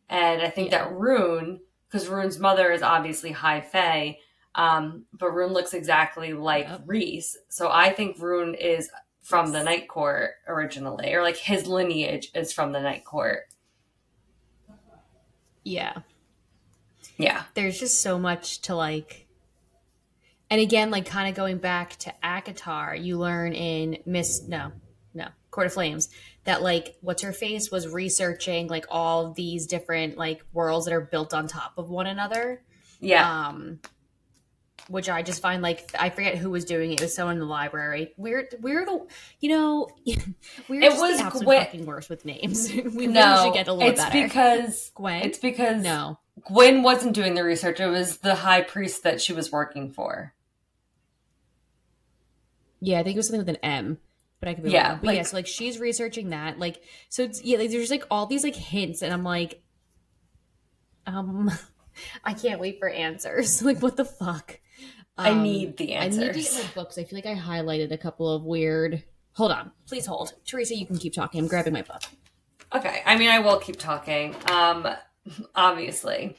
And 0.08 0.42
I 0.42 0.50
think 0.50 0.70
Yeah. 0.70 0.84
that 0.84 0.92
Ruhn, 0.92 1.60
because 1.88 2.08
Ruhn's 2.08 2.38
mother 2.38 2.70
is 2.72 2.82
obviously 2.82 3.32
High 3.32 3.60
Fae, 3.62 4.18
um, 4.54 5.06
but 5.12 5.30
Ruhn 5.30 5.52
looks 5.52 5.72
exactly 5.74 6.32
like 6.34 6.68
Yep. 6.68 6.82
Rhys. 6.86 7.36
So 7.48 7.70
I 7.70 7.92
think 7.92 8.18
Ruhn 8.18 8.54
is 8.56 8.90
from 9.22 9.52
the 9.52 9.62
Night 9.62 9.88
Court 9.88 10.30
originally, 10.48 11.12
or 11.14 11.22
like 11.22 11.36
his 11.36 11.66
lineage 11.66 12.30
is 12.34 12.52
from 12.52 12.72
the 12.72 12.80
Night 12.80 13.04
Court. 13.04 13.42
yeah. 15.64 15.98
Yeah. 17.16 17.42
there's 17.54 17.78
just 17.78 18.00
so 18.00 18.18
much 18.18 18.62
to 18.62 18.74
like 18.74 19.26
and 20.48 20.58
again 20.58 20.90
like 20.90 21.04
kind 21.04 21.28
of 21.28 21.34
going 21.34 21.58
back 21.58 21.96
to 21.98 22.14
ACOTAR 22.24 22.94
you 23.02 23.18
learn 23.18 23.52
in 23.52 23.98
miss 24.06 24.42
no 24.48 24.72
no 25.12 25.26
court 25.50 25.66
of 25.66 25.74
flames 25.74 26.08
that 26.44 26.62
like 26.62 26.96
what's 27.02 27.22
her 27.22 27.32
face 27.34 27.70
was 27.70 27.86
researching 27.86 28.68
like 28.68 28.86
all 28.88 29.32
these 29.32 29.66
different 29.66 30.16
like 30.16 30.42
worlds 30.54 30.86
that 30.86 30.94
are 30.94 31.00
built 31.02 31.34
on 31.34 31.46
top 31.46 31.74
of 31.76 31.90
one 31.90 32.06
another 32.06 32.62
Yeah. 33.00 33.48
um 33.48 33.80
which 34.90 35.08
i 35.08 35.22
just 35.22 35.40
find 35.40 35.62
like 35.62 35.90
i 35.98 36.10
forget 36.10 36.36
who 36.36 36.50
was 36.50 36.64
doing 36.64 36.90
it 36.92 37.00
it 37.00 37.02
was 37.04 37.14
someone 37.14 37.36
in 37.36 37.40
the 37.40 37.46
library 37.46 38.12
we're 38.16 38.48
we're 38.60 38.84
the 38.84 39.06
you 39.40 39.48
know 39.48 39.88
we're 40.68 40.80
It 40.82 40.90
just 40.90 41.00
was 41.00 41.18
the 41.22 41.44
Gwyn- 41.44 41.60
fucking 41.64 41.86
worse 41.86 42.08
with 42.08 42.24
names 42.24 42.70
we 42.74 42.82
really 42.82 43.06
no, 43.08 43.44
should 43.44 43.54
get 43.54 43.68
a 43.68 43.72
little 43.72 43.88
it's 43.88 44.00
better 44.04 44.22
because 44.24 44.90
gwen 44.94 45.22
it's 45.22 45.38
because 45.38 45.82
no 45.82 46.18
Gwyn 46.42 46.82
wasn't 46.82 47.14
doing 47.14 47.34
the 47.34 47.44
research. 47.44 47.80
It 47.80 47.86
was 47.88 48.18
the 48.18 48.34
high 48.34 48.62
priest 48.62 49.02
that 49.02 49.20
she 49.20 49.34
was 49.34 49.52
working 49.52 49.90
for. 49.90 50.32
Yeah, 52.80 52.98
I 52.98 53.02
think 53.02 53.16
it 53.16 53.18
was 53.18 53.26
something 53.26 53.40
with 53.40 53.48
an 53.50 53.56
M, 53.62 53.98
but 54.38 54.48
I 54.48 54.54
could 54.54 54.64
be 54.64 54.70
Yeah, 54.70 54.88
wrong. 54.92 54.98
But 55.02 55.06
like- 55.08 55.16
yeah, 55.16 55.22
so 55.24 55.36
like 55.36 55.46
she's 55.46 55.78
researching 55.78 56.30
that, 56.30 56.58
like 56.58 56.82
so 57.10 57.22
it's 57.24 57.42
yeah, 57.44 57.58
like, 57.58 57.70
there's 57.70 57.90
like 57.90 58.04
all 58.10 58.26
these 58.26 58.42
like 58.44 58.56
hints, 58.56 59.02
and 59.02 59.12
I'm 59.12 59.22
like, 59.24 59.62
um, 61.06 61.50
I 62.24 62.32
can't 62.32 62.60
wait 62.60 62.78
for 62.78 62.88
answers. 62.88 63.62
like, 63.62 63.82
what 63.82 63.96
the 63.96 64.04
fuck? 64.06 64.58
I 65.20 65.30
Um, 65.30 65.42
need 65.42 65.76
the 65.76 65.92
answers. 65.92 66.22
I 66.22 66.26
need 66.32 66.44
to 66.44 66.52
get 66.52 66.64
my 66.64 66.82
books. 66.82 66.96
I 66.98 67.04
feel 67.04 67.18
like 67.18 67.26
I 67.26 67.34
highlighted 67.34 67.92
a 67.92 67.98
couple 67.98 68.32
of 68.32 68.42
weird. 68.44 69.02
Hold 69.34 69.52
on, 69.52 69.70
please 69.86 70.06
hold, 70.06 70.32
Teresa. 70.46 70.74
You 70.74 70.86
can 70.86 70.98
keep 70.98 71.12
talking. 71.12 71.40
I'm 71.40 71.46
grabbing 71.46 71.72
my 71.72 71.82
book. 71.82 72.02
Okay, 72.74 73.02
I 73.04 73.16
mean, 73.16 73.28
I 73.30 73.40
will 73.40 73.58
keep 73.58 73.76
talking, 73.76 74.34
um, 74.50 74.86
obviously. 75.54 76.36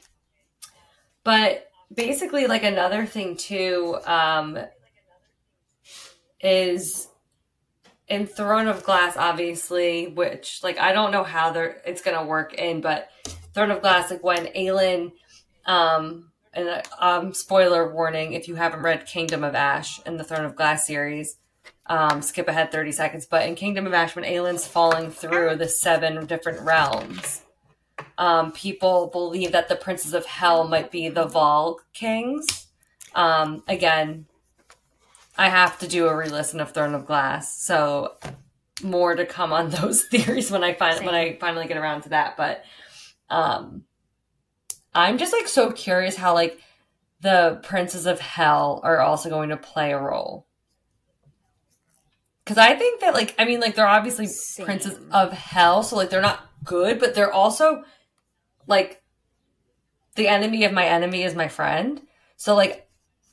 But 1.24 1.70
basically, 1.94 2.46
like 2.46 2.64
another 2.64 3.06
thing 3.06 3.36
too, 3.36 3.98
um, 4.04 4.58
is 6.40 7.08
in 8.08 8.26
Throne 8.26 8.66
of 8.66 8.82
Glass, 8.82 9.16
obviously, 9.16 10.08
which 10.08 10.60
like 10.62 10.78
I 10.78 10.92
don't 10.92 11.12
know 11.12 11.22
how 11.24 11.52
they're 11.52 11.80
it's 11.86 12.02
gonna 12.02 12.24
work 12.24 12.54
in, 12.54 12.80
but 12.80 13.08
Throne 13.54 13.70
of 13.70 13.80
Glass, 13.80 14.10
like 14.10 14.24
when 14.24 14.46
Aelin, 14.46 15.12
um, 15.66 16.31
and 16.54 16.82
um, 16.98 17.32
spoiler 17.34 17.92
warning 17.92 18.32
if 18.32 18.48
you 18.48 18.54
haven't 18.54 18.82
read 18.82 19.06
Kingdom 19.06 19.44
of 19.44 19.54
Ash 19.54 20.00
and 20.04 20.18
the 20.18 20.24
Throne 20.24 20.44
of 20.44 20.56
Glass 20.56 20.86
series, 20.86 21.36
um, 21.86 22.22
skip 22.22 22.48
ahead 22.48 22.70
30 22.70 22.92
seconds. 22.92 23.26
But 23.26 23.46
in 23.46 23.54
Kingdom 23.54 23.86
of 23.86 23.94
Ash, 23.94 24.14
when 24.14 24.24
Aelin's 24.24 24.66
falling 24.66 25.10
through 25.10 25.56
the 25.56 25.68
seven 25.68 26.26
different 26.26 26.60
realms, 26.60 27.42
um, 28.18 28.52
people 28.52 29.08
believe 29.08 29.52
that 29.52 29.68
the 29.68 29.76
princes 29.76 30.14
of 30.14 30.26
hell 30.26 30.68
might 30.68 30.90
be 30.90 31.08
the 31.08 31.26
Valg 31.26 31.78
kings. 31.92 32.66
Um, 33.14 33.62
again, 33.68 34.26
I 35.36 35.48
have 35.48 35.78
to 35.78 35.88
do 35.88 36.06
a 36.06 36.16
re-listen 36.16 36.60
of 36.60 36.72
Throne 36.72 36.94
of 36.94 37.06
Glass, 37.06 37.62
so 37.62 38.16
more 38.82 39.14
to 39.14 39.24
come 39.24 39.52
on 39.52 39.70
those 39.70 40.04
theories 40.04 40.50
when 40.50 40.64
I 40.64 40.74
find 40.74 41.04
when 41.04 41.14
I 41.14 41.36
finally 41.36 41.66
get 41.66 41.76
around 41.76 42.02
to 42.02 42.10
that. 42.10 42.36
But 42.36 42.64
um, 43.30 43.84
I'm 44.94 45.18
just 45.18 45.32
like 45.32 45.48
so 45.48 45.72
curious 45.72 46.16
how 46.16 46.34
like 46.34 46.60
the 47.20 47.60
princes 47.62 48.06
of 48.06 48.20
hell 48.20 48.80
are 48.82 49.00
also 49.00 49.30
going 49.30 49.48
to 49.50 49.56
play 49.56 49.92
a 49.92 49.98
role. 49.98 50.46
Because 52.44 52.58
I 52.58 52.74
think 52.74 53.00
that 53.00 53.14
like 53.14 53.34
I 53.38 53.44
mean 53.44 53.60
like 53.60 53.74
they're 53.74 53.86
obviously 53.86 54.26
Same. 54.26 54.66
princes 54.66 54.98
of 55.10 55.32
hell, 55.32 55.82
so 55.82 55.96
like 55.96 56.10
they're 56.10 56.20
not 56.20 56.40
good, 56.64 56.98
but 56.98 57.14
they're 57.14 57.32
also 57.32 57.84
like 58.66 59.02
the 60.16 60.28
enemy 60.28 60.64
of 60.64 60.72
my 60.72 60.84
enemy 60.84 61.22
is 61.22 61.34
my 61.34 61.48
friend. 61.48 62.02
So 62.36 62.54
like, 62.54 62.88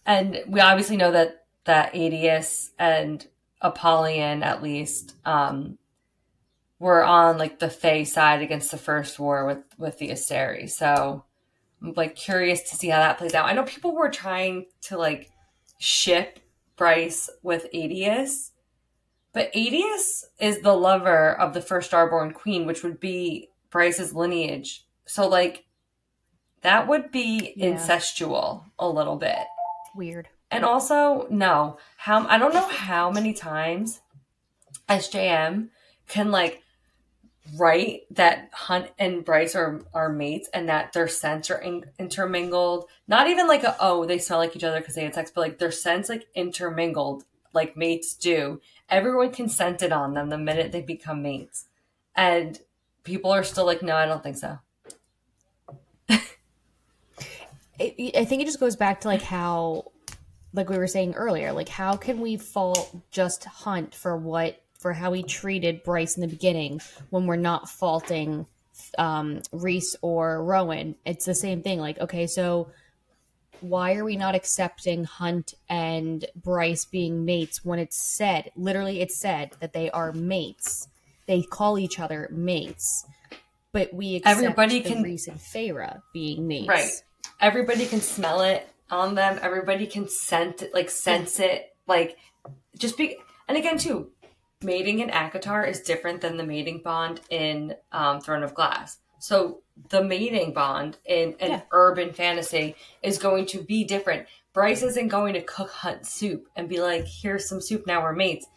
and 0.06 0.42
we 0.48 0.60
obviously 0.60 0.98
know 0.98 1.12
that 1.12 1.46
that 1.66 1.94
Aidas 1.94 2.70
and 2.78 3.26
Apollion 3.62 4.44
at 4.44 4.64
least 4.64 5.16
um 5.26 5.78
were 6.78 7.04
on 7.04 7.38
like 7.38 7.60
the 7.60 7.70
Fae 7.70 8.04
side 8.04 8.42
against 8.42 8.72
the 8.72 8.78
first 8.78 9.20
war 9.20 9.46
with 9.46 9.64
with 9.78 9.98
the 9.98 10.10
Asteri. 10.10 10.70
So 10.70 11.26
I'm 11.82 11.94
like 11.96 12.16
curious 12.16 12.70
to 12.70 12.76
see 12.76 12.90
how 12.90 13.00
that 13.00 13.18
plays 13.18 13.34
out. 13.34 13.46
I 13.46 13.54
know 13.54 13.64
people 13.64 13.96
were 13.96 14.10
trying 14.10 14.66
to 14.84 14.98
like 14.98 15.32
ship 15.78 16.40
Bryce 16.76 17.30
with 17.44 17.68
Aidas, 17.74 18.52
but 19.34 19.52
Aidas 19.54 20.24
is 20.40 20.62
the 20.62 20.74
lover 20.76 21.34
of 21.40 21.54
the 21.54 21.62
first 21.62 21.92
Starborn 21.92 22.34
Queen, 22.34 22.66
which 22.66 22.84
would 22.84 23.00
be 23.00 23.50
Bryce's 23.70 24.14
lineage. 24.14 24.86
So 25.06 25.28
like 25.28 25.66
that 26.62 26.88
would 26.88 27.12
be 27.12 27.54
Yeah. 27.56 27.68
incestual 27.72 28.66
a 28.78 28.88
little 28.90 29.16
bit. 29.16 29.46
Weird. 29.96 30.28
And 30.52 30.66
also, 30.66 31.28
no, 31.30 31.78
how 31.98 32.26
I 32.28 32.38
don't 32.38 32.54
know 32.54 32.68
how 32.68 33.12
many 33.12 33.34
times 33.34 34.02
SJM 34.90 35.70
can 36.08 36.32
like 36.32 36.64
write 37.58 38.04
that 38.12 38.50
Hunt 38.54 38.90
and 38.98 39.24
Bryce 39.24 39.56
are 39.56 39.82
are 39.94 40.10
mates 40.10 40.50
and 40.54 40.70
that 40.70 40.94
their 40.94 41.08
scents 41.08 41.50
are 41.50 41.58
in, 41.58 41.86
intermingled. 41.98 42.86
Not 43.08 43.28
even 43.28 43.48
like 43.48 43.64
a 43.64 43.76
oh 43.80 44.06
they 44.06 44.18
smell 44.18 44.40
like 44.40 44.56
each 44.56 44.64
other 44.64 44.80
because 44.80 44.96
they 44.96 45.04
had 45.04 45.16
sex, 45.16 45.32
but 45.34 45.42
like 45.42 45.60
their 45.60 45.72
scents 45.72 46.10
like 46.10 46.28
intermingled 46.36 47.24
like 47.54 47.78
mates 47.78 48.14
do. 48.14 48.62
Everyone 48.90 49.32
consented 49.32 49.92
on 49.92 50.14
them 50.14 50.30
the 50.30 50.38
minute 50.38 50.72
they 50.72 50.82
become 50.82 51.22
mates, 51.22 51.66
and 52.16 52.60
people 53.04 53.32
are 53.32 53.44
still 53.44 53.66
like 53.66 53.82
no, 53.82 53.96
I 53.96 54.06
don't 54.06 54.24
think 54.24 54.38
so. 54.38 54.60
I 56.10 56.20
think 58.26 58.42
it 58.42 58.46
just 58.46 58.60
goes 58.60 58.76
back 58.76 59.02
to 59.02 59.08
like 59.08 59.22
how, 59.22 59.92
like 60.54 60.70
we 60.70 60.78
were 60.78 60.88
saying 60.88 61.16
earlier, 61.16 61.54
like 61.54 61.70
how 61.70 61.96
can 61.96 62.20
we 62.20 62.38
fault 62.38 62.96
just 63.12 63.46
Hunt 63.46 63.96
for 63.96 64.18
what 64.18 64.62
for 64.80 64.94
how 64.94 65.14
he 65.14 65.24
treated 65.24 65.84
Bryce 65.84 66.16
in 66.16 66.22
the 66.22 66.28
beginning 66.28 66.82
when 67.10 67.28
we're 67.28 67.36
not 67.36 67.70
faulting 67.70 68.48
um, 68.98 69.42
Rhys 69.52 69.96
or 70.02 70.44
Rowan? 70.44 70.96
It's 71.06 71.26
the 71.26 71.36
same 71.36 71.62
thing. 71.62 71.80
Like, 71.80 72.00
okay, 72.00 72.26
so 72.28 72.72
why 73.62 73.96
are 73.96 74.06
we 74.06 74.16
not 74.16 74.36
accepting 74.36 75.04
Hunt 75.04 75.54
and 75.68 76.26
Bryce 76.36 76.86
being 76.86 77.26
mates 77.26 77.64
when 77.64 77.78
it's 77.78 78.02
said, 78.02 78.52
literally, 78.56 79.02
it's 79.02 79.20
said 79.20 79.52
that 79.60 79.74
they 79.74 79.92
are 79.92 80.14
mates. 80.14 80.88
They 81.28 81.42
call 81.44 81.78
each 81.78 82.00
other 82.00 82.30
mates, 82.32 83.06
but 83.72 83.94
we 83.94 84.16
accept 84.16 84.38
Everybody 84.38 84.82
can- 84.82 85.04
Rhys 85.04 85.28
and 85.28 85.40
Feyre 85.40 86.02
being 86.14 86.48
mates. 86.48 86.70
Right. 86.70 86.90
Everybody 87.42 87.86
can 87.86 88.02
smell 88.02 88.42
it 88.42 88.68
on 88.90 89.16
them. 89.16 89.40
Everybody 89.42 89.86
can 89.88 90.08
scent 90.10 90.62
it, 90.62 90.74
like 90.74 90.90
sense 90.90 91.40
it, 91.40 91.76
like 91.86 92.18
just 92.78 92.98
be. 92.98 93.18
And 93.48 93.58
again, 93.58 93.78
too, 93.78 94.10
mating 94.64 95.00
in 95.00 95.10
ACOTAR 95.10 95.68
is 95.68 95.82
different 95.82 96.22
than 96.22 96.38
the 96.38 96.46
mating 96.46 96.82
bond 96.82 97.22
in 97.30 97.76
um, 97.92 98.20
Throne 98.20 98.44
of 98.44 98.54
Glass. 98.54 98.98
So 99.20 99.62
the 99.90 100.04
mating 100.04 100.54
bond 100.54 100.98
in 101.06 101.36
an 101.40 101.52
Yeah. 101.52 101.62
urban 101.72 102.14
fantasy 102.14 102.76
is 103.02 103.18
going 103.18 103.46
to 103.48 103.62
be 103.64 103.84
different. 103.84 104.28
Bryce 104.54 104.82
isn't 104.84 105.08
going 105.10 105.34
to 105.34 105.42
cook 105.42 105.72
Hunt 105.72 106.06
soup 106.06 106.48
and 106.56 106.68
be 106.68 106.82
like, 106.82 107.06
"Here's 107.06 107.48
some 107.48 107.62
soup. 107.62 107.86
Now 107.86 108.02
we're 108.02 108.14
mates." 108.14 108.48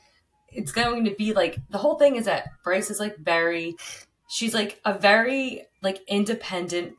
It's 0.48 0.72
going 0.72 1.04
to 1.04 1.12
be 1.12 1.32
like 1.32 1.58
the 1.70 1.78
whole 1.78 1.96
thing 1.96 2.16
is 2.16 2.24
that 2.26 2.48
Bryce 2.64 2.90
is 2.90 3.00
like 3.00 3.16
very, 3.18 3.74
she's 4.28 4.54
like 4.54 4.80
a 4.84 4.98
very 4.98 5.66
like 5.82 6.00
independent 6.08 6.94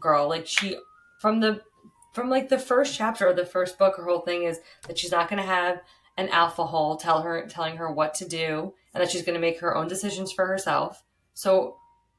girl. 0.00 0.28
Like 0.28 0.46
she 0.46 0.76
from 1.20 1.40
the 1.40 1.62
from 2.12 2.30
like 2.30 2.48
the 2.48 2.58
first 2.58 2.96
chapter 2.96 3.26
of 3.26 3.36
the 3.36 3.44
first 3.46 3.78
book, 3.78 3.96
her 3.96 4.04
whole 4.04 4.20
thing 4.20 4.44
is 4.44 4.60
that 4.86 4.98
she's 4.98 5.10
not 5.12 5.28
going 5.28 5.40
to 5.40 5.46
have 5.48 5.80
an 6.16 6.28
alpha 6.28 6.64
hole 6.64 6.96
tell 6.96 7.22
her 7.22 7.46
telling 7.46 7.76
her 7.76 7.90
what 7.90 8.14
to 8.14 8.28
do, 8.28 8.74
and 8.94 9.02
that 9.02 9.10
she's 9.10 9.22
going 9.22 9.34
to 9.34 9.40
make 9.40 9.60
her 9.60 9.76
own 9.76 9.88
decisions 9.88 10.32
for 10.32 10.46
herself. 10.46 11.02
So 11.34 11.76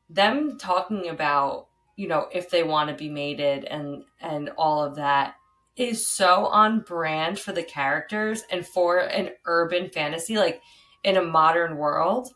them 0.09 0.57
talking 0.57 1.09
about 1.09 1.67
you 1.95 2.07
know 2.07 2.27
if 2.31 2.49
they 2.49 2.63
want 2.63 2.89
to 2.89 2.95
be 2.95 3.09
mated 3.09 3.65
and 3.65 4.03
and 4.21 4.49
all 4.57 4.83
of 4.83 4.95
that 4.95 5.35
is 5.75 6.07
so 6.07 6.45
on 6.45 6.79
brand 6.79 7.37
for 7.37 7.51
the 7.51 7.63
characters 7.63 8.43
and 8.49 8.65
for 8.65 8.99
an 8.99 9.29
urban 9.45 9.89
fantasy 9.89 10.37
like 10.37 10.61
in 11.03 11.17
a 11.17 11.21
modern 11.21 11.77
world 11.77 12.29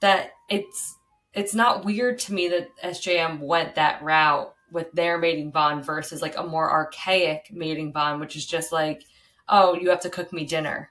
that 0.00 0.30
it's 0.48 0.98
it's 1.32 1.54
not 1.54 1.84
weird 1.84 2.18
to 2.18 2.32
me 2.32 2.48
that 2.48 2.68
SJM 2.82 3.40
went 3.40 3.74
that 3.74 4.02
route 4.02 4.54
with 4.70 4.90
their 4.92 5.18
mating 5.18 5.50
bond 5.50 5.84
versus 5.84 6.22
like 6.22 6.36
a 6.36 6.46
more 6.46 6.70
archaic 6.70 7.48
mating 7.50 7.92
bond 7.92 8.20
which 8.20 8.36
is 8.36 8.46
just 8.46 8.72
like 8.72 9.02
oh 9.48 9.74
you 9.74 9.90
have 9.90 10.00
to 10.00 10.10
cook 10.10 10.32
me 10.32 10.44
dinner. 10.44 10.90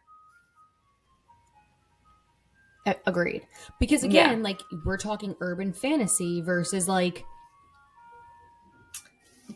Agreed. 3.05 3.47
Because 3.79 4.03
again 4.03 4.39
yeah. 4.39 4.43
like 4.43 4.61
we're 4.85 4.97
talking 4.97 5.35
urban 5.39 5.71
fantasy 5.71 6.41
versus 6.41 6.87
like 6.87 7.23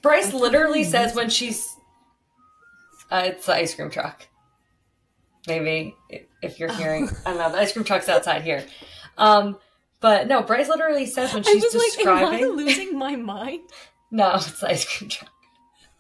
bryce 0.02 0.34
literally 0.34 0.84
says 0.84 1.14
when 1.14 1.30
she's 1.30 1.76
uh, 3.12 3.24
it's 3.26 3.46
the 3.46 3.54
ice 3.54 3.76
cream 3.76 3.90
truck. 3.90 4.28
Maybe 5.48 5.96
if 6.42 6.60
you're 6.60 6.72
hearing 6.74 7.10
i 7.26 7.30
don't 7.30 7.38
know 7.38 7.52
the 7.52 7.58
ice 7.58 7.74
cream 7.74 7.86
truck's 7.86 8.10
outside 8.10 8.44
here. 8.44 8.66
Um 9.18 9.58
but 10.00 10.28
no 10.28 10.42
bryce 10.42 10.70
literally 10.70 11.06
says 11.06 11.34
when 11.34 11.44
she's 11.44 11.70
describing 11.70 12.48
like, 12.48 12.66
losing 12.66 12.98
my 12.98 13.16
mind? 13.18 13.62
No 14.10 14.36
it's 14.36 14.60
the 14.62 14.68
ice 14.68 14.86
cream 14.86 15.10
truck. 15.10 15.32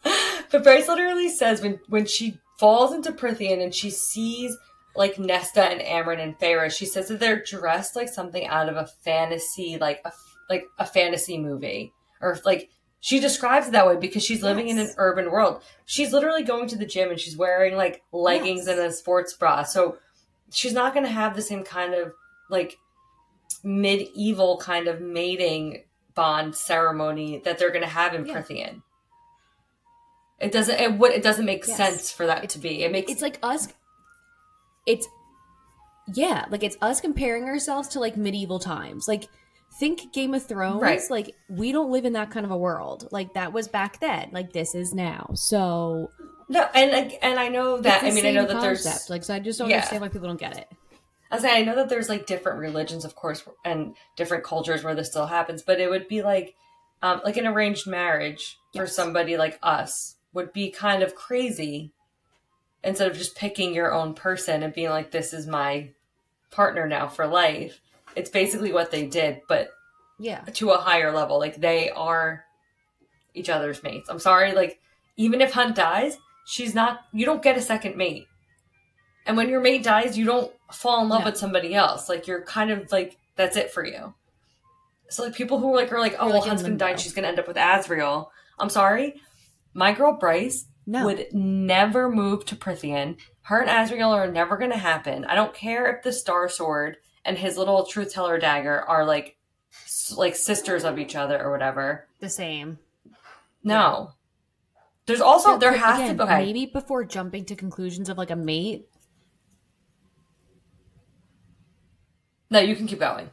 But 0.50 0.64
bryce 0.64 0.88
literally 0.88 1.28
says 1.28 1.62
when 1.62 1.82
when 1.90 2.06
she 2.06 2.40
falls 2.58 2.94
into 2.94 3.12
prythian 3.12 3.62
and 3.62 3.74
she 3.74 3.90
sees 3.90 4.58
like 4.96 5.20
Nesta 5.20 5.64
and 5.64 5.80
Amren 5.82 6.22
and 6.22 6.38
Feyre, 6.40 6.72
she 6.72 6.86
says 6.86 7.08
that 7.08 7.20
they're 7.20 7.44
dressed 7.44 7.96
like 7.96 8.10
something 8.10 8.48
out 8.48 8.68
of 8.68 8.76
a 8.76 8.88
fantasy, 8.88 9.78
like 9.80 10.02
a 10.04 10.12
like 10.50 10.66
a 10.80 10.86
fantasy 10.86 11.38
movie, 11.38 11.94
or 12.20 12.38
like 12.46 12.70
she 13.00 13.20
describes 13.20 13.68
it 13.68 13.72
that 13.72 13.86
way 13.86 13.96
because 13.96 14.24
she's 14.24 14.42
living 14.42 14.68
yes. 14.68 14.78
in 14.78 14.86
an 14.86 14.94
urban 14.98 15.32
world. 15.32 15.62
She's 15.86 16.12
literally 16.12 16.44
going 16.44 16.68
to 16.70 16.78
the 16.78 16.86
gym 16.86 17.12
and 17.12 17.20
she's 17.20 17.38
wearing 17.38 17.76
like 17.76 18.02
leggings 18.12 18.66
yes. 18.66 18.78
and 18.78 18.80
a 18.80 18.92
sports 18.92 19.34
bra, 19.34 19.64
so 19.64 19.98
she's 20.52 20.74
not 20.74 20.94
going 20.94 21.06
to 21.06 21.12
have 21.12 21.36
the 21.36 21.42
same 21.44 21.64
kind 21.64 21.94
of 21.94 22.12
like 22.50 22.78
medieval 23.64 24.58
kind 24.58 24.88
of 24.88 25.00
mating 25.00 25.84
bond 26.16 26.56
ceremony 26.56 27.42
that 27.46 27.60
they're 27.60 27.72
going 27.72 27.84
to 27.84 27.88
have 27.88 28.16
in 28.16 28.26
yeah. 28.26 28.34
Prythian. 28.34 28.82
It 30.40 30.52
doesn't. 30.52 30.80
It 30.80 30.94
what 30.94 31.12
it 31.12 31.24
doesn't 31.24 31.46
make 31.46 31.66
yes. 31.68 31.78
sense 31.78 32.12
for 32.12 32.28
that 32.28 32.50
to 32.50 32.60
be. 32.60 32.84
It 32.84 32.92
makes 32.92 33.12
it's 33.12 33.22
like 33.22 33.40
us 33.42 33.68
it's 34.88 35.08
yeah, 36.14 36.46
like 36.50 36.64
it's 36.64 36.78
us 36.82 37.02
comparing 37.02 37.44
ourselves 37.44 37.90
to 37.90 38.00
like 38.00 38.18
medieval 38.18 38.60
times. 38.60 39.08
Like 39.08 39.28
think 39.78 40.14
Game 40.14 40.34
of 40.34 40.46
Thrones. 40.46 40.82
Right. 40.82 41.02
Like 41.10 41.36
we 41.50 41.72
don't 41.72 41.92
live 41.92 42.06
in 42.06 42.14
that 42.14 42.32
kind 42.32 42.46
of 42.46 42.52
a 42.52 42.58
world. 42.58 43.10
Like 43.12 43.34
that 43.34 43.54
was 43.54 43.68
back 43.68 44.00
then. 44.00 44.30
Like 44.32 44.54
this 44.54 44.74
is 44.74 44.94
now. 44.94 45.32
So 45.36 46.12
no, 46.48 46.62
and 46.74 47.14
and 47.22 47.38
I 47.38 47.50
know 47.50 47.82
that. 47.82 48.04
I 48.04 48.12
mean, 48.12 48.26
I 48.26 48.32
know 48.32 48.46
that 48.46 48.54
concept. 48.54 48.86
there's 48.86 49.10
like 49.10 49.24
so. 49.26 49.36
I 49.36 49.40
just 49.40 49.60
don't 49.60 49.70
yeah. 49.70 49.76
understand 49.76 50.02
why 50.02 50.08
people 50.08 50.30
don't 50.30 50.40
get 50.40 50.58
it. 50.58 50.72
I 51.30 51.40
say 51.40 51.60
I 51.60 51.64
know 51.64 51.76
that 51.76 51.90
there's 51.90 52.08
like 52.08 52.26
different 52.26 52.60
religions, 52.60 53.04
of 53.04 53.16
course, 53.16 53.44
and 53.66 53.96
different 54.16 54.46
cultures 54.46 54.84
where 54.84 54.96
this 54.96 55.10
still 55.10 55.26
happens. 55.26 55.62
But 55.62 55.82
it 55.82 55.90
would 55.90 56.08
be 56.08 56.22
like, 56.22 56.56
um, 57.02 57.20
like 57.26 57.36
an 57.36 57.46
arranged 57.46 57.86
marriage 57.86 58.58
yes. 58.72 58.82
for 58.82 58.88
somebody 58.88 59.36
like 59.36 59.60
us 59.62 60.16
would 60.38 60.54
be 60.54 60.70
kind 60.70 61.02
of 61.02 61.16
crazy 61.16 61.92
instead 62.84 63.10
of 63.10 63.18
just 63.18 63.36
picking 63.36 63.74
your 63.74 63.92
own 63.92 64.14
person 64.14 64.62
and 64.62 64.72
being 64.72 64.92
like, 64.92 65.10
this 65.10 65.34
is 65.34 65.48
my 65.48 65.90
partner 66.52 66.88
now 66.88 67.08
for 67.08 67.26
life. 67.26 67.82
It's 68.16 68.30
basically 68.30 68.72
what 68.72 68.92
they 68.92 69.08
did, 69.08 69.42
but 69.50 69.70
yeah, 70.20 70.42
to 70.42 70.70
a 70.70 70.78
higher 70.78 71.12
level. 71.12 71.40
Like 71.40 71.56
they 71.56 71.90
are 71.90 72.46
each 73.34 73.50
other's 73.50 73.82
mates. 73.82 74.10
I'm 74.10 74.20
sorry, 74.20 74.54
like 74.54 74.80
even 75.16 75.42
if 75.42 75.54
Hunt 75.54 75.76
dies, 75.76 76.20
she's 76.46 76.76
not. 76.76 77.00
You 77.12 77.26
don't 77.26 77.42
get 77.42 77.58
a 77.58 77.62
second 77.62 77.98
mate. 77.98 78.28
And 79.26 79.38
when 79.38 79.50
your 79.50 79.60
mate 79.60 79.84
dies, 79.84 80.20
you 80.20 80.26
don't 80.26 80.52
fall 80.72 81.02
in 81.02 81.10
love 81.10 81.22
no. 81.22 81.26
with 81.26 81.38
somebody 81.38 81.74
else. 81.74 82.08
Like 82.10 82.28
you're 82.28 82.44
kind 82.44 82.70
of 82.70 82.92
like 82.92 83.18
that's 83.36 83.58
it 83.58 83.72
for 83.72 83.84
you. 83.84 84.14
So 85.10 85.24
like 85.24 85.34
people 85.34 85.58
who 85.58 85.74
are 85.74 85.76
like 85.76 85.92
are 85.92 86.00
like, 86.00 86.16
oh 86.20 86.26
you're 86.26 86.34
well, 86.34 86.42
like 86.42 86.48
Hunt's 86.48 86.62
gonna 86.62 86.76
die, 86.76 86.96
she's 86.96 87.14
gonna 87.14 87.28
end 87.28 87.40
up 87.40 87.48
with 87.48 87.58
Azriel. 87.58 88.28
I'm 88.60 88.70
sorry, 88.70 89.20
my 89.74 89.94
girl 89.94 90.14
Bryce 90.14 90.66
no. 90.86 91.06
would 91.06 91.28
never 91.34 92.10
move 92.10 92.46
to 92.46 92.56
Prythian. 92.56 93.18
Her 93.44 93.62
and 93.62 93.70
Azriel 93.70 94.14
are 94.14 94.32
never 94.32 94.58
going 94.58 94.72
to 94.72 94.78
happen. 94.78 95.26
I 95.26 95.36
don't 95.36 95.54
care 95.54 95.94
if 95.96 96.04
the 96.04 96.12
Star 96.12 96.50
Sword 96.50 96.98
and 97.24 97.38
his 97.38 97.58
little 97.58 97.86
Truth 97.86 98.14
Teller 98.14 98.40
dagger 98.40 98.82
are 98.82 99.06
like 99.06 99.38
like 100.16 100.36
sisters 100.36 100.84
of 100.84 100.98
each 100.98 101.16
other 101.16 101.42
or 101.42 101.52
whatever. 101.52 102.08
The 102.20 102.30
same. 102.30 102.80
No. 103.64 103.74
Yeah. 103.74 104.14
There's 105.06 105.22
also 105.22 105.58
there 105.58 105.74
has 105.74 106.00
again, 106.00 106.18
to 106.18 106.24
okay. 106.24 106.46
maybe 106.46 106.66
before 106.66 107.06
jumping 107.06 107.46
to 107.46 107.56
conclusions 107.56 108.10
of 108.10 108.18
like 108.18 108.32
a 108.32 108.36
mate. 108.36 108.88
No, 112.50 112.60
you 112.60 112.76
can 112.76 112.88
keep 112.88 113.00
going. 113.00 113.30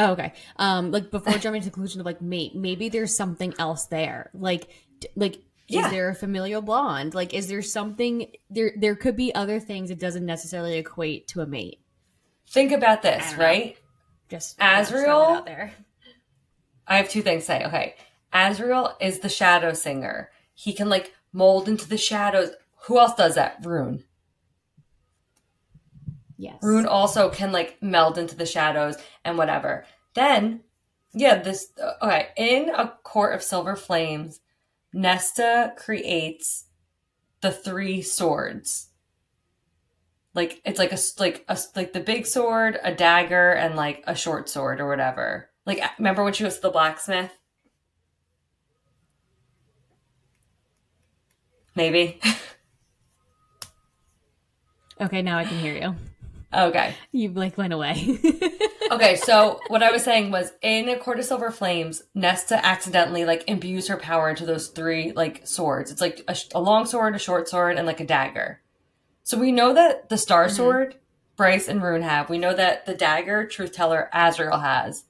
Oh, 0.00 0.12
okay. 0.12 0.32
Um, 0.56 0.92
like 0.92 1.10
before 1.10 1.34
jumping 1.34 1.60
to 1.60 1.66
the 1.66 1.72
conclusion 1.72 2.00
of 2.00 2.06
like 2.06 2.22
mate, 2.22 2.54
maybe 2.54 2.88
there's 2.88 3.14
something 3.14 3.52
else 3.58 3.84
there. 3.86 4.30
Like 4.32 4.68
like 5.14 5.42
yeah. 5.68 5.84
is 5.84 5.90
there 5.90 6.08
a 6.08 6.14
familial 6.14 6.62
bond? 6.62 7.14
Like 7.14 7.34
is 7.34 7.48
there 7.48 7.60
something 7.60 8.32
there 8.48 8.72
there 8.76 8.96
could 8.96 9.14
be 9.14 9.34
other 9.34 9.60
things 9.60 9.90
it 9.90 9.98
doesn't 10.00 10.24
necessarily 10.24 10.78
equate 10.78 11.28
to 11.28 11.42
a 11.42 11.46
mate. 11.46 11.80
Think 12.48 12.72
about 12.72 13.02
this 13.02 13.34
right? 13.34 13.76
Just 14.30 14.58
azriel 14.58 15.36
out 15.36 15.44
there. 15.46 15.74
I 16.86 16.96
have 16.96 17.10
two 17.10 17.20
things 17.20 17.42
to 17.42 17.46
say. 17.46 17.64
Okay. 17.66 17.94
Azriel 18.32 18.94
is 19.02 19.18
the 19.18 19.28
shadow 19.28 19.74
singer. 19.74 20.30
He 20.54 20.72
can 20.72 20.88
like 20.88 21.12
mold 21.30 21.68
into 21.68 21.86
the 21.86 21.98
shadows. 21.98 22.52
Who 22.86 22.98
else 22.98 23.14
does 23.16 23.34
that? 23.34 23.62
Ruhn 23.62 24.04
yes 26.40 26.58
ruhn 26.62 26.86
also 26.86 27.28
can 27.28 27.52
like 27.52 27.80
meld 27.82 28.18
into 28.18 28.34
the 28.34 28.46
shadows 28.46 28.96
and 29.24 29.36
whatever 29.38 29.84
then 30.14 30.60
yeah 31.12 31.36
this 31.36 31.72
uh, 31.82 31.92
okay 32.02 32.28
in 32.36 32.70
a 32.70 32.92
court 33.04 33.34
of 33.34 33.42
silver 33.42 33.76
flames 33.76 34.40
Nesta 34.92 35.72
creates 35.76 36.64
the 37.40 37.50
three 37.50 38.02
swords. 38.02 38.88
Like 40.34 40.60
it's 40.64 40.78
like 40.78 40.92
a 40.92 40.98
like 41.18 41.44
a 41.48 41.58
like 41.74 41.92
the 41.92 42.00
big 42.00 42.26
sword, 42.26 42.78
a 42.82 42.94
dagger, 42.94 43.52
and 43.52 43.74
like 43.76 44.04
a 44.06 44.14
short 44.14 44.48
sword 44.48 44.80
or 44.80 44.88
whatever. 44.88 45.50
Like 45.66 45.82
remember 45.98 46.22
when 46.22 46.32
she 46.32 46.44
was 46.44 46.60
the 46.60 46.70
blacksmith? 46.70 47.32
Maybe. 51.74 52.20
okay, 55.00 55.22
now 55.22 55.38
I 55.38 55.44
can 55.44 55.58
hear 55.58 55.74
you. 55.74 55.96
Okay. 56.52 56.94
You 57.12 57.30
like 57.30 57.56
went 57.56 57.72
away. 57.72 58.18
okay, 58.90 59.16
so 59.16 59.60
what 59.68 59.82
I 59.82 59.92
was 59.92 60.02
saying 60.02 60.32
was 60.32 60.52
in 60.62 60.88
a 60.88 60.98
Court 60.98 61.20
of 61.20 61.24
Silver 61.24 61.50
Flames, 61.50 62.02
Nesta 62.14 62.64
accidentally 62.64 63.24
like 63.24 63.44
imbues 63.46 63.86
her 63.88 63.96
power 63.96 64.28
into 64.28 64.44
those 64.44 64.68
three 64.68 65.12
like 65.12 65.46
swords. 65.46 65.92
It's 65.92 66.00
like 66.00 66.22
a, 66.26 66.36
a 66.54 66.60
long 66.60 66.86
sword, 66.86 67.14
a 67.14 67.18
short 67.18 67.48
sword, 67.48 67.76
and 67.76 67.86
like 67.86 68.00
a 68.00 68.06
dagger. 68.06 68.60
So 69.22 69.38
we 69.38 69.52
know 69.52 69.74
that 69.74 70.08
the 70.08 70.18
Star 70.18 70.46
mm-hmm. 70.46 70.56
Sword, 70.56 70.96
Bryce 71.36 71.68
and 71.68 71.80
Ruhn 71.80 72.02
have. 72.02 72.28
We 72.28 72.38
know 72.38 72.54
that 72.54 72.84
the 72.84 72.94
dagger, 72.94 73.46
Truth 73.46 73.72
Teller, 73.72 74.10
Azriel 74.12 74.60
has. 74.60 75.04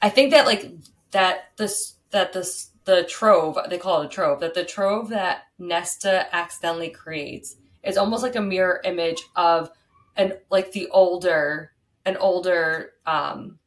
I 0.00 0.08
think 0.08 0.30
that 0.30 0.46
like 0.46 0.72
that 1.10 1.50
this 1.58 1.96
that 2.12 2.32
this 2.32 2.70
the 2.84 3.04
trove 3.04 3.58
they 3.68 3.78
call 3.78 4.02
it 4.02 4.06
a 4.06 4.08
trove 4.08 4.40
that 4.40 4.54
the 4.54 4.64
trove 4.64 5.10
that 5.10 5.42
Nesta 5.58 6.34
accidentally 6.34 6.90
creates 6.90 7.56
is 7.84 7.96
almost 7.96 8.22
like 8.22 8.36
a 8.36 8.40
mirror 8.40 8.80
image 8.84 9.22
of 9.36 9.70
an 10.16 10.34
like 10.50 10.72
the 10.72 10.88
older 10.88 11.72
an 12.04 12.16
older 12.16 12.92
um 13.06 13.58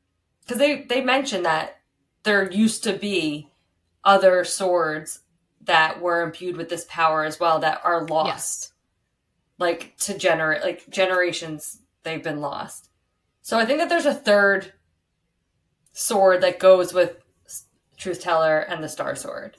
because 0.42 0.58
they 0.60 0.84
they 0.84 1.02
mentioned 1.02 1.46
that 1.46 1.78
there 2.24 2.52
used 2.52 2.84
to 2.84 2.94
be 2.94 3.50
other 4.04 4.44
swords 4.44 5.22
that 5.62 6.02
were 6.02 6.22
imbued 6.22 6.58
with 6.58 6.70
this 6.70 6.86
power 6.90 7.24
as 7.24 7.40
well 7.40 7.60
that 7.60 7.82
are 7.84 8.06
lost. 8.06 8.28
Yes. 8.28 8.74
like 9.58 9.98
to 9.98 10.18
generate 10.18 10.62
like 10.62 10.90
generations 10.90 11.82
they've 12.04 12.24
been 12.24 12.42
lost. 12.42 12.90
So 13.42 13.58
i 13.58 13.66
think 13.66 13.80
that 13.80 13.90
there's 13.90 14.06
a 14.06 14.14
third 14.14 14.74
sword 15.94 16.42
that 16.42 16.60
goes 16.60 16.94
with 16.94 17.18
truth 17.98 18.22
teller 18.22 18.60
and 18.60 18.84
the 18.84 18.90
star 18.90 19.16
sword. 19.16 19.58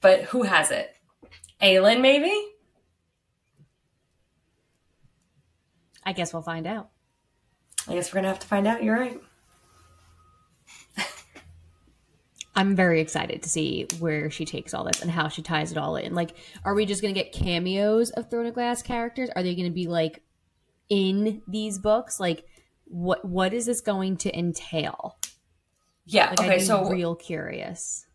But 0.00 0.22
who 0.24 0.42
has 0.42 0.70
it? 0.70 0.94
Aelin 1.60 2.00
maybe 2.00 2.34
I 6.06 6.12
guess 6.12 6.32
we'll 6.32 6.42
find 6.42 6.66
out. 6.68 6.88
I 7.88 7.94
guess 7.94 8.12
we're 8.12 8.18
gonna 8.18 8.28
have 8.28 8.38
to 8.38 8.46
find 8.46 8.66
out. 8.66 8.82
You're 8.82 8.98
right. 8.98 9.20
I'm 12.54 12.76
very 12.76 13.00
excited 13.00 13.42
to 13.42 13.48
see 13.48 13.88
where 13.98 14.30
she 14.30 14.44
takes 14.44 14.72
all 14.72 14.84
this 14.84 15.02
and 15.02 15.10
how 15.10 15.28
she 15.28 15.42
ties 15.42 15.72
it 15.72 15.78
all 15.78 15.96
in. 15.96 16.14
Like, 16.14 16.30
are 16.64 16.74
we 16.74 16.86
just 16.86 17.02
gonna 17.02 17.12
get 17.12 17.32
cameos 17.32 18.10
of 18.10 18.30
Throne 18.30 18.46
of 18.46 18.54
Glass 18.54 18.82
characters? 18.82 19.30
Are 19.34 19.42
they 19.42 19.56
gonna 19.56 19.70
be 19.70 19.88
like 19.88 20.22
in 20.88 21.42
these 21.48 21.78
books? 21.78 22.20
Like, 22.20 22.44
what 22.84 23.24
what 23.24 23.52
is 23.52 23.66
this 23.66 23.80
going 23.80 24.16
to 24.18 24.38
entail? 24.38 25.18
Yeah. 26.04 26.30
Like 26.30 26.40
okay. 26.40 26.58
So 26.60 26.88
real 26.88 27.16
curious. 27.16 28.06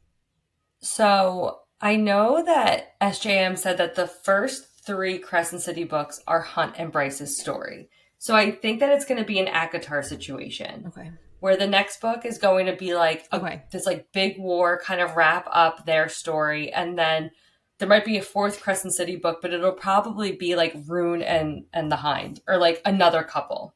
So 0.79 1.59
I 1.81 1.97
know 1.97 2.43
that 2.45 2.99
SJM 3.01 3.57
said 3.57 3.77
that 3.77 3.95
the 3.95 4.07
first 4.07 4.70
three 4.84 5.17
Crescent 5.19 5.61
City 5.61 5.84
books 5.84 6.19
are 6.27 6.41
Hunt 6.41 6.75
and 6.77 6.91
Bryce's 6.91 7.38
story. 7.39 7.89
So 8.17 8.36
I 8.36 8.51
think 8.51 8.79
that 8.79 8.91
it's 8.91 9.05
going 9.05 9.19
to 9.19 9.25
be 9.25 9.39
an 9.39 9.47
ACOTAR 9.47 10.03
situation 10.05 10.86
Okay. 10.88 11.11
where 11.39 11.57
the 11.57 11.67
next 11.67 12.01
book 12.01 12.25
is 12.25 12.38
going 12.38 12.67
to 12.67 12.75
be 12.75 12.93
like 12.95 13.27
a- 13.32 13.38
Okay. 13.38 13.63
this 13.71 13.86
like 13.86 14.11
big 14.11 14.38
war 14.39 14.79
kind 14.79 15.01
of 15.01 15.15
wrap 15.15 15.47
up 15.51 15.86
their 15.86 16.07
story 16.09 16.71
and 16.71 16.97
then 16.97 17.32
there 17.79 17.88
might 17.89 18.05
be 18.05 18.17
a 18.17 18.21
fourth 18.21 18.61
Crescent 18.61 18.93
City 18.93 19.15
book 19.15 19.39
but 19.41 19.53
it'll 19.53 19.71
probably 19.71 20.34
be 20.34 20.55
like 20.55 20.73
Ruhn 20.86 21.23
and 21.25 21.65
and 21.73 21.91
the 21.91 21.95
Hind 21.97 22.41
or 22.47 22.57
like 22.57 22.82
another 22.86 23.23
couple. 23.23 23.73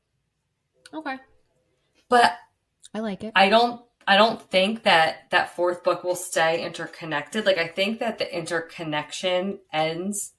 Okay. 0.94 1.18
But 2.08 2.34
I 2.94 3.00
like 3.00 3.24
it. 3.24 3.32
I 3.36 3.50
don't 3.50 3.82
I 4.08 4.18
don't 4.18 4.40
think 4.40 4.84
that 4.84 5.32
that 5.32 5.56
fourth 5.56 5.84
book 5.84 6.04
will 6.04 6.16
stay 6.16 6.64
interconnected. 6.64 7.48
Like 7.48 7.58
I 7.58 7.68
think 7.68 7.98
that 8.00 8.20
the 8.20 8.32
interconnection 8.38 9.58
ends 9.74 10.34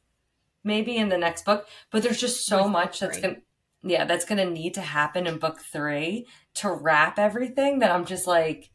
maybe 0.66 0.96
in 0.96 1.08
the 1.08 1.16
next 1.16 1.44
book, 1.44 1.66
but 1.90 2.02
there's 2.02 2.20
just 2.20 2.44
so 2.44 2.68
much 2.68 3.00
that's 3.00 3.18
going 3.18 3.36
to 3.36 3.40
yeah, 3.82 4.04
that's 4.04 4.24
going 4.24 4.38
to 4.38 4.50
need 4.52 4.74
to 4.74 4.80
happen 4.80 5.26
in 5.28 5.38
book 5.38 5.60
3 5.60 6.26
to 6.54 6.70
wrap 6.70 7.18
everything 7.18 7.78
that 7.78 7.92
I'm 7.92 8.04
just 8.04 8.26
like 8.26 8.70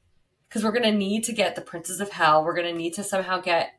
cuz 0.50 0.64
we're 0.64 0.72
going 0.72 0.90
to 0.90 0.98
need 0.98 1.26
to 1.26 1.34
get 1.34 1.56
the 1.56 1.62
Princes 1.62 2.00
of 2.00 2.12
Hell, 2.12 2.44
we're 2.44 2.56
going 2.56 2.72
to 2.72 2.78
need 2.78 2.94
to 2.94 3.04
somehow 3.04 3.42
get 3.42 3.74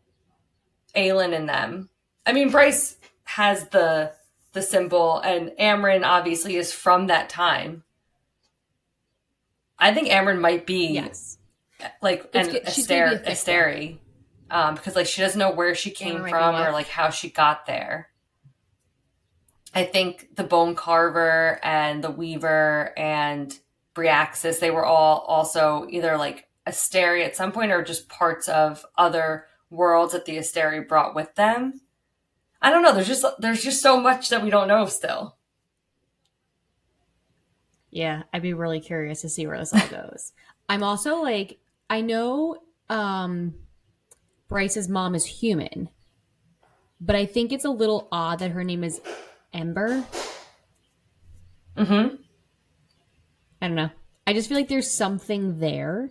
Aelin 0.94 1.32
in 1.32 1.46
them. 1.46 1.88
I 2.26 2.32
mean, 2.32 2.50
Bryce 2.50 2.96
has 3.24 3.68
the 3.68 4.12
the 4.52 4.62
symbol 4.62 5.18
and 5.20 5.50
Amren 5.58 6.04
obviously 6.04 6.56
is 6.56 6.72
from 6.72 7.06
that 7.06 7.30
time. 7.30 7.84
I 9.78 9.94
think 9.94 10.08
Amren 10.08 10.40
might 10.40 10.66
be 10.66 10.88
yes. 10.88 11.38
like 12.02 12.30
It's 12.34 12.48
an 12.48 12.52
good- 12.52 12.68
she's 12.72 12.86
gonna 12.86 13.18
be 13.18 13.30
a 13.30 13.32
Asteri, 13.32 13.98
um, 14.52 14.74
because 14.74 14.94
like 14.94 15.06
she 15.06 15.22
doesn't 15.22 15.38
know 15.38 15.50
where 15.50 15.74
she 15.74 15.90
came 15.90 16.22
be 16.22 16.30
from 16.30 16.54
or 16.54 16.72
like 16.72 16.86
how 16.86 17.08
she 17.08 17.30
got 17.30 17.66
there. 17.66 18.10
I 19.74 19.84
think 19.84 20.36
the 20.36 20.44
Bone 20.44 20.74
Carver 20.74 21.58
and 21.64 22.04
the 22.04 22.10
Weaver 22.10 22.92
and 22.98 23.58
Bryaxis, 23.94 24.60
they 24.60 24.70
were 24.70 24.84
all 24.84 25.20
also 25.20 25.86
either 25.88 26.18
like 26.18 26.46
Asteri 26.66 27.24
at 27.24 27.34
some 27.34 27.50
point 27.50 27.72
or 27.72 27.82
just 27.82 28.10
parts 28.10 28.46
of 28.46 28.84
other 28.96 29.46
worlds 29.70 30.12
that 30.12 30.26
the 30.26 30.36
Asteri 30.36 30.86
brought 30.86 31.14
with 31.14 31.34
them. 31.34 31.80
I 32.60 32.70
don't 32.70 32.82
know. 32.82 32.92
There's 32.92 33.08
just 33.08 33.24
there's 33.38 33.64
just 33.64 33.80
so 33.80 33.98
much 33.98 34.28
that 34.28 34.44
we 34.44 34.50
don't 34.50 34.68
know 34.68 34.84
still. 34.84 35.38
Yeah, 37.90 38.24
I'd 38.34 38.42
be 38.42 38.52
really 38.52 38.80
curious 38.80 39.22
to 39.22 39.30
see 39.30 39.46
where 39.46 39.58
this 39.58 39.72
all 39.72 39.88
goes. 39.88 40.32
I'm 40.68 40.82
also 40.82 41.22
like, 41.22 41.58
I 41.88 42.02
know 42.02 42.58
um 42.90 43.54
Bryce's 44.52 44.88
mom 44.88 45.14
is 45.14 45.24
human, 45.24 45.88
but 47.00 47.16
I 47.16 47.24
think 47.26 47.52
it's 47.52 47.64
a 47.64 47.70
little 47.70 48.06
odd 48.12 48.40
that 48.40 48.50
her 48.50 48.62
name 48.62 48.84
is 48.84 49.00
Ember. 49.52 50.04
Mm-hmm. 51.76 52.16
I 53.62 53.66
don't 53.66 53.76
know. 53.76 53.90
I 54.26 54.34
just 54.34 54.48
feel 54.48 54.58
like 54.58 54.68
there's 54.68 54.90
something 54.90 55.58
there. 55.58 56.10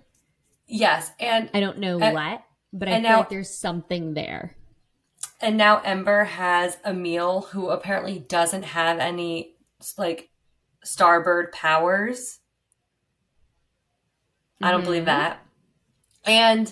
Yes, 0.68 1.12
and 1.20 1.50
I 1.54 1.60
don't 1.60 1.78
know 1.78 2.00
And- 2.00 2.14
what, 2.16 2.44
but 2.74 2.88
I 2.88 2.94
feel 2.94 3.02
now- 3.02 3.18
like 3.20 3.30
there's 3.30 3.56
something 3.56 4.16
there. 4.16 4.56
And 5.40 5.58
now 5.58 5.80
Ember 5.82 6.24
has 6.24 6.78
Emile, 6.86 7.42
who 7.42 7.70
apparently 7.70 8.20
doesn't 8.20 8.64
have 8.64 9.00
any 9.00 9.56
like 9.98 10.30
starbird 10.86 11.52
powers. 11.52 12.40
I 14.62 14.72
don't 14.72 14.84
believe 14.84 15.04
Mhm. 15.04 15.08
that. 15.08 15.40
And 16.26 16.72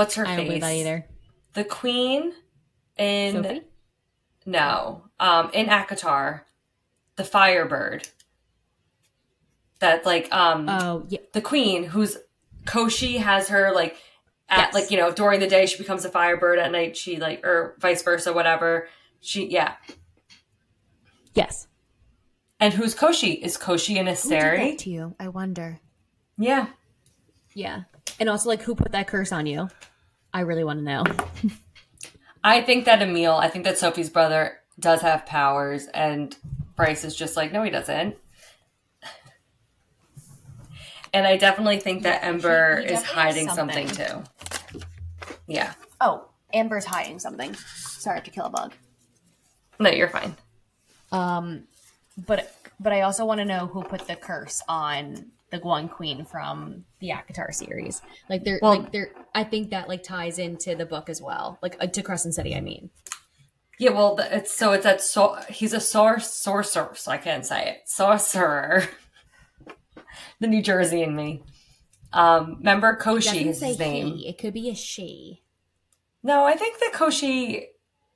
what's 0.00 0.14
her 0.14 0.26
I 0.26 0.36
don't 0.36 0.60
that 0.60 0.72
either. 0.72 1.06
The 1.52 1.64
queen 1.64 2.32
in 2.96 3.42
Sophie? 3.42 3.62
no, 4.46 5.04
um, 5.18 5.50
in 5.52 5.66
ACOTAR, 5.66 6.42
the 7.16 7.24
Firebird. 7.24 8.08
That 9.80 10.04
like 10.06 10.32
um 10.32 10.68
Oh, 10.68 11.04
yeah. 11.08 11.20
the 11.32 11.40
queen 11.40 11.84
who's 11.84 12.16
Koschei 12.64 13.18
has 13.18 13.48
her 13.48 13.72
like 13.74 13.96
at 14.48 14.58
Yes. 14.66 14.74
like 14.74 14.90
you 14.90 14.96
know 14.98 15.10
during 15.12 15.40
the 15.40 15.46
day 15.46 15.64
she 15.66 15.78
becomes 15.78 16.04
a 16.04 16.10
firebird 16.10 16.58
at 16.58 16.70
night 16.72 16.96
she 16.96 17.16
like 17.18 17.46
or 17.46 17.76
vice 17.78 18.02
versa 18.02 18.32
whatever 18.32 18.88
she 19.20 19.46
yeah 19.48 19.74
Yes. 21.34 21.66
and 22.58 22.74
who's 22.74 22.94
Koschei 22.94 23.38
is 23.40 23.56
Koschei 23.56 23.98
an 24.00 24.06
Asteri 24.06 24.76
to 24.78 24.90
you? 24.90 25.14
I 25.18 25.28
wonder. 25.28 25.78
yeah 26.36 26.66
Yeah. 27.54 27.82
And 28.18 28.28
also, 28.28 28.50
like, 28.50 28.60
who 28.60 28.74
put 28.74 28.92
that 28.92 29.06
curse 29.06 29.32
on 29.32 29.46
you? 29.46 29.70
I 30.32 30.40
really 30.40 30.64
want 30.64 30.78
to 30.80 30.84
know. 30.84 31.04
I 32.44 32.62
think 32.62 32.84
that 32.86 33.02
Emile 33.02 33.36
I 33.36 33.48
think 33.48 33.64
that 33.64 33.78
Sophie's 33.78 34.10
brother 34.10 34.58
does 34.78 35.02
have 35.02 35.26
powers 35.26 35.86
and 35.92 36.34
Bryce 36.76 37.04
is 37.04 37.14
just 37.14 37.36
like 37.36 37.52
no 37.52 37.62
he 37.62 37.70
doesn't 37.70 38.16
and 41.12 41.26
I 41.26 41.36
definitely 41.36 41.78
think 41.80 42.04
that 42.04 42.24
Ember 42.24 42.80
he 42.80 42.86
is 42.94 43.02
hiding 43.02 43.48
something. 43.48 43.88
something. 43.88 44.24
too 44.72 44.80
yeah 45.46 45.74
Oh, 46.02 46.28
Ember's 46.54 46.86
hiding 46.86 47.18
something. 47.18 47.52
Sorry, 47.54 48.14
I 48.14 48.16
have 48.16 48.24
to 48.24 48.30
kill 48.30 48.46
a 48.46 48.50
bug. 48.50 48.72
no 49.78 49.90
you're 49.90 50.08
fine 50.08 50.34
Um, 51.12 51.64
but 52.26 52.54
but 52.78 52.92
I 52.94 53.02
also 53.02 53.26
want 53.26 53.40
to 53.40 53.44
know 53.44 53.66
who 53.66 53.82
put 53.82 54.06
the 54.06 54.16
curse 54.16 54.62
on 54.68 55.26
the 55.50 55.58
one 55.60 55.88
queen 55.88 56.24
from 56.24 56.84
the 57.00 57.10
ACOTAR 57.10 57.52
series. 57.52 58.02
Like 58.28 58.44
they're 58.44 58.58
Well- 58.62 58.78
like 58.80 58.92
they're. 58.92 59.12
I 59.34 59.44
think 59.44 59.70
that 59.70 59.88
like 59.88 60.02
ties 60.02 60.38
into 60.38 60.74
the 60.74 60.86
book 60.86 61.08
as 61.08 61.20
well, 61.20 61.58
like 61.62 61.76
uh, 61.80 61.86
to 61.86 62.02
Crescent 62.02 62.34
City. 62.34 62.54
I 62.54 62.60
mean, 62.60 62.90
Yeah, 63.78 63.90
well, 63.90 64.18
it's 64.20 64.52
so 64.52 64.72
it's 64.72 64.84
that 64.84 65.00
so 65.00 65.36
he's 65.48 65.72
a 65.72 65.80
sor- 65.80 66.20
sorcerer, 66.20 66.92
so 66.94 67.10
I 67.12 67.18
can't 67.18 67.44
say 67.46 67.68
it. 67.70 67.78
Sorcerer, 67.86 68.84
the 70.40 70.46
New 70.46 70.62
Jersey 70.62 71.02
in 71.02 71.14
me. 71.16 71.42
Um, 72.12 72.56
remember 72.58 72.96
Koschei 73.00 73.46
is 73.46 73.60
his 73.62 73.78
name. 73.78 74.16
he. 74.16 74.28
It 74.28 74.38
could 74.38 74.52
be 74.54 74.68
a 74.68 74.74
she. 74.74 75.42
No, 76.22 76.44
I 76.44 76.54
think 76.56 76.78
that 76.80 76.92
Koshi 76.92 77.66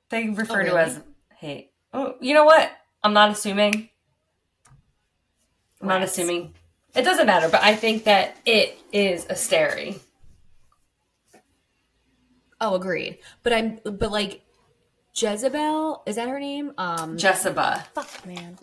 they 0.09 0.29
refer 0.29 0.61
Oh, 0.61 0.65
to 0.65 0.77
as 0.77 1.01
hey. 1.37 1.71
Oh, 1.93 2.15
you 2.21 2.33
know 2.33 2.43
what? 2.45 2.69
I'm 3.03 3.13
not 3.13 3.31
assuming. 3.31 3.89
I'm 5.81 5.87
not 5.87 6.03
assuming. 6.03 6.53
It 6.95 7.03
doesn't 7.03 7.25
matter, 7.25 7.49
but 7.49 7.61
I 7.63 7.75
think 7.75 8.05
that 8.05 8.37
it 8.45 8.77
is 8.93 9.25
Asteri. 9.25 9.99
Oh, 12.61 12.75
agreed. 12.75 13.19
But 13.43 13.53
I'm 13.53 13.79
but 13.83 14.11
like 14.11 14.41
Jezebel 15.13 16.03
is 16.05 16.15
that 16.15 16.29
her 16.29 16.39
name? 16.39 16.73
Um, 16.77 17.17
Jesiba. 17.17 17.85
fuck 17.93 18.25
man 18.25 18.57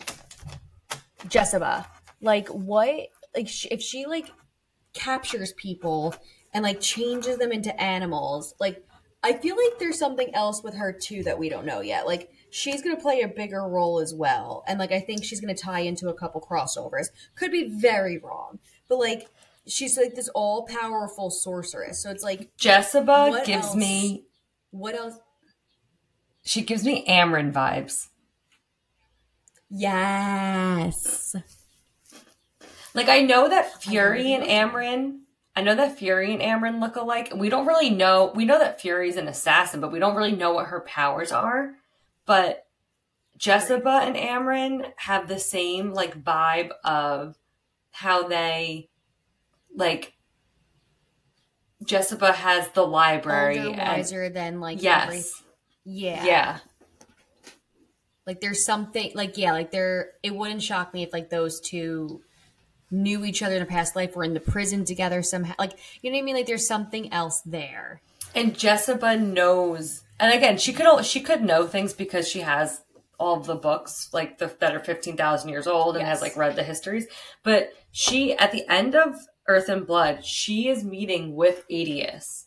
jesiba 1.27 1.85
like 2.21 2.47
what 2.49 3.07
like 3.35 3.47
sh- 3.47 3.67
if 3.71 3.81
she 3.81 4.05
like 4.05 4.29
captures 4.93 5.53
people 5.53 6.13
and 6.53 6.63
like 6.63 6.81
changes 6.81 7.37
them 7.37 7.51
into 7.53 7.73
animals 7.81 8.53
like 8.59 8.85
i 9.23 9.31
feel 9.31 9.55
like 9.55 9.79
there's 9.79 9.97
something 9.97 10.35
else 10.35 10.61
with 10.63 10.73
her 10.75 10.91
too 10.91 11.23
that 11.23 11.39
we 11.39 11.47
don't 11.47 11.65
know 11.65 11.79
yet 11.79 12.05
like 12.05 12.29
she's 12.53 12.81
gonna 12.81 12.99
play 12.99 13.21
a 13.21 13.27
bigger 13.27 13.67
role 13.67 13.99
as 13.99 14.13
well 14.13 14.63
and 14.67 14.79
like 14.79 14.91
i 14.91 14.99
think 14.99 15.23
she's 15.23 15.41
gonna 15.41 15.55
tie 15.55 15.79
into 15.79 16.09
a 16.09 16.13
couple 16.13 16.39
crossovers 16.39 17.07
could 17.35 17.51
be 17.51 17.69
very 17.69 18.17
wrong 18.19 18.59
but 18.87 18.99
like 18.99 19.27
she's 19.67 19.97
like 19.97 20.13
this 20.15 20.29
all-powerful 20.29 21.29
sorceress 21.29 22.01
so 22.01 22.09
it's 22.09 22.23
like 22.23 22.55
Jesiba 22.57 23.43
gives 23.45 23.67
else? 23.67 23.75
me 23.75 24.25
what 24.71 24.95
else 24.95 25.17
she 26.45 26.61
gives 26.61 26.83
me 26.83 27.05
Amren 27.07 27.51
vibes. 27.51 28.09
yes 29.69 31.35
Like 32.93 33.09
I 33.09 33.21
know 33.21 33.49
that 33.49 33.81
Fury 33.81 34.33
and 34.33 34.43
Amren, 34.43 35.21
I 35.55 35.61
know 35.61 35.75
that 35.75 35.97
Fury 35.97 36.31
and 36.33 36.41
Amren 36.41 36.79
look 36.79 36.95
alike. 36.95 37.33
We 37.35 37.49
don't 37.49 37.65
really 37.65 37.89
know. 37.89 38.31
We 38.35 38.45
know 38.45 38.59
that 38.59 38.79
Fury's 38.79 39.15
an 39.15 39.27
assassin, 39.27 39.81
but 39.81 39.91
we 39.91 39.99
don't 39.99 40.15
really 40.15 40.35
know 40.35 40.53
what 40.53 40.67
her 40.67 40.81
powers 40.81 41.31
are. 41.31 41.73
But 42.25 42.65
Jesiba 43.37 44.01
and 44.01 44.15
Amren 44.15 44.91
have 44.97 45.27
the 45.27 45.39
same 45.39 45.93
like 45.93 46.23
vibe 46.23 46.71
of 46.83 47.37
how 47.91 48.27
they 48.27 48.89
like 49.75 50.13
Jesiba 51.83 52.33
has 52.33 52.69
the 52.69 52.85
library 52.85 53.59
older 53.59 53.69
and 53.71 53.77
wiser 53.97 54.29
than 54.29 54.59
like 54.61 54.83
every- 54.83 55.17
yes. 55.17 55.43
yeah 55.83 56.25
Yeah. 56.25 56.57
Like 58.25 58.39
there's 58.39 58.63
something 58.63 59.11
like 59.15 59.37
yeah, 59.37 59.51
like 59.51 59.71
there 59.71 60.11
it 60.23 60.33
wouldn't 60.33 60.63
shock 60.63 60.93
me 60.93 61.03
if 61.03 61.11
like 61.11 61.29
those 61.29 61.59
two 61.59 62.21
knew 62.89 63.25
each 63.25 63.43
other 63.43 63.55
in 63.57 63.61
a 63.61 63.65
past 63.65 63.95
life, 63.97 64.15
were 64.15 64.23
in 64.23 64.33
the 64.33 64.39
prison 64.39 64.85
together 64.85 65.21
somehow. 65.21 65.55
Like 65.59 65.73
you 66.01 66.09
know 66.09 66.15
what 66.15 66.21
I 66.21 66.25
mean? 66.25 66.35
Like 66.35 66.45
there's 66.45 66.65
something 66.67 67.11
else 67.11 67.41
there. 67.41 68.01
And 68.33 68.53
Jesiba 68.53 69.19
knows, 69.21 70.02
and 70.19 70.33
again, 70.33 70.57
she 70.57 70.73
could 70.73 71.05
she 71.05 71.21
could 71.21 71.43
know 71.43 71.67
things 71.67 71.93
because 71.93 72.27
she 72.27 72.41
has 72.41 72.81
all 73.19 73.39
the 73.39 73.55
books 73.55 74.09
like 74.11 74.37
the, 74.37 74.53
that 74.59 74.75
are 74.75 74.79
15,000 74.79 75.49
years 75.49 75.67
old 75.67 75.95
and 75.95 76.05
has 76.05 76.21
like 76.21 76.35
read 76.35 76.55
the 76.55 76.63
histories. 76.63 77.07
But 77.43 77.71
she 77.91 78.33
at 78.37 78.51
the 78.51 78.67
end 78.69 78.95
of 78.95 79.15
Earth 79.47 79.69
and 79.69 79.85
Blood 79.85 80.25
she 80.25 80.67
is 80.67 80.83
meeting 80.83 81.35
with 81.35 81.63
Aidas 81.69 82.45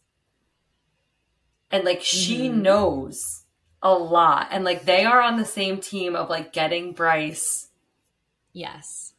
and 1.70 1.84
like 1.84 2.02
she 2.02 2.48
Mhm. 2.48 2.62
knows 2.62 3.44
a 3.82 3.92
lot. 3.92 4.48
And 4.50 4.64
like 4.64 4.84
they 4.84 5.04
are 5.04 5.20
on 5.20 5.36
the 5.38 5.44
same 5.44 5.80
team 5.80 6.16
of 6.16 6.28
like 6.30 6.52
getting 6.52 6.92
Bryce 6.92 7.68
Yes. 8.52 9.12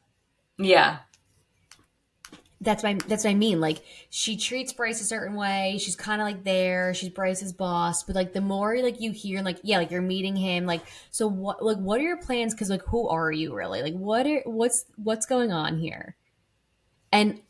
yeah 0.57 0.99
That's 2.60 2.82
my 2.84 2.95
that's 3.08 3.24
what 3.24 3.30
I 3.30 3.36
mean. 3.36 3.60
Like 3.62 3.84
she 4.10 4.36
treats 4.36 4.74
Bryce 4.74 4.99
a 4.99 5.03
certain 5.03 5.36
way. 5.36 5.78
She's 5.80 5.95
kind 5.95 6.20
of 6.22 6.26
like 6.28 6.43
there. 6.43 6.93
She's 6.95 7.10
Bryce's 7.10 7.53
boss. 7.53 8.01
But 8.03 8.16
like 8.16 8.34
the 8.34 8.41
more 8.41 8.78
like 8.82 8.99
you 8.99 9.12
hear, 9.12 9.43
like 9.43 9.60
yeah, 9.64 9.78
like 9.78 9.91
you're 9.91 10.01
meeting 10.01 10.36
him. 10.36 10.66
Like 10.66 10.82
so, 11.12 11.28
what 11.28 11.64
like 11.64 11.78
what 11.78 11.99
are 11.99 12.03
your 12.03 12.18
plans? 12.18 12.53
Because 12.55 12.72
like 12.72 12.82
who 12.84 13.08
are 13.10 13.32
you 13.32 13.53
really? 13.55 13.84
Like 13.84 13.93
what 13.93 14.26
are 14.26 14.41
what's 14.45 14.86
what's 14.95 15.28
going 15.28 15.51
on 15.51 15.78
here? 15.78 16.16
And 17.12 17.41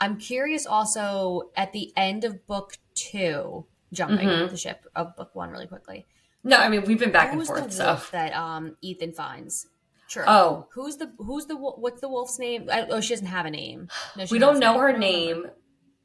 I'm 0.00 0.16
curious 0.16 0.66
also 0.66 1.50
at 1.56 1.72
the 1.72 1.92
end 1.96 2.24
of 2.24 2.46
book 2.46 2.78
two, 2.94 3.66
jumping 3.92 4.28
Mhm. 4.28 4.50
the 4.50 4.56
ship 4.56 4.86
of 4.96 5.14
book 5.14 5.34
one 5.34 5.50
really 5.50 5.66
quickly. 5.66 6.06
no 6.42 6.56
I 6.56 6.68
mean 6.68 6.84
we've 6.84 6.98
been 6.98 7.12
back 7.12 7.32
and 7.32 7.46
forth 7.46 7.72
so 7.72 7.98
that 8.12 8.34
um 8.34 8.76
Ithan 8.82 9.14
finds? 9.14 9.66
Sure. 10.08 10.24
oh 10.28 10.68
Who's 10.74 10.96
the 10.98 11.12
who's 11.18 11.46
the 11.46 11.56
what's 11.56 12.00
the 12.00 12.08
wolf's 12.08 12.38
name? 12.38 12.68
I, 12.70 12.86
oh, 12.90 13.00
she 13.00 13.14
doesn't 13.14 13.26
have 13.26 13.46
a 13.46 13.50
name. 13.50 13.88
No, 14.16 14.26
she 14.26 14.34
we 14.34 14.38
don't 14.38 14.58
know 14.60 14.78
her 14.78 14.88
I 14.88 14.92
don't 14.92 15.00
remember. 15.00 15.44
name 15.44 15.50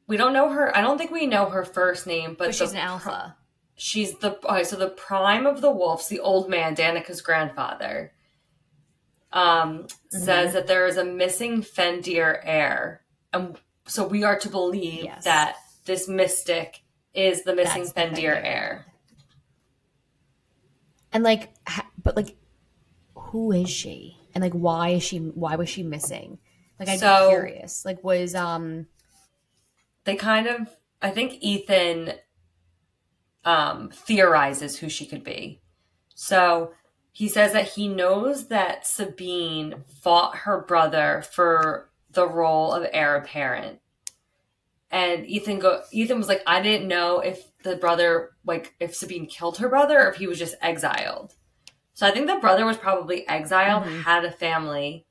we 0.06 0.16
don't 0.16 0.32
know 0.32 0.48
her 0.50 0.76
I 0.76 0.80
don't 0.80 0.98
think 0.98 1.10
we 1.10 1.26
know 1.26 1.46
her 1.50 1.64
first 1.64 2.06
name 2.06 2.30
but, 2.38 2.46
but 2.48 2.54
she's 2.54 2.72
an 2.72 2.78
alpha. 2.78 3.36
She's 3.76 4.18
the 4.18 4.38
okay, 4.46 4.64
so 4.64 4.76
the 4.76 4.88
prime 4.88 5.46
of 5.46 5.60
the 5.60 5.70
wolves, 5.70 6.08
the 6.08 6.20
old 6.20 6.50
man, 6.50 6.74
Danika's 6.74 7.22
grandfather, 7.22 8.12
um, 9.32 9.84
Mm-hmm. 9.84 10.18
says 10.24 10.52
that 10.54 10.66
there 10.66 10.86
is 10.86 10.96
a 10.98 11.04
missing 11.04 11.62
Fendyr 11.62 12.40
heir, 12.42 13.02
and 13.32 13.56
so 13.86 14.06
we 14.06 14.22
are 14.24 14.38
to 14.40 14.48
believe 14.50 15.04
Yes. 15.04 15.24
that 15.24 15.56
this 15.86 16.08
mystic 16.08 16.82
is 17.14 17.44
the 17.44 17.54
missing 17.54 17.84
That's 17.84 17.92
the 17.94 18.00
Fendyr 18.22 18.36
Fendyr. 18.36 18.44
heir. 18.44 18.86
And 21.12 21.24
like, 21.24 21.50
ha- 21.66 21.88
but 22.02 22.16
like, 22.16 22.36
who 23.30 23.52
is 23.52 23.70
she? 23.70 24.16
And 24.34 24.42
like, 24.42 24.52
why 24.52 24.90
is 24.90 25.02
she? 25.02 25.18
Why 25.18 25.56
was 25.56 25.68
she 25.68 25.82
missing? 25.82 26.38
Like, 26.78 26.88
I'm 26.88 26.98
So- 26.98 27.28
curious. 27.28 27.84
Like, 27.84 28.02
was 28.02 28.34
um, 28.34 28.86
They 30.04 30.16
kind 30.16 30.46
of, 30.46 30.68
I 31.02 31.10
think 31.10 31.42
Ithan 31.42 32.16
um, 33.44 33.90
theorizes 33.90 34.78
who 34.78 34.88
she 34.88 35.06
could 35.06 35.24
be. 35.24 35.60
So 36.14 36.72
he 37.12 37.28
says 37.28 37.52
that 37.52 37.68
he 37.70 37.88
knows 37.88 38.48
that 38.48 38.86
Sabine 38.86 39.84
fought 40.02 40.36
her 40.38 40.60
brother 40.60 41.22
for 41.32 41.90
the 42.10 42.26
role 42.28 42.72
of 42.72 42.86
heir 42.92 43.16
apparent. 43.16 43.80
And 44.90 45.24
Ithan 45.24 45.60
go 45.60 45.82
Ithan 45.94 46.16
was 46.16 46.28
like, 46.28 46.42
I 46.46 46.60
didn't 46.60 46.88
know 46.88 47.20
if 47.20 47.42
the 47.62 47.76
brother 47.76 48.30
like 48.44 48.74
if 48.80 48.94
Sabine 48.94 49.26
killed 49.26 49.58
her 49.58 49.68
brother 49.68 50.00
or 50.00 50.10
if 50.10 50.16
he 50.16 50.26
was 50.26 50.38
just 50.38 50.56
exiled. 50.60 51.34
So 52.00 52.06
I 52.06 52.12
think 52.12 52.28
the 52.28 52.36
brother 52.36 52.64
was 52.64 52.78
probably 52.78 53.28
exiled, 53.28 53.82
Mhm. 53.84 54.04
had 54.04 54.24
a 54.24 54.32
family. 54.32 55.04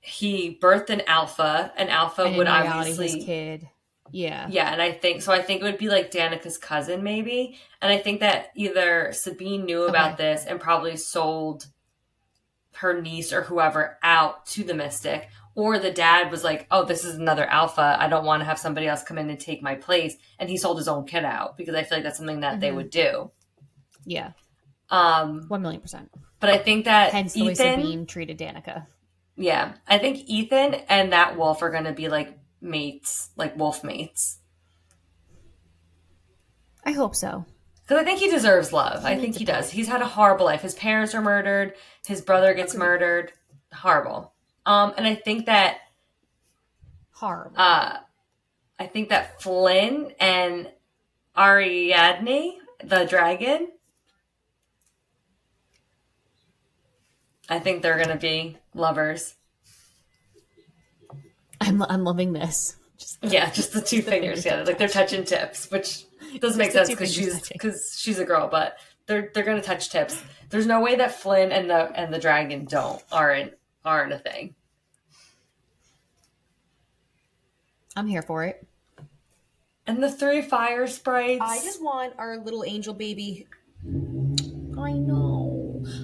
He 0.00 0.58
birthed 0.60 0.90
an 0.90 1.00
alpha, 1.06 1.72
and 1.78 1.88
alpha 1.88 2.24
and 2.24 2.36
would 2.36 2.46
obviously 2.46 3.24
kid. 3.24 3.70
Yeah. 4.10 4.48
yeah, 4.50 4.70
and 4.70 4.82
I 4.82 4.92
think 4.92 5.22
so. 5.22 5.32
I 5.32 5.40
think 5.40 5.62
it 5.62 5.64
would 5.64 5.78
be 5.78 5.88
like 5.88 6.10
Danika's 6.10 6.58
cousin, 6.58 7.02
maybe. 7.02 7.58
And 7.80 7.90
I 7.90 7.96
think 7.96 8.20
that 8.20 8.50
either 8.54 9.10
Sabine 9.14 9.64
knew 9.64 9.84
about 9.84 10.12
Okay. 10.20 10.24
this 10.34 10.44
and 10.44 10.60
probably 10.60 10.98
sold 10.98 11.68
her 12.74 13.00
niece 13.00 13.32
or 13.32 13.40
whoever 13.44 13.96
out 14.02 14.44
to 14.48 14.62
the 14.62 14.74
Mystic, 14.74 15.30
or 15.54 15.78
the 15.78 15.90
dad 15.90 16.30
was 16.30 16.44
like, 16.44 16.66
"Oh, 16.70 16.84
this 16.84 17.02
is 17.02 17.14
another 17.14 17.46
alpha. 17.46 17.96
I 17.98 18.08
don't 18.08 18.26
want 18.26 18.42
to 18.42 18.44
have 18.44 18.58
somebody 18.58 18.86
else 18.86 19.02
come 19.02 19.16
in 19.16 19.30
and 19.30 19.40
take 19.40 19.62
my 19.62 19.74
place," 19.74 20.18
and 20.38 20.50
he 20.50 20.58
sold 20.58 20.76
his 20.76 20.86
own 20.86 21.06
kid 21.06 21.24
out 21.24 21.56
because 21.56 21.74
I 21.74 21.82
feel 21.82 21.96
like 21.96 22.04
that's 22.04 22.18
something 22.18 22.40
that 22.40 22.60
they 22.60 22.68
Mhm. 22.72 22.74
would 22.76 22.90
do. 22.90 23.30
Yeah. 24.04 24.32
Um, 24.90 25.44
One 25.48 25.62
million 25.62 25.80
percent. 25.80 26.10
but 26.40 26.50
I 26.50 26.58
think 26.58 26.86
that 26.86 27.12
Hence 27.12 27.34
the 27.34 27.44
way 27.44 27.52
Ithan, 27.52 27.76
Sabine 27.82 28.06
treated 28.06 28.38
Danika. 28.38 28.86
yeah, 29.36 29.74
I 29.86 29.98
think 29.98 30.26
Ithan 30.28 30.82
and 30.88 31.12
that 31.12 31.36
wolf 31.36 31.62
are 31.62 31.70
going 31.70 31.84
to 31.84 31.92
be 31.92 32.08
like 32.08 32.38
mates, 32.60 33.30
like 33.36 33.56
wolf 33.58 33.84
mates. 33.84 34.38
I 36.84 36.92
hope 36.92 37.14
so. 37.14 37.44
Because 37.82 38.02
I 38.02 38.04
think 38.04 38.20
he 38.20 38.30
deserves 38.30 38.72
love. 38.72 39.04
I 39.04 39.16
think 39.18 39.36
he 39.36 39.44
does. 39.44 39.70
He's 39.70 39.88
had 39.88 40.02
a 40.02 40.06
horrible 40.06 40.44
life. 40.46 40.60
His 40.62 40.74
parents 40.74 41.14
are 41.14 41.22
murdered. 41.22 41.74
His 42.06 42.20
brother 42.20 42.52
gets 42.54 42.74
murdered. 42.74 43.32
Horrible. 43.72 44.32
Um, 44.66 44.92
and 44.96 45.06
I 45.06 45.14
think 45.14 45.46
that 45.46 45.78
Horrible. 47.12 47.56
uh, 47.56 47.96
I 48.78 48.86
think 48.86 49.08
that 49.08 49.40
Flynn 49.42 50.12
and 50.20 50.70
Ariadne, 51.36 52.58
the 52.84 53.04
dragon, 53.06 53.68
I 57.48 57.58
think 57.58 57.82
they're 57.82 57.98
gonna 57.98 58.16
be 58.16 58.56
lovers. 58.74 59.34
I'm 61.60 61.82
I'm 61.82 62.04
loving 62.04 62.32
this. 62.32 62.76
Just 62.98 63.18
Yeah, 63.22 63.50
just 63.50 63.72
the 63.72 63.80
two 63.80 63.96
The 64.02 64.10
fingers. 64.10 64.42
fingers 64.42 64.44
Yeah, 64.44 64.56
don't 64.56 64.66
like 64.66 64.78
they're 64.78 64.88
touch. 64.88 65.10
touching 65.10 65.24
tips, 65.24 65.70
which 65.70 66.04
doesn't 66.40 66.58
make 66.58 66.72
sense 66.72 66.88
because 66.88 67.12
she's 67.12 67.48
because 67.48 67.96
she's 67.98 68.18
a 68.18 68.24
girl. 68.24 68.48
But 68.48 68.76
they're 69.06 69.30
they're 69.34 69.44
gonna 69.44 69.62
touch 69.62 69.90
tips. 69.90 70.22
There's 70.50 70.66
no 70.66 70.80
way 70.80 70.96
that 70.96 71.12
Flynn 71.14 71.52
and 71.52 71.68
the 71.70 71.90
and 71.98 72.12
the 72.12 72.18
dragon 72.18 72.64
don't 72.66 73.02
aren't 73.10 73.54
aren't 73.84 74.12
a 74.12 74.18
thing. 74.18 74.54
I'm 77.96 78.06
here 78.06 78.22
for 78.22 78.44
it. 78.44 78.64
And 79.86 80.02
the 80.02 80.10
three 80.12 80.42
fire 80.42 80.86
sprites. 80.86 81.40
I 81.42 81.56
just 81.64 81.82
want 81.82 82.12
our 82.18 82.36
little 82.38 82.62
angel 82.62 82.94
baby. 82.94 83.46
I 83.84 84.92
know. 84.92 85.37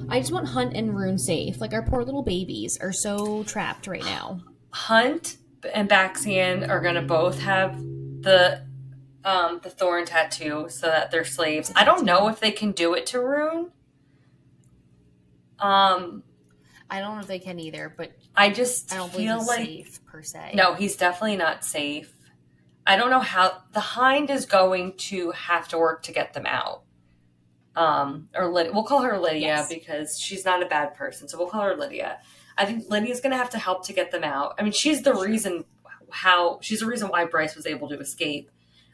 I 0.08 0.20
just 0.20 0.32
want 0.32 0.48
Hunt 0.48 0.74
and 0.74 0.90
Ruhn 0.90 1.18
safe. 1.18 1.60
Like 1.60 1.72
our 1.72 1.82
poor 1.82 2.04
little 2.04 2.22
babies 2.22 2.78
are 2.80 2.92
so 2.92 3.42
trapped 3.44 3.86
right 3.86 4.04
now. 4.04 4.40
Hunt 4.70 5.38
and 5.72 5.88
Baxian 5.88 6.68
are 6.68 6.80
gonna 6.80 7.02
both 7.02 7.40
have 7.40 7.76
the 7.78 8.62
um 9.24 9.60
the 9.62 9.70
thorn 9.70 10.04
tattoo 10.04 10.66
so 10.68 10.86
that 10.86 11.10
they're 11.10 11.24
slaves. 11.24 11.72
I 11.74 11.84
don't 11.84 12.04
know 12.04 12.28
if 12.28 12.40
they 12.40 12.50
can 12.50 12.72
do 12.72 12.94
it 12.94 13.06
to 13.06 13.18
Ruhn. 13.18 13.70
Um, 15.58 16.22
I 16.90 17.00
don't 17.00 17.14
know 17.14 17.20
if 17.22 17.26
they 17.26 17.38
can 17.38 17.58
either, 17.58 17.92
but 17.96 18.12
I 18.36 18.50
just 18.50 18.92
I 18.92 18.96
don't 18.96 19.10
believe 19.10 19.28
feel 19.28 19.38
he's 19.38 19.48
like 19.48 19.66
safe 19.66 20.04
per 20.04 20.22
se. 20.22 20.52
No, 20.54 20.74
he's 20.74 20.96
definitely 20.96 21.36
not 21.36 21.64
safe. 21.64 22.12
I 22.86 22.96
don't 22.96 23.10
know 23.10 23.20
how 23.20 23.62
the 23.72 23.80
hind 23.80 24.30
is 24.30 24.44
going 24.44 24.96
to 24.96 25.30
have 25.30 25.68
to 25.68 25.78
work 25.78 26.02
to 26.04 26.12
get 26.12 26.34
them 26.34 26.44
out. 26.46 26.83
Um, 27.76 28.28
or 28.34 28.44
Lyd- 28.44 28.72
we'll 28.72 28.84
call 28.84 29.02
her 29.02 29.18
Lidia 29.18 29.40
Yes. 29.40 29.68
because 29.68 30.18
she's 30.20 30.44
not 30.44 30.62
a 30.62 30.66
bad 30.66 30.94
person, 30.94 31.28
so 31.28 31.36
we'll 31.38 31.48
call 31.48 31.62
her 31.62 31.76
Lidia. 31.76 32.18
I 32.56 32.66
think 32.66 32.88
Lidia's 32.88 33.20
going 33.20 33.32
to 33.32 33.36
have 33.36 33.50
to 33.50 33.58
help 33.58 33.84
to 33.86 33.92
get 33.92 34.12
them 34.12 34.22
out. 34.22 34.54
I 34.58 34.62
mean, 34.62 34.70
she's 34.72 35.02
the 35.02 35.12
reason 35.14 35.64
how 36.10 36.58
she's 36.62 36.80
the 36.80 36.86
reason 36.86 37.08
why 37.08 37.24
Bryce 37.24 37.56
was 37.56 37.66
able 37.66 37.88
to 37.88 37.98
escape. 37.98 38.48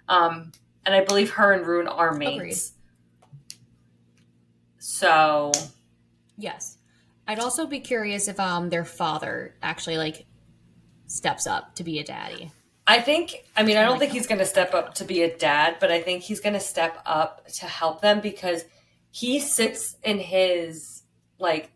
Um, 0.09 0.53
and 0.87 0.95
I 0.95 1.05
believe 1.05 1.33
her 1.33 1.53
and 1.53 1.67
Ruhn 1.67 1.87
are 1.87 2.15
mates. 2.15 2.73
So 4.79 5.53
Yes. 6.39 6.79
I'd 7.29 7.39
also 7.39 7.67
be 7.67 7.81
curious 7.81 8.29
if 8.29 8.41
um 8.41 8.71
their 8.71 8.85
father 8.85 9.55
actually 9.63 9.99
like 9.99 10.25
steps 11.07 11.47
up 11.47 11.75
to 11.75 11.85
be 11.85 11.99
a 11.99 12.05
daddy. 12.05 12.51
I 12.91 13.01
think, 13.01 13.45
I 13.57 13.63
mean, 13.63 13.77
I 13.77 13.85
don't 13.85 14.01
think 14.01 14.11
he's 14.11 14.27
going 14.27 14.41
to 14.41 14.45
step 14.45 14.75
up 14.75 14.95
to 14.95 15.05
be 15.05 15.23
a 15.23 15.37
dad, 15.37 15.77
but 15.79 15.93
I 15.93 16.01
think 16.01 16.25
he's 16.25 16.41
going 16.41 16.55
to 16.55 16.61
step 16.61 17.01
up 17.07 17.47
to 17.47 17.67
help 17.67 18.01
them 18.01 18.19
because 18.19 18.65
he 19.13 19.39
sits 19.39 19.95
in 20.03 20.19
his 20.19 21.05
like 21.39 21.71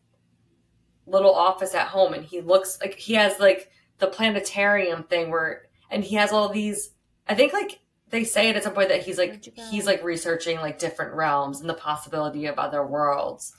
little 1.06 1.32
office 1.32 1.72
at 1.72 1.86
home 1.86 2.14
and 2.14 2.24
he 2.24 2.40
looks 2.40 2.80
like 2.80 2.94
he 2.94 3.14
has 3.14 3.38
like 3.38 3.70
the 3.98 4.08
planetarium 4.08 5.04
thing 5.04 5.30
where, 5.30 5.68
and 5.88 6.02
he 6.02 6.16
has 6.16 6.32
all 6.32 6.48
these, 6.48 6.90
I 7.28 7.36
think 7.36 7.52
like 7.52 7.78
they 8.10 8.24
say 8.24 8.48
it 8.48 8.56
at 8.56 8.64
some 8.64 8.74
point 8.74 8.88
that 8.88 9.04
he's 9.04 9.16
like, 9.16 9.30
Where'd 9.30 9.46
you 9.46 9.52
go? 9.56 9.62
he's 9.70 9.86
like 9.86 10.02
researching 10.02 10.56
like 10.56 10.80
different 10.80 11.14
realms 11.14 11.60
and 11.60 11.70
the 11.70 11.74
possibility 11.74 12.46
of 12.46 12.58
other 12.58 12.84
worlds. 12.84 13.54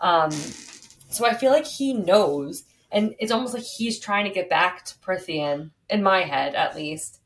Um, 0.00 0.32
so 0.32 1.24
I 1.24 1.34
feel 1.34 1.52
like 1.52 1.64
he 1.64 1.92
knows, 1.94 2.64
and 2.90 3.14
it's 3.20 3.30
almost 3.30 3.54
like 3.54 3.62
he's 3.62 4.00
trying 4.00 4.24
to 4.24 4.34
get 4.34 4.50
back 4.50 4.84
to 4.86 4.96
Prythian, 4.96 5.70
in 5.88 6.02
my 6.02 6.22
head 6.22 6.54
at 6.54 6.76
least, 6.76 7.20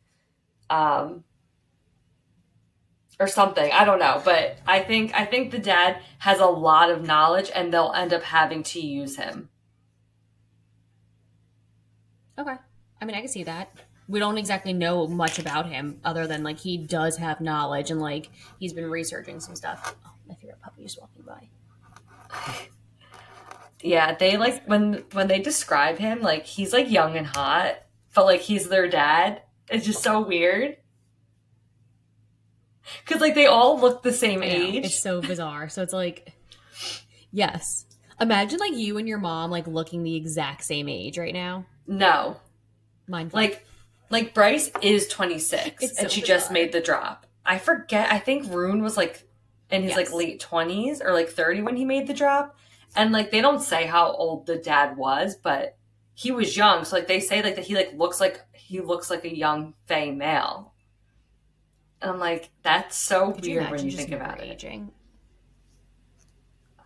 um, 0.70 1.24
or 3.18 3.26
something. 3.26 3.70
I 3.72 3.84
don't 3.84 3.98
know, 3.98 4.20
but 4.24 4.58
I 4.66 4.80
think 4.80 5.14
I 5.14 5.24
think 5.24 5.50
the 5.50 5.58
dad 5.58 6.00
has 6.18 6.40
a 6.40 6.46
lot 6.46 6.90
of 6.90 7.02
knowledge, 7.02 7.50
and 7.54 7.72
they'll 7.72 7.92
end 7.94 8.12
up 8.12 8.22
having 8.22 8.62
to 8.64 8.80
use 8.80 9.16
him. 9.16 9.48
Okay. 12.38 12.56
I 13.00 13.04
mean, 13.04 13.16
I 13.16 13.20
can 13.20 13.28
see 13.28 13.44
that. 13.44 13.72
We 14.08 14.18
don't 14.18 14.38
exactly 14.38 14.72
know 14.72 15.06
much 15.06 15.38
about 15.38 15.66
him 15.66 16.00
other 16.04 16.26
than 16.26 16.42
like 16.42 16.58
he 16.58 16.76
does 16.76 17.16
have 17.16 17.40
knowledge 17.40 17.90
and 17.90 18.00
like 18.00 18.30
he's 18.58 18.72
been 18.72 18.90
researching 18.90 19.40
some 19.40 19.54
stuff. 19.54 19.96
Oh, 20.04 20.10
my 20.28 20.34
favorite 20.34 20.60
puppy 20.60 20.84
is 20.84 20.98
walking 20.98 21.22
by. 21.22 21.48
Yeah, 23.82 24.14
they 24.14 24.36
like 24.36 24.64
when 24.66 25.04
when 25.12 25.26
they 25.26 25.40
describe 25.40 25.98
him, 25.98 26.20
like 26.20 26.46
he's 26.46 26.72
like 26.72 26.88
young 26.88 27.16
and 27.16 27.26
hot, 27.26 27.81
but 28.14 28.24
like 28.26 28.40
he's 28.40 28.68
their 28.68 28.88
dad. 28.88 29.42
It's 29.70 29.86
just 29.86 30.02
so 30.02 30.20
weird. 30.26 30.76
Cause 33.06 33.20
like 33.20 33.34
they 33.34 33.46
all 33.46 33.78
look 33.80 34.02
the 34.02 34.12
same 34.12 34.42
age. 34.42 34.84
It's 34.86 35.02
so 35.02 35.20
bizarre. 35.22 35.68
So 35.68 35.82
it's 35.82 35.92
like, 35.92 36.32
yes. 37.30 37.86
Imagine 38.20 38.58
like 38.58 38.74
you 38.74 38.98
and 38.98 39.08
your 39.08 39.18
mom 39.18 39.50
like 39.50 39.66
looking 39.66 40.02
the 40.02 40.14
exact 40.16 40.64
same 40.64 40.88
age 40.88 41.18
right 41.18 41.32
now. 41.34 41.64
no, 41.86 42.36
Mind 43.08 43.32
like 43.32 43.64
like 44.10 44.34
Bryce 44.34 44.70
is 44.82 45.08
26 45.08 45.82
It's 45.82 45.98
and 45.98 46.08
so 46.10 46.14
she 46.14 46.20
just 46.22 46.50
made 46.52 46.72
the 46.72 46.80
drop. 46.80 47.26
I 47.46 47.58
forget. 47.58 48.12
I 48.12 48.18
think 48.18 48.46
Ruhn 48.46 48.82
was 48.82 48.96
like 48.96 49.26
in 49.70 49.82
his 49.82 49.90
Yes. 49.90 49.96
like 49.96 50.12
late 50.12 50.40
20s 50.40 51.02
or 51.04 51.12
like 51.14 51.30
30 51.30 51.62
when 51.62 51.76
he 51.76 51.84
made 51.84 52.06
the 52.06 52.14
drop. 52.14 52.56
And 52.94 53.10
like 53.12 53.30
they 53.30 53.40
don't 53.40 53.62
say 53.62 53.86
how 53.86 54.12
old 54.12 54.46
the 54.46 54.56
dad 54.56 54.96
was, 54.96 55.34
but 55.36 55.76
he 56.14 56.30
was 56.30 56.56
young. 56.56 56.84
So 56.84 56.96
like 56.96 57.06
they 57.08 57.20
say 57.20 57.42
like 57.42 57.56
that 57.56 57.64
he 57.64 57.74
like 57.74 57.92
looks 57.96 58.20
like 58.20 58.40
he 58.52 58.80
looks 58.80 59.10
like 59.10 59.24
a 59.24 59.34
young 59.36 59.74
Fae 59.86 60.10
male. 60.10 60.72
And 62.00 62.10
I'm 62.10 62.18
like, 62.18 62.50
that's 62.62 62.96
so 62.96 63.32
Could 63.32 63.46
you 63.46 63.60
weird 63.60 63.70
when 63.70 63.84
you 63.84 63.92
think 63.92 64.12
about 64.12 64.40
it. 64.40 64.50
aging? 64.50 64.90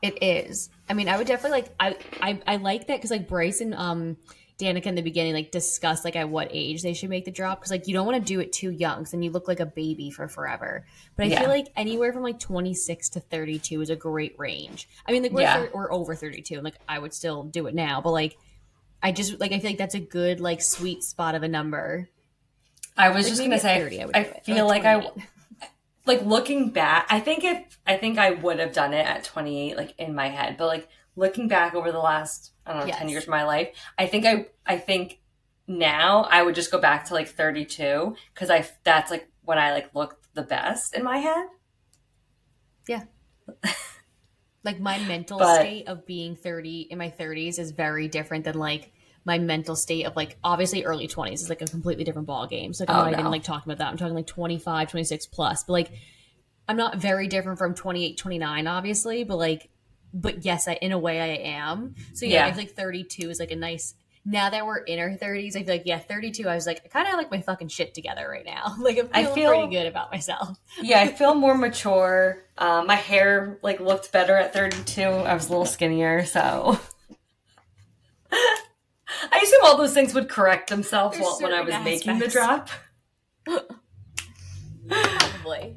It 0.02 0.22
is. 0.22 0.68
I 0.88 0.94
mean, 0.94 1.08
I 1.08 1.16
would 1.16 1.26
definitely 1.26 1.62
like. 1.62 1.74
I 1.80 1.96
I, 2.20 2.40
I 2.46 2.56
like 2.56 2.86
that 2.88 2.98
because 2.98 3.10
like 3.10 3.26
Bryce 3.28 3.60
and 3.60 3.74
um 3.74 4.16
Danika 4.58 4.86
in 4.86 4.94
the 4.94 5.02
beginning 5.02 5.32
like 5.34 5.50
discuss 5.50 6.04
like 6.04 6.16
at 6.16 6.28
what 6.28 6.48
age 6.50 6.82
they 6.82 6.92
should 6.94 7.10
make 7.10 7.24
the 7.24 7.30
drop 7.30 7.58
because 7.58 7.70
like 7.70 7.88
you 7.88 7.94
don't 7.94 8.06
want 8.06 8.18
to 8.18 8.24
do 8.24 8.40
it 8.40 8.52
too 8.52 8.70
young 8.70 8.98
because 8.98 9.10
then 9.12 9.22
you 9.22 9.30
look 9.30 9.48
like 9.48 9.60
a 9.60 9.66
baby 9.66 10.10
for 10.10 10.28
forever. 10.28 10.84
But 11.16 11.24
I 11.24 11.28
Yeah. 11.30 11.40
feel 11.40 11.48
like 11.48 11.68
anywhere 11.76 12.12
from 12.12 12.22
like 12.22 12.38
twenty 12.38 12.74
six 12.74 13.08
to 13.10 13.20
thirty 13.20 13.58
two 13.58 13.80
is 13.80 13.90
a 13.90 13.96
great 13.96 14.34
range. 14.38 14.88
I 15.06 15.12
mean, 15.12 15.22
like 15.22 15.32
we're 15.32 15.40
Yeah. 15.42 15.56
thir- 15.64 15.70
we're 15.74 15.92
over 15.92 16.14
thirty 16.14 16.42
two, 16.42 16.54
and 16.56 16.64
like 16.64 16.78
I 16.88 16.98
would 16.98 17.14
still 17.14 17.42
do 17.44 17.66
it 17.66 17.74
now, 17.74 18.00
but 18.00 18.10
like. 18.12 18.36
I 19.02 19.12
just 19.12 19.38
like 19.40 19.52
I 19.52 19.58
feel 19.58 19.70
like 19.70 19.78
that's 19.78 19.94
a 19.94 20.00
good 20.00 20.40
like 20.40 20.62
sweet 20.62 21.02
spot 21.02 21.34
of 21.34 21.42
a 21.42 21.48
number. 21.48 22.08
I 22.96 23.10
was 23.10 23.24
Like, 23.26 23.30
just 23.32 23.42
gonna 23.42 23.58
say, 23.58 23.78
30 23.78 24.00
I 24.00 24.02
I 24.02 24.06
do 24.06 24.10
it, 24.30 24.36
or, 24.36 24.40
feel 24.44 24.66
like, 24.66 24.84
like 24.84 25.04
I 25.04 25.10
like 26.06 26.22
looking 26.22 26.70
back. 26.70 27.06
I 27.10 27.20
think 27.20 27.44
if 27.44 27.78
I 27.86 27.96
think 27.96 28.18
I 28.18 28.30
would 28.30 28.58
have 28.58 28.72
done 28.72 28.94
it 28.94 29.06
at 29.06 29.24
28, 29.24 29.76
like 29.76 29.94
in 29.98 30.14
my 30.14 30.28
head, 30.28 30.56
but 30.56 30.66
like 30.66 30.88
looking 31.14 31.48
back 31.48 31.74
over 31.74 31.92
the 31.92 31.98
last 31.98 32.52
I 32.64 32.72
don't 32.72 32.86
know 32.86 32.92
10 32.92 33.08
years 33.08 33.24
of 33.24 33.28
my 33.28 33.44
life, 33.44 33.68
I 33.98 34.06
think 34.06 34.24
I 34.24 34.46
I 34.66 34.78
think 34.78 35.20
now 35.68 36.22
I 36.30 36.42
would 36.42 36.54
just 36.54 36.70
go 36.70 36.78
back 36.78 37.06
to 37.06 37.14
like 37.14 37.28
32 37.28 38.16
because 38.32 38.50
I 38.50 38.66
that's 38.84 39.10
like 39.10 39.28
when 39.44 39.58
I 39.58 39.72
like 39.72 39.94
looked 39.94 40.32
the 40.34 40.42
best 40.42 40.94
in 40.94 41.02
my 41.04 41.18
head. 41.18 41.48
Like 44.66 44.78
my 44.80 44.98
mental 44.98 45.38
But- 45.38 45.60
state 45.60 45.88
of 45.88 46.04
being 46.04 46.36
30 46.36 46.88
in 46.90 46.98
my 46.98 47.08
30s 47.08 47.58
is 47.58 47.70
very 47.70 48.08
different 48.08 48.44
than 48.44 48.58
like 48.58 48.92
my 49.24 49.38
mental 49.38 49.74
state 49.74 50.04
of 50.04 50.14
like 50.14 50.36
obviously 50.44 50.84
early 50.84 51.08
20s 51.08 51.32
is 51.34 51.48
like 51.48 51.62
a 51.62 51.66
completely 51.66 52.04
different 52.04 52.26
ball 52.26 52.46
game 52.46 52.72
so 52.72 52.82
like, 52.84 52.90
i'm 52.90 52.96
Oh, 53.08 53.10
not 53.10 53.20
even 53.20 53.30
like 53.32 53.42
talking 53.42 53.72
about 53.72 53.78
that. 53.78 53.90
I'm 53.90 53.96
talking 53.96 54.14
like 54.14 54.26
25 54.26 54.90
26 54.90 55.26
plus. 55.26 55.64
But 55.64 55.72
like 55.72 55.90
i'm 56.68 56.76
not 56.76 56.96
very 56.98 57.26
different 57.28 57.58
from 57.58 57.74
28 57.74 58.18
29 58.18 58.66
obviously. 58.66 59.24
But 59.24 59.36
like 59.38 59.70
but 60.14 60.44
yes 60.44 60.68
i 60.68 60.74
in 60.74 60.92
a 60.92 60.98
way 60.98 61.20
i 61.20 61.26
am. 61.48 61.94
So 62.14 62.26
yeah, 62.26 62.44
Yeah. 62.44 62.46
i 62.46 62.52
think 62.52 62.68
like 62.68 62.76
32 62.76 63.30
is 63.30 63.40
like 63.40 63.50
a 63.50 63.56
nice 63.56 63.94
now 64.28 64.50
that 64.50 64.66
we're 64.66 64.78
in 64.78 64.98
our 64.98 65.10
30s 65.10 65.54
i 65.56 65.60
feel 65.62 65.74
like 65.74 65.84
yeah 65.86 65.98
32 66.00 66.48
i 66.48 66.54
was 66.54 66.66
like 66.66 66.80
i 66.84 66.88
kind 66.88 67.06
of 67.06 67.14
like 67.14 67.30
my 67.30 67.40
fucking 67.40 67.68
shit 67.68 67.94
together 67.94 68.28
right 68.28 68.44
now 68.44 68.74
like 68.80 68.98
i'm 68.98 69.08
I 69.12 69.24
feel- 69.24 69.50
pretty 69.52 69.72
good 69.74 69.86
about 69.86 70.10
myself 70.10 70.58
Yeah, 70.82 71.00
I 71.00 71.08
feel 71.12 71.34
more 71.34 71.56
mature. 71.56 72.42
Um, 72.58 72.86
my 72.86 72.96
hair 72.96 73.58
like 73.62 73.78
looked 73.80 74.10
better 74.12 74.34
at 74.36 74.52
32. 74.52 75.02
I 75.02 75.32
was 75.34 75.46
a 75.46 75.50
little 75.50 75.64
skinnier, 75.66 76.24
so 76.26 76.78
I 78.32 79.40
assume 79.42 79.60
all 79.64 79.76
those 79.76 79.94
things 79.94 80.12
would 80.14 80.28
correct 80.28 80.68
themselves 80.70 81.18
while, 81.18 81.38
when 81.40 81.52
I 81.52 81.60
was 81.60 81.72
certain 81.72 81.84
making 81.84 82.18
the 82.18 82.28
drop. 82.28 82.68
probably 84.88 85.76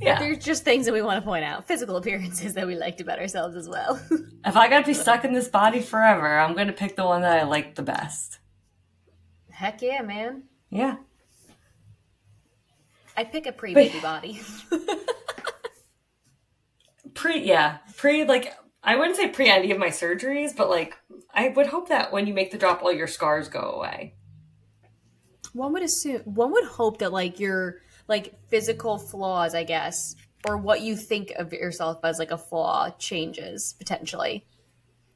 Yeah. 0.00 0.18
There's 0.18 0.44
just 0.44 0.64
things 0.64 0.86
that 0.86 0.92
we 0.92 1.02
want 1.02 1.22
to 1.22 1.26
point 1.26 1.44
out, 1.44 1.66
physical 1.66 1.96
appearances 1.96 2.54
that 2.54 2.66
we 2.66 2.76
liked 2.76 3.00
about 3.00 3.18
ourselves 3.18 3.56
as 3.56 3.68
well. 3.68 4.00
If 4.44 4.56
I 4.56 4.68
got 4.68 4.80
to 4.80 4.86
be 4.86 4.94
stuck 4.94 5.24
in 5.24 5.32
this 5.32 5.48
body 5.48 5.80
forever, 5.80 6.38
I'm 6.38 6.54
going 6.54 6.68
to 6.68 6.72
pick 6.72 6.94
the 6.94 7.04
one 7.04 7.22
that 7.22 7.36
I 7.36 7.42
like 7.42 7.74
the 7.74 7.82
best. 7.82 8.38
Heck 9.50 9.82
yeah, 9.82 10.02
man. 10.02 10.44
Yeah. 10.70 10.98
I 13.16 13.24
pick 13.24 13.46
a 13.46 13.52
pre-baby 13.52 13.98
body. 13.98 14.40
Pre, 17.14 17.40
yeah. 17.40 17.78
Pre, 17.96 18.24
like, 18.24 18.54
I 18.84 18.94
wouldn't 18.94 19.16
say 19.16 19.28
pre 19.28 19.48
any 19.48 19.72
of 19.72 19.78
my 19.78 19.88
surgeries, 19.88 20.54
but 20.54 20.68
like, 20.70 20.94
I 21.34 21.48
would 21.48 21.66
hope 21.66 21.88
that 21.88 22.12
when 22.12 22.26
you 22.28 22.34
make 22.34 22.52
the 22.52 22.58
drop, 22.58 22.82
all 22.82 22.92
your 22.92 23.06
scars 23.08 23.48
go 23.48 23.60
away. 23.60 24.14
one 25.54 25.72
would 25.72 25.82
assume, 25.82 26.20
one 26.24 26.52
would 26.52 26.64
hope 26.66 26.98
that 26.98 27.12
like 27.12 27.40
your 27.40 27.80
like 28.08 28.34
physical 28.48 28.98
flaws, 28.98 29.54
I 29.54 29.64
guess, 29.64 30.14
or 30.46 30.56
what 30.56 30.80
you 30.80 30.96
think 30.96 31.30
of 31.32 31.52
yourself 31.52 31.98
as 32.04 32.18
like 32.18 32.30
a 32.30 32.38
flaw 32.38 32.90
changes 32.98 33.74
potentially. 33.78 34.44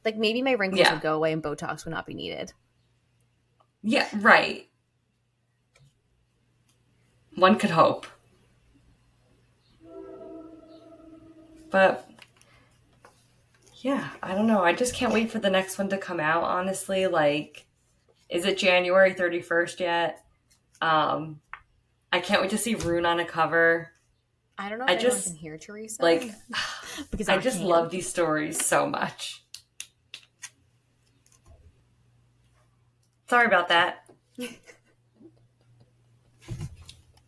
Like 0.05 0.17
maybe 0.17 0.43
my 0.43 0.53
wrinkles 0.53 0.81
Yeah. 0.81 0.95
would 0.95 1.03
go 1.03 1.15
away 1.15 1.33
and 1.33 1.43
Botox 1.43 1.85
would 1.85 1.93
not 1.93 2.07
be 2.07 2.15
needed. 2.15 2.53
Yeah, 3.83 4.09
right. 4.15 4.67
One 7.37 7.57
could 7.59 7.71
hope. 7.71 8.07
But 11.71 12.09
yeah, 13.83 14.11
I 14.23 14.35
don't 14.35 14.47
know. 14.47 14.63
I 14.65 14.73
just 14.73 14.95
can't 14.95 15.13
wait 15.13 15.31
for 15.31 15.39
the 15.39 15.51
next 15.51 15.79
one 15.79 15.89
to 15.91 15.97
come 15.99 16.21
out, 16.21 16.43
honestly. 16.43 17.07
Like 17.07 17.67
is 18.29 18.45
it 18.45 18.59
January 18.59 19.15
31st 19.15 19.81
yet? 19.81 20.25
Um 20.81 21.41
I 22.13 22.21
can't 22.21 22.41
wait 22.43 22.51
to 22.51 22.59
see 22.59 22.75
Ruhn 22.75 23.07
on 23.07 23.21
a 23.21 23.25
cover. 23.25 23.91
I 24.59 24.69
don't 24.69 24.79
know 24.79 24.85
I 24.87 24.93
if 24.93 24.99
anyone 24.99 25.13
just, 25.17 25.27
can 25.29 25.37
hear 25.37 25.57
Teresa. 25.59 26.03
Like 26.03 26.31
because 27.11 27.29
I 27.29 27.39
just 27.39 27.59
can. 27.59 27.67
love 27.67 27.91
these 27.91 28.09
stories 28.09 28.65
so 28.65 28.87
much. 28.87 29.43
Sorry 33.29 33.47
about 33.47 33.69
that. 33.69 34.11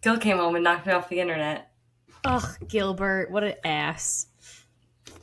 Gil 0.02 0.18
came 0.18 0.38
home 0.38 0.56
and 0.56 0.64
knocked 0.64 0.86
me 0.86 0.92
off 0.92 1.08
the 1.08 1.20
internet. 1.20 1.70
Ugh, 2.24 2.56
Gilbert, 2.68 3.30
what 3.30 3.44
an 3.44 3.54
ass. 3.64 4.26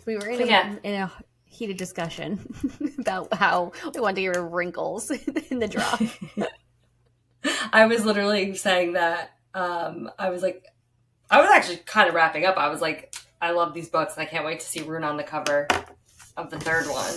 We 0.05 0.15
were 0.15 0.27
in 0.29 0.41
a, 0.41 0.45
Yeah. 0.45 0.75
in 0.83 0.93
a 0.95 1.11
heated 1.45 1.75
discussion 1.75 2.39
about 2.99 3.33
how 3.33 3.73
we 3.93 3.99
wanted 3.99 4.15
to 4.15 4.21
get 4.21 4.27
rid 4.29 4.37
of 4.37 4.51
wrinkles 4.53 5.11
in 5.49 5.59
the 5.59 5.67
drop. 5.67 6.01
I 7.73 7.85
was 7.85 8.05
literally 8.05 8.55
saying 8.55 8.93
that 8.93 9.31
um, 9.53 10.09
I 10.17 10.29
was 10.29 10.41
like, 10.43 10.65
I 11.29 11.41
was 11.41 11.49
actually 11.49 11.77
kind 11.77 12.07
of 12.09 12.15
wrapping 12.15 12.45
up. 12.45 12.57
I 12.57 12.69
was 12.69 12.81
like, 12.81 13.15
I 13.41 13.51
love 13.51 13.73
these 13.73 13.89
books 13.89 14.15
and 14.17 14.21
I 14.27 14.29
can't 14.29 14.45
wait 14.45 14.59
to 14.59 14.65
see 14.65 14.81
Ruhn 14.81 15.03
on 15.05 15.17
the 15.17 15.23
cover 15.23 15.67
of 16.37 16.49
the 16.49 16.59
third 16.59 16.87
one. 16.87 17.13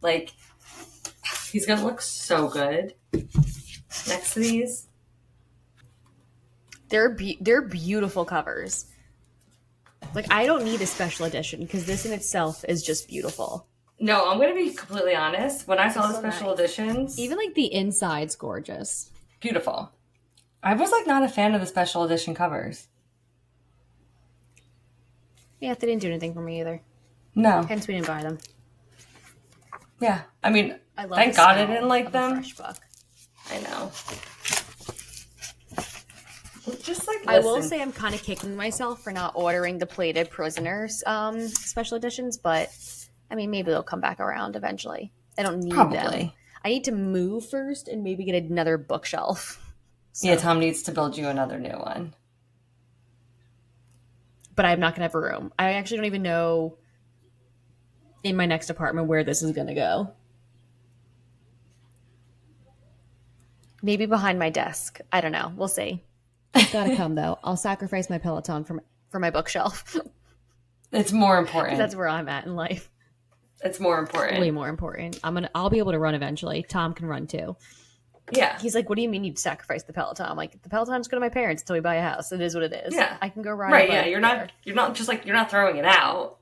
Like, 0.00 0.30
he's 1.50 1.66
gonna 1.66 1.84
look 1.84 2.00
so 2.02 2.48
good 2.48 2.94
next 4.08 4.34
to 4.34 4.40
these. 4.40 4.88
They're 6.88 7.10
be- 7.10 7.38
they're 7.40 7.62
beautiful 7.62 8.24
covers. 8.24 8.86
Like 10.14 10.30
I 10.32 10.46
don't 10.46 10.64
need 10.64 10.80
a 10.80 10.86
special 10.86 11.24
edition 11.26 11.60
because 11.60 11.86
this 11.86 12.04
in 12.06 12.12
itself 12.12 12.64
is 12.68 12.82
just 12.82 13.08
beautiful. 13.08 13.66
No, 13.98 14.28
I'm 14.28 14.38
gonna 14.38 14.54
be 14.54 14.70
completely 14.70 15.14
honest. 15.14 15.66
When 15.66 15.78
I 15.78 15.88
saw 15.88 16.06
the 16.08 16.18
special 16.18 16.50
nice. 16.50 16.58
editions, 16.58 17.18
Even 17.18 17.38
like 17.38 17.54
the 17.54 17.72
inside's 17.72 18.36
gorgeous. 18.36 19.10
beautiful. 19.40 19.90
I 20.64 20.72
was 20.74 20.90
like 20.90 21.06
not 21.06 21.22
a 21.22 21.28
fan 21.28 21.54
of 21.54 21.60
the 21.60 21.66
special 21.66 22.02
edition 22.04 22.34
covers. 22.34 22.88
Yeah, 25.60 25.74
they 25.74 25.86
didn't 25.86 26.02
do 26.02 26.08
anything 26.08 26.34
for 26.34 26.40
me 26.40 26.60
either. 26.60 26.80
No, 27.34 27.62
Hence, 27.62 27.86
we 27.86 27.94
didn't 27.94 28.06
buy 28.06 28.22
them. 28.22 28.38
yeah. 30.00 30.22
I 30.42 30.50
mean, 30.50 30.78
I 30.96 31.04
love. 31.04 31.16
Thank 31.18 31.36
God 31.36 31.58
I 31.58 31.66
didn't 31.66 31.88
like 31.88 32.12
them. 32.12 32.34
Fresh 32.34 32.54
book. 32.56 32.76
I 33.50 33.60
know. 33.60 33.90
Just 36.82 37.06
like 37.06 37.26
I 37.26 37.40
will 37.40 37.60
say 37.62 37.82
I'm 37.82 37.92
kind 37.92 38.14
of 38.14 38.22
kicking 38.22 38.56
myself 38.56 39.02
for 39.02 39.12
not 39.12 39.32
ordering 39.34 39.76
the 39.78 39.86
plated 39.86 40.30
prisoners 40.30 41.02
um, 41.06 41.46
special 41.48 41.98
editions, 41.98 42.38
but 42.38 42.70
I 43.30 43.34
mean 43.34 43.50
maybe 43.50 43.70
they'll 43.70 43.82
come 43.82 44.00
back 44.00 44.18
around 44.20 44.56
eventually. 44.56 45.12
I 45.36 45.42
don't 45.42 45.60
need 45.60 45.74
them. 45.74 46.30
I 46.64 46.68
need 46.68 46.84
to 46.84 46.92
move 46.92 47.50
first 47.50 47.88
and 47.88 48.02
maybe 48.02 48.24
get 48.24 48.42
another 48.44 48.78
bookshelf. 48.78 49.60
Yeah, 50.22 50.36
Tom 50.36 50.60
needs 50.60 50.82
to 50.84 50.92
build 50.92 51.16
you 51.16 51.28
another 51.28 51.58
new 51.58 51.70
one. 51.70 52.14
But 54.54 54.64
I'm 54.64 54.80
not 54.80 54.94
gonna 54.94 55.04
have 55.04 55.14
a 55.14 55.20
room. 55.20 55.52
I 55.58 55.72
actually 55.72 55.98
don't 55.98 56.06
even 56.06 56.22
know 56.22 56.78
in 58.22 58.36
my 58.36 58.46
next 58.46 58.70
apartment 58.70 59.08
where 59.08 59.24
this 59.24 59.42
is 59.42 59.52
gonna 59.52 59.74
go. 59.74 60.12
Maybe 63.82 64.06
behind 64.06 64.38
my 64.38 64.50
desk. 64.50 65.00
I 65.12 65.20
don't 65.20 65.32
know. 65.32 65.52
We'll 65.56 65.68
see. 65.68 66.04
It's 66.54 66.72
gotta 66.72 66.96
come 66.96 67.16
though. 67.16 67.38
I'll 67.42 67.56
sacrifice 67.56 68.08
my 68.08 68.18
Peloton 68.18 68.64
for 68.64 68.74
my, 68.74 68.82
for 69.10 69.18
my 69.18 69.30
bookshelf. 69.30 69.96
It's 70.94 71.12
more 71.12 71.38
important. 71.38 71.76
That's 71.76 71.96
where 71.96 72.08
I'm 72.08 72.28
at 72.28 72.46
in 72.46 72.54
life. 72.54 72.88
It's 73.62 73.80
more 73.80 73.98
important. 73.98 74.40
Way 74.40 74.52
more 74.52 74.68
important. 74.68 75.18
I'm 75.24 75.34
gonna. 75.34 75.50
I'll 75.54 75.70
be 75.70 75.78
able 75.78 75.90
to 75.92 75.98
run 75.98 76.14
eventually. 76.14 76.64
Tom 76.68 76.94
can 76.94 77.06
run 77.06 77.26
too. 77.26 77.56
Yeah. 78.30 78.58
He's 78.58 78.74
like, 78.74 78.88
"What 78.88 78.96
do 78.96 79.02
you 79.02 79.08
mean 79.08 79.24
you'd 79.24 79.38
sacrifice 79.38 79.82
the 79.82 79.92
Peloton?" 79.92 80.26
I'm 80.26 80.36
like, 80.36 80.62
"The 80.62 80.68
Peloton's 80.68 81.08
going 81.08 81.20
to 81.20 81.24
my 81.24 81.28
parents 81.32 81.62
until 81.62 81.74
we 81.74 81.80
buy 81.80 81.96
a 81.96 82.02
house. 82.02 82.32
It 82.32 82.40
is 82.40 82.54
what 82.54 82.64
it 82.64 82.72
is. 82.72 82.94
Yeah. 82.94 83.16
I 83.20 83.28
can 83.28 83.42
go 83.42 83.50
ride. 83.52 83.72
Right, 83.72 83.90
yeah. 83.90 84.06
You're 84.06 84.20
there. 84.20 84.36
not 84.38 84.52
you're 84.62 84.74
not 84.74 84.94
just 84.94 85.08
like 85.08 85.26
you're 85.26 85.36
not 85.36 85.50
throwing 85.50 85.76
it 85.76 85.84
out. 85.84 86.38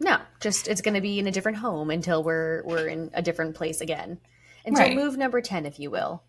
No, 0.00 0.18
just 0.40 0.68
it's 0.68 0.80
going 0.82 0.94
to 0.94 1.00
be 1.00 1.18
in 1.18 1.26
a 1.26 1.32
different 1.32 1.58
home 1.58 1.90
until 1.90 2.22
we're 2.22 2.62
we're 2.64 2.86
in 2.86 3.10
a 3.14 3.22
different 3.22 3.54
place 3.54 3.80
again. 3.80 4.18
Until 4.64 4.84
Right. 4.84 4.96
move 4.96 5.16
number 5.16 5.40
ten, 5.40 5.64
if 5.64 5.78
you 5.78 5.90
will. 5.90 6.22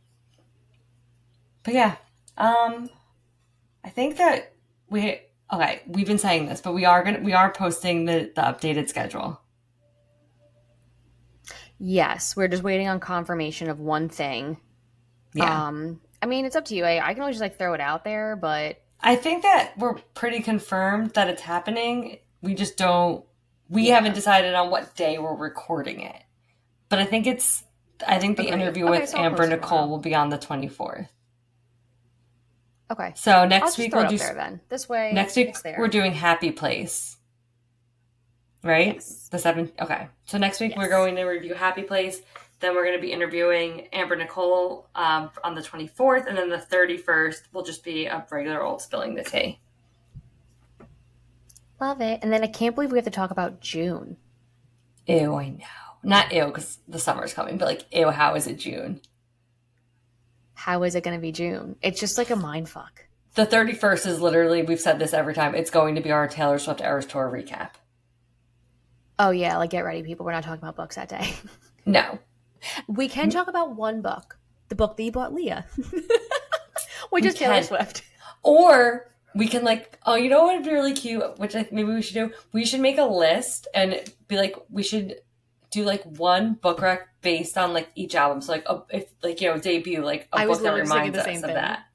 But 1.63 1.73
yeah. 1.73 1.95
Um 2.37 2.89
I 3.83 3.89
think 3.89 4.17
that 4.17 4.53
we 4.89 5.21
okay, 5.51 5.81
we've 5.87 6.07
been 6.07 6.17
saying 6.17 6.47
this, 6.47 6.61
but 6.61 6.73
we 6.73 6.85
are 6.85 7.03
gonna 7.03 7.19
we 7.19 7.33
are 7.33 7.51
posting 7.51 8.05
the 8.05 8.31
the 8.35 8.41
updated 8.41 8.89
schedule. 8.89 9.41
Yes, 11.79 12.35
we're 12.35 12.47
just 12.47 12.63
waiting 12.63 12.87
on 12.87 12.99
confirmation 12.99 13.69
of 13.69 13.79
one 13.79 14.09
thing. 14.09 14.57
Yeah. 15.33 15.67
Um, 15.67 16.01
I 16.21 16.25
mean, 16.25 16.45
it's 16.45 16.55
up 16.55 16.65
to 16.65 16.75
you. 16.75 16.83
I, 16.83 17.05
I 17.09 17.13
can 17.13 17.21
always 17.21 17.35
just 17.35 17.41
like 17.41 17.57
throw 17.57 17.73
it 17.73 17.81
out 17.81 18.03
there, 18.03 18.35
but 18.35 18.81
I 19.01 19.15
think 19.15 19.43
that 19.43 19.73
we're 19.77 19.93
pretty 20.15 20.39
confirmed 20.39 21.11
that 21.13 21.29
it's 21.29 21.41
happening. 21.43 22.17
We 22.41 22.55
just 22.55 22.77
don't 22.77 23.23
we 23.69 23.89
haven't 23.89 24.13
decided 24.13 24.55
on 24.55 24.69
what 24.71 24.95
day 24.95 25.17
we're 25.19 25.35
recording 25.35 25.99
it. 26.01 26.15
But 26.89 26.99
I 26.99 27.05
think 27.05 27.27
it's 27.27 27.63
I 28.07 28.17
think 28.17 28.37
the 28.37 28.47
Agreed. 28.47 28.61
interview 28.61 28.87
Okay, 28.87 28.99
with 29.01 29.09
so 29.09 29.17
Amber 29.19 29.45
Nicole 29.47 29.89
will 29.89 29.99
be 29.99 30.15
on 30.15 30.29
the 30.29 30.37
24th. 30.37 31.09
okay. 32.91 33.13
So 33.15 33.45
next 33.45 33.77
week 33.77 33.93
we'll 33.93 34.07
do 34.07 34.17
there 34.17 34.33
then. 34.33 34.61
This 34.69 34.87
way, 34.89 35.11
next 35.13 35.35
week 35.35 35.55
we're 35.77 35.87
doing 35.89 36.13
Happy 36.13 36.51
Place. 36.51 37.16
Right? 38.63 38.95
Yes. 38.95 39.29
The 39.29 39.39
seventh 39.39 39.71
okay. 39.79 40.07
So 40.25 40.37
next 40.37 40.59
week 40.59 40.75
we're 40.75 40.89
going 40.89 41.15
to 41.15 41.23
review 41.23 41.53
Happy 41.53 41.83
Place. 41.83 42.21
Then 42.59 42.73
we're 42.73 42.85
going 42.85 42.97
to 42.97 43.01
be 43.01 43.11
interviewing 43.11 43.87
Amber 43.93 44.15
Nicole 44.15 44.87
um, 44.95 45.29
on 45.43 45.53
the 45.53 45.61
24th, 45.61 46.25
and 46.27 46.35
then 46.35 46.49
the 46.49 46.57
31st 46.57 47.53
will 47.53 47.63
just 47.63 47.83
be 47.83 48.07
a 48.07 48.25
regular 48.31 48.63
old 48.63 48.81
spilling 48.81 49.13
the 49.13 49.23
tea. 49.23 49.59
Love 51.79 52.01
it. 52.01 52.19
And 52.23 52.33
then 52.33 52.43
I 52.43 52.47
can't 52.47 52.73
believe 52.73 52.91
we 52.91 52.97
have 52.97 53.05
to 53.05 53.11
talk 53.11 53.29
about 53.29 53.61
June. 53.61 54.17
Ew, 55.05 55.35
I 55.35 55.49
know. 55.49 55.65
Not 56.03 56.33
ew, 56.33 56.45
because 56.47 56.79
the 56.87 56.99
summer's 56.99 57.33
coming, 57.33 57.57
but 57.57 57.65
like, 57.65 57.85
ew, 57.91 58.09
how 58.09 58.35
is 58.35 58.47
it 58.47 58.57
June? 58.57 59.01
How 60.55 60.83
is 60.83 60.95
it 60.95 61.03
going 61.03 61.15
to 61.15 61.21
be 61.21 61.31
June? 61.31 61.75
It's 61.83 61.99
just 61.99 62.17
like 62.17 62.31
a 62.31 62.35
mind 62.35 62.69
fuck. 62.69 63.05
The 63.35 63.45
31st 63.45 64.07
is 64.07 64.21
literally, 64.21 64.63
we've 64.63 64.79
said 64.79 64.97
this 64.97 65.13
every 65.13 65.35
time, 65.35 65.53
it's 65.53 65.69
going 65.69 65.93
to 65.95 66.01
be 66.01 66.11
our 66.11 66.27
Taylor 66.27 66.57
Swift 66.57 66.81
Eras 66.81 67.05
Tour 67.05 67.31
recap. 67.31 67.71
Oh 69.19 69.31
yeah, 69.31 69.57
like 69.57 69.69
get 69.71 69.83
ready, 69.83 70.03
people. 70.03 70.25
We're 70.25 70.31
not 70.33 70.43
talking 70.43 70.61
about 70.61 70.75
books 70.75 70.95
that 70.95 71.09
day. 71.09 71.33
No. 71.85 72.19
we 72.89 73.07
can 73.07 73.29
talk 73.29 73.47
about 73.47 73.77
one 73.77 74.01
book, 74.01 74.37
the 74.67 74.75
book 74.75 74.97
that 74.97 75.03
you 75.03 75.11
bought 75.13 75.33
Leah, 75.33 75.65
which 77.11 77.23
We 77.23 77.29
is 77.29 77.35
Taylor. 77.35 77.63
Swift. 77.63 78.03
Or 78.43 79.09
we 79.33 79.47
can 79.47 79.63
like, 79.63 79.97
oh, 80.05 80.15
you 80.15 80.29
know 80.29 80.43
what 80.43 80.55
would 80.57 80.65
be 80.65 80.71
really 80.73 80.93
cute, 80.93 81.39
which 81.39 81.55
I, 81.55 81.65
maybe 81.71 81.93
we 81.93 82.01
should 82.01 82.15
do? 82.15 82.33
We 82.51 82.65
should 82.65 82.81
make 82.81 82.97
a 82.97 83.05
list 83.05 83.69
and 83.73 84.01
be 84.27 84.35
like, 84.35 84.57
we 84.69 84.83
should 84.83 85.21
do 85.71 85.85
like 85.85 86.03
one 86.03 86.55
book 86.55 86.81
rec 86.81 87.07
based 87.21 87.57
on 87.57 87.71
like 87.71 87.87
each 87.95 88.15
album. 88.15 88.41
So 88.41 88.51
like, 88.51 88.65
a, 88.67 88.83
if 88.89 89.05
like, 89.23 89.39
you 89.39 89.47
know, 89.49 89.57
debut, 89.57 90.03
like 90.03 90.27
a 90.33 90.39
I 90.39 90.45
book 90.45 90.61
that 90.63 90.73
reminds 90.73 91.17
us 91.17 91.25
of 91.25 91.31
thing. 91.31 91.41
that. 91.41 91.85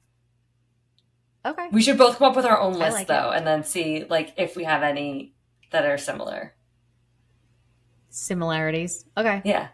Okay. 1.45 1.67
We 1.71 1.83
should 1.83 1.99
both 1.99 2.17
come 2.17 2.31
up 2.31 2.35
with 2.35 2.45
our 2.45 2.59
own 2.59 2.73
list 2.73 2.97
like 2.97 3.07
though, 3.07 3.29
it. 3.31 3.37
and 3.37 3.45
then 3.45 3.63
see 3.63 4.05
like 4.09 4.33
if 4.37 4.55
we 4.55 4.63
have 4.63 4.81
any 4.81 5.35
that 5.69 5.85
are 5.85 5.99
similar. 5.99 6.55
Similarities. 8.13 9.05
Okay. 9.17 9.41
Yeah. 9.43 9.69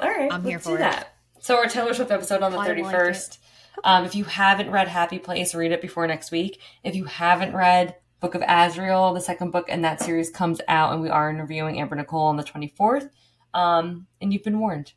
All 0.00 0.08
right. 0.08 0.32
I'm 0.32 0.42
here 0.42 0.58
for 0.58 0.70
do 0.70 0.74
it. 0.74 0.78
that. 0.78 1.14
So 1.38 1.56
our 1.56 1.66
Taylor 1.66 1.94
Swift 1.94 2.10
episode 2.10 2.42
on 2.42 2.50
the 2.50 2.58
like 2.58 2.66
thirty 2.66 2.82
first. 2.82 3.38
Um, 3.84 4.04
if 4.04 4.16
you 4.16 4.24
haven't 4.24 4.70
read 4.70 4.88
Happy 4.88 5.20
Place, 5.20 5.54
read 5.54 5.70
it 5.70 5.80
before 5.80 6.04
next 6.08 6.32
week. 6.32 6.60
If 6.82 6.96
you 6.96 7.04
haven't 7.04 7.54
read 7.54 7.94
Book 8.18 8.34
of 8.34 8.42
Azrael, 8.46 9.14
the 9.14 9.20
second 9.20 9.52
book 9.52 9.68
in 9.68 9.82
that 9.82 10.02
series 10.02 10.30
comes 10.30 10.60
out, 10.66 10.94
and 10.94 11.00
we 11.00 11.10
are 11.10 11.30
interviewing 11.30 11.78
Amber 11.78 11.94
Nicole 11.94 12.26
on 12.26 12.36
the 12.36 12.42
twenty 12.42 12.74
fourth. 12.76 13.08
Um, 13.54 14.08
and 14.20 14.32
you've 14.32 14.42
been 14.42 14.58
warned. 14.58 14.92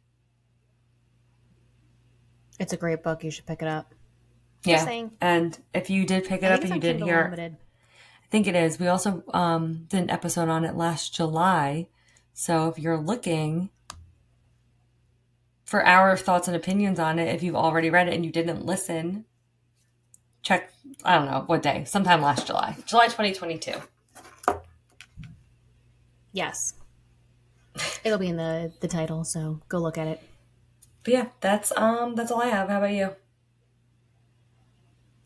It's 2.60 2.74
a 2.74 2.78
great 2.78 3.04
book. 3.04 3.24
You 3.24 3.30
should 3.30 3.46
pick 3.46 3.62
it 3.62 3.68
up. 3.68 3.94
Yeah. 4.64 4.84
saying. 4.84 5.12
And 5.22 5.58
if 5.76 5.92
you 5.92 6.08
did 6.08 6.28
pick 6.28 6.42
it 6.42 6.52
I 6.52 6.56
up 6.56 6.62
and 6.64 6.74
you 6.74 6.82
didn't 6.82 7.04
hear. 7.04 7.32
I 7.38 8.32
think 8.32 8.48
it 8.48 8.56
is. 8.56 8.80
We 8.80 8.88
also 8.88 9.24
um, 9.32 9.86
did 9.90 10.02
an 10.02 10.10
episode 10.10 10.50
on 10.50 10.66
it 10.66 10.76
last 10.76 11.14
July. 11.14 11.88
So 12.40 12.70
if 12.70 12.80
you're 12.80 12.96
looking 12.96 13.70
for 15.66 15.86
our 15.86 16.16
thoughts 16.16 16.48
and 16.48 16.56
opinions 16.56 16.98
on 16.98 17.20
it, 17.20 17.36
if 17.36 17.44
you've 17.44 17.54
already 17.54 17.90
read 17.90 18.08
it 18.08 18.14
and 18.14 18.24
you 18.24 18.32
didn't 18.32 18.66
listen, 18.66 19.26
check, 20.42 20.72
I 21.04 21.16
don't 21.16 21.26
know 21.26 21.44
what 21.48 21.62
day, 21.62 21.84
sometime 21.84 22.22
last 22.22 22.48
July, 22.48 22.78
July 22.86 23.08
2022. 23.08 23.74
Yes. 26.32 26.76
It'll 28.06 28.18
be 28.18 28.30
in 28.30 28.38
the 28.38 28.72
the 28.80 28.88
title, 28.88 29.26
so 29.26 29.60
go 29.68 29.80
look 29.80 29.98
at 29.98 30.08
it. 30.08 30.22
But 31.04 31.14
yeah, 31.14 31.26
that's 31.42 31.74
um 31.76 32.16
that's 32.16 32.32
all 32.32 32.42
I 32.42 32.48
have. 32.48 32.70
How 32.70 32.78
about 32.78 32.94
you? 32.94 33.18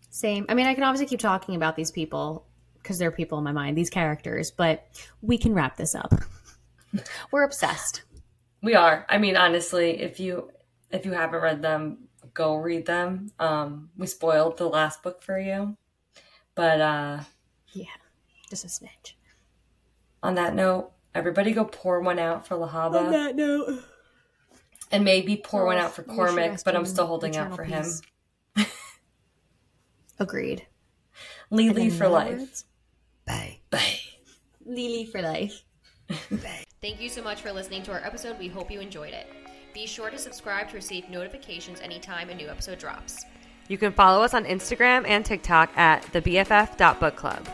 Same. 0.09 0.47
I 0.49 0.55
mean, 0.55 0.65
I 0.65 0.73
can 0.73 0.81
obviously 0.81 1.05
keep 1.05 1.19
talking 1.19 1.53
about 1.53 1.75
these 1.75 1.91
people 1.91 2.47
because 2.81 2.97
they're 2.97 3.11
people 3.11 3.37
in 3.37 3.43
my 3.43 3.51
mind, 3.51 3.77
these 3.77 3.91
characters, 3.91 4.49
but 4.49 4.87
we 5.21 5.37
can 5.37 5.53
wrap 5.53 5.77
this 5.77 5.93
up. 5.93 6.11
We're 7.31 7.43
obsessed. 7.43 8.03
We 8.61 8.75
are. 8.75 9.05
I 9.09 9.17
mean, 9.17 9.35
honestly, 9.35 10.01
if 10.01 10.19
you 10.19 10.51
if 10.91 11.05
you 11.05 11.11
haven't 11.13 11.41
read 11.41 11.61
them, 11.61 12.07
go 12.33 12.55
read 12.55 12.85
them. 12.85 13.31
Um, 13.39 13.89
we 13.97 14.07
spoiled 14.07 14.57
the 14.57 14.67
last 14.67 15.01
book 15.03 15.21
for 15.23 15.37
you, 15.39 15.75
but 16.55 16.79
uh, 16.81 17.19
Yeah. 17.73 17.85
Just 18.49 18.65
a 18.65 18.67
smidge. 18.67 19.13
on 20.21 20.35
that 20.35 20.53
note, 20.55 20.91
everybody 21.15 21.51
go 21.51 21.65
pour 21.65 21.99
one 22.01 22.19
out 22.19 22.45
for 22.47 22.55
Lehabah. 22.55 23.05
On 23.05 23.11
that 23.11 23.35
note. 23.35 23.83
And 24.91 25.03
maybe 25.03 25.37
pour 25.37 25.65
one 25.65 25.77
Oh, 25.77 25.81
out 25.81 25.93
for 25.95 26.03
Cormac, 26.03 26.63
but 26.63 26.75
I'm 26.75 26.85
still 26.85 27.07
holding 27.07 27.35
out 27.35 27.51
eternal 27.53 27.55
for 27.57 27.63
him. 27.63 27.85
Agreed. 30.19 30.67
Lily 31.49 31.89
for 31.89 32.07
life. 32.07 32.37
words, 32.37 32.65
Bye. 33.25 33.57
Bye. 33.71 33.99
Lily 34.65 35.05
for 35.05 35.21
life. 35.21 35.63
Thank 36.81 36.99
you 36.99 37.09
so 37.09 37.23
much 37.23 37.41
for 37.41 37.51
listening 37.51 37.83
to 37.83 37.91
our 37.91 38.03
episode. 38.03 38.37
We 38.39 38.47
hope 38.47 38.69
you 38.69 38.79
enjoyed 38.79 39.13
it. 39.13 39.27
Be 39.73 39.87
sure 39.87 40.09
to 40.09 40.17
subscribe 40.17 40.69
to 40.69 40.75
receive 40.75 41.09
notifications 41.09 41.81
anytime 41.81 42.29
a 42.29 42.35
new 42.35 42.49
episode 42.49 42.79
drops. 42.79 43.25
You 43.67 43.77
can 43.77 43.93
follow 43.93 44.23
us 44.23 44.33
on 44.33 44.45
Instagram 44.45 45.07
and 45.07 45.25
TikTok 45.25 45.75
at 45.77 46.03
the 46.11 46.21
thebff.bookclub. 46.21 47.47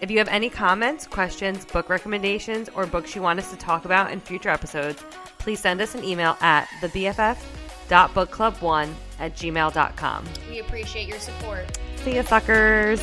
If 0.00 0.10
you 0.10 0.18
have 0.18 0.28
any 0.28 0.48
comments, 0.48 1.06
questions, 1.06 1.64
book 1.64 1.88
recommendations, 1.88 2.68
or 2.74 2.86
books 2.86 3.16
you 3.16 3.22
want 3.22 3.40
us 3.40 3.50
to 3.50 3.56
talk 3.56 3.84
about 3.84 4.12
in 4.12 4.20
future 4.20 4.48
episodes, 4.48 5.02
please 5.38 5.58
send 5.58 5.80
us 5.80 5.96
an 5.96 6.04
email 6.04 6.36
at 6.40 6.68
thebff.bookclub1 6.80 8.92
at 9.18 9.34
gmail.com. 9.34 10.24
We 10.48 10.60
appreciate 10.60 11.08
your 11.08 11.18
support. 11.18 11.76
See 11.96 12.14
ya, 12.14 12.22
suckers! 12.22 13.02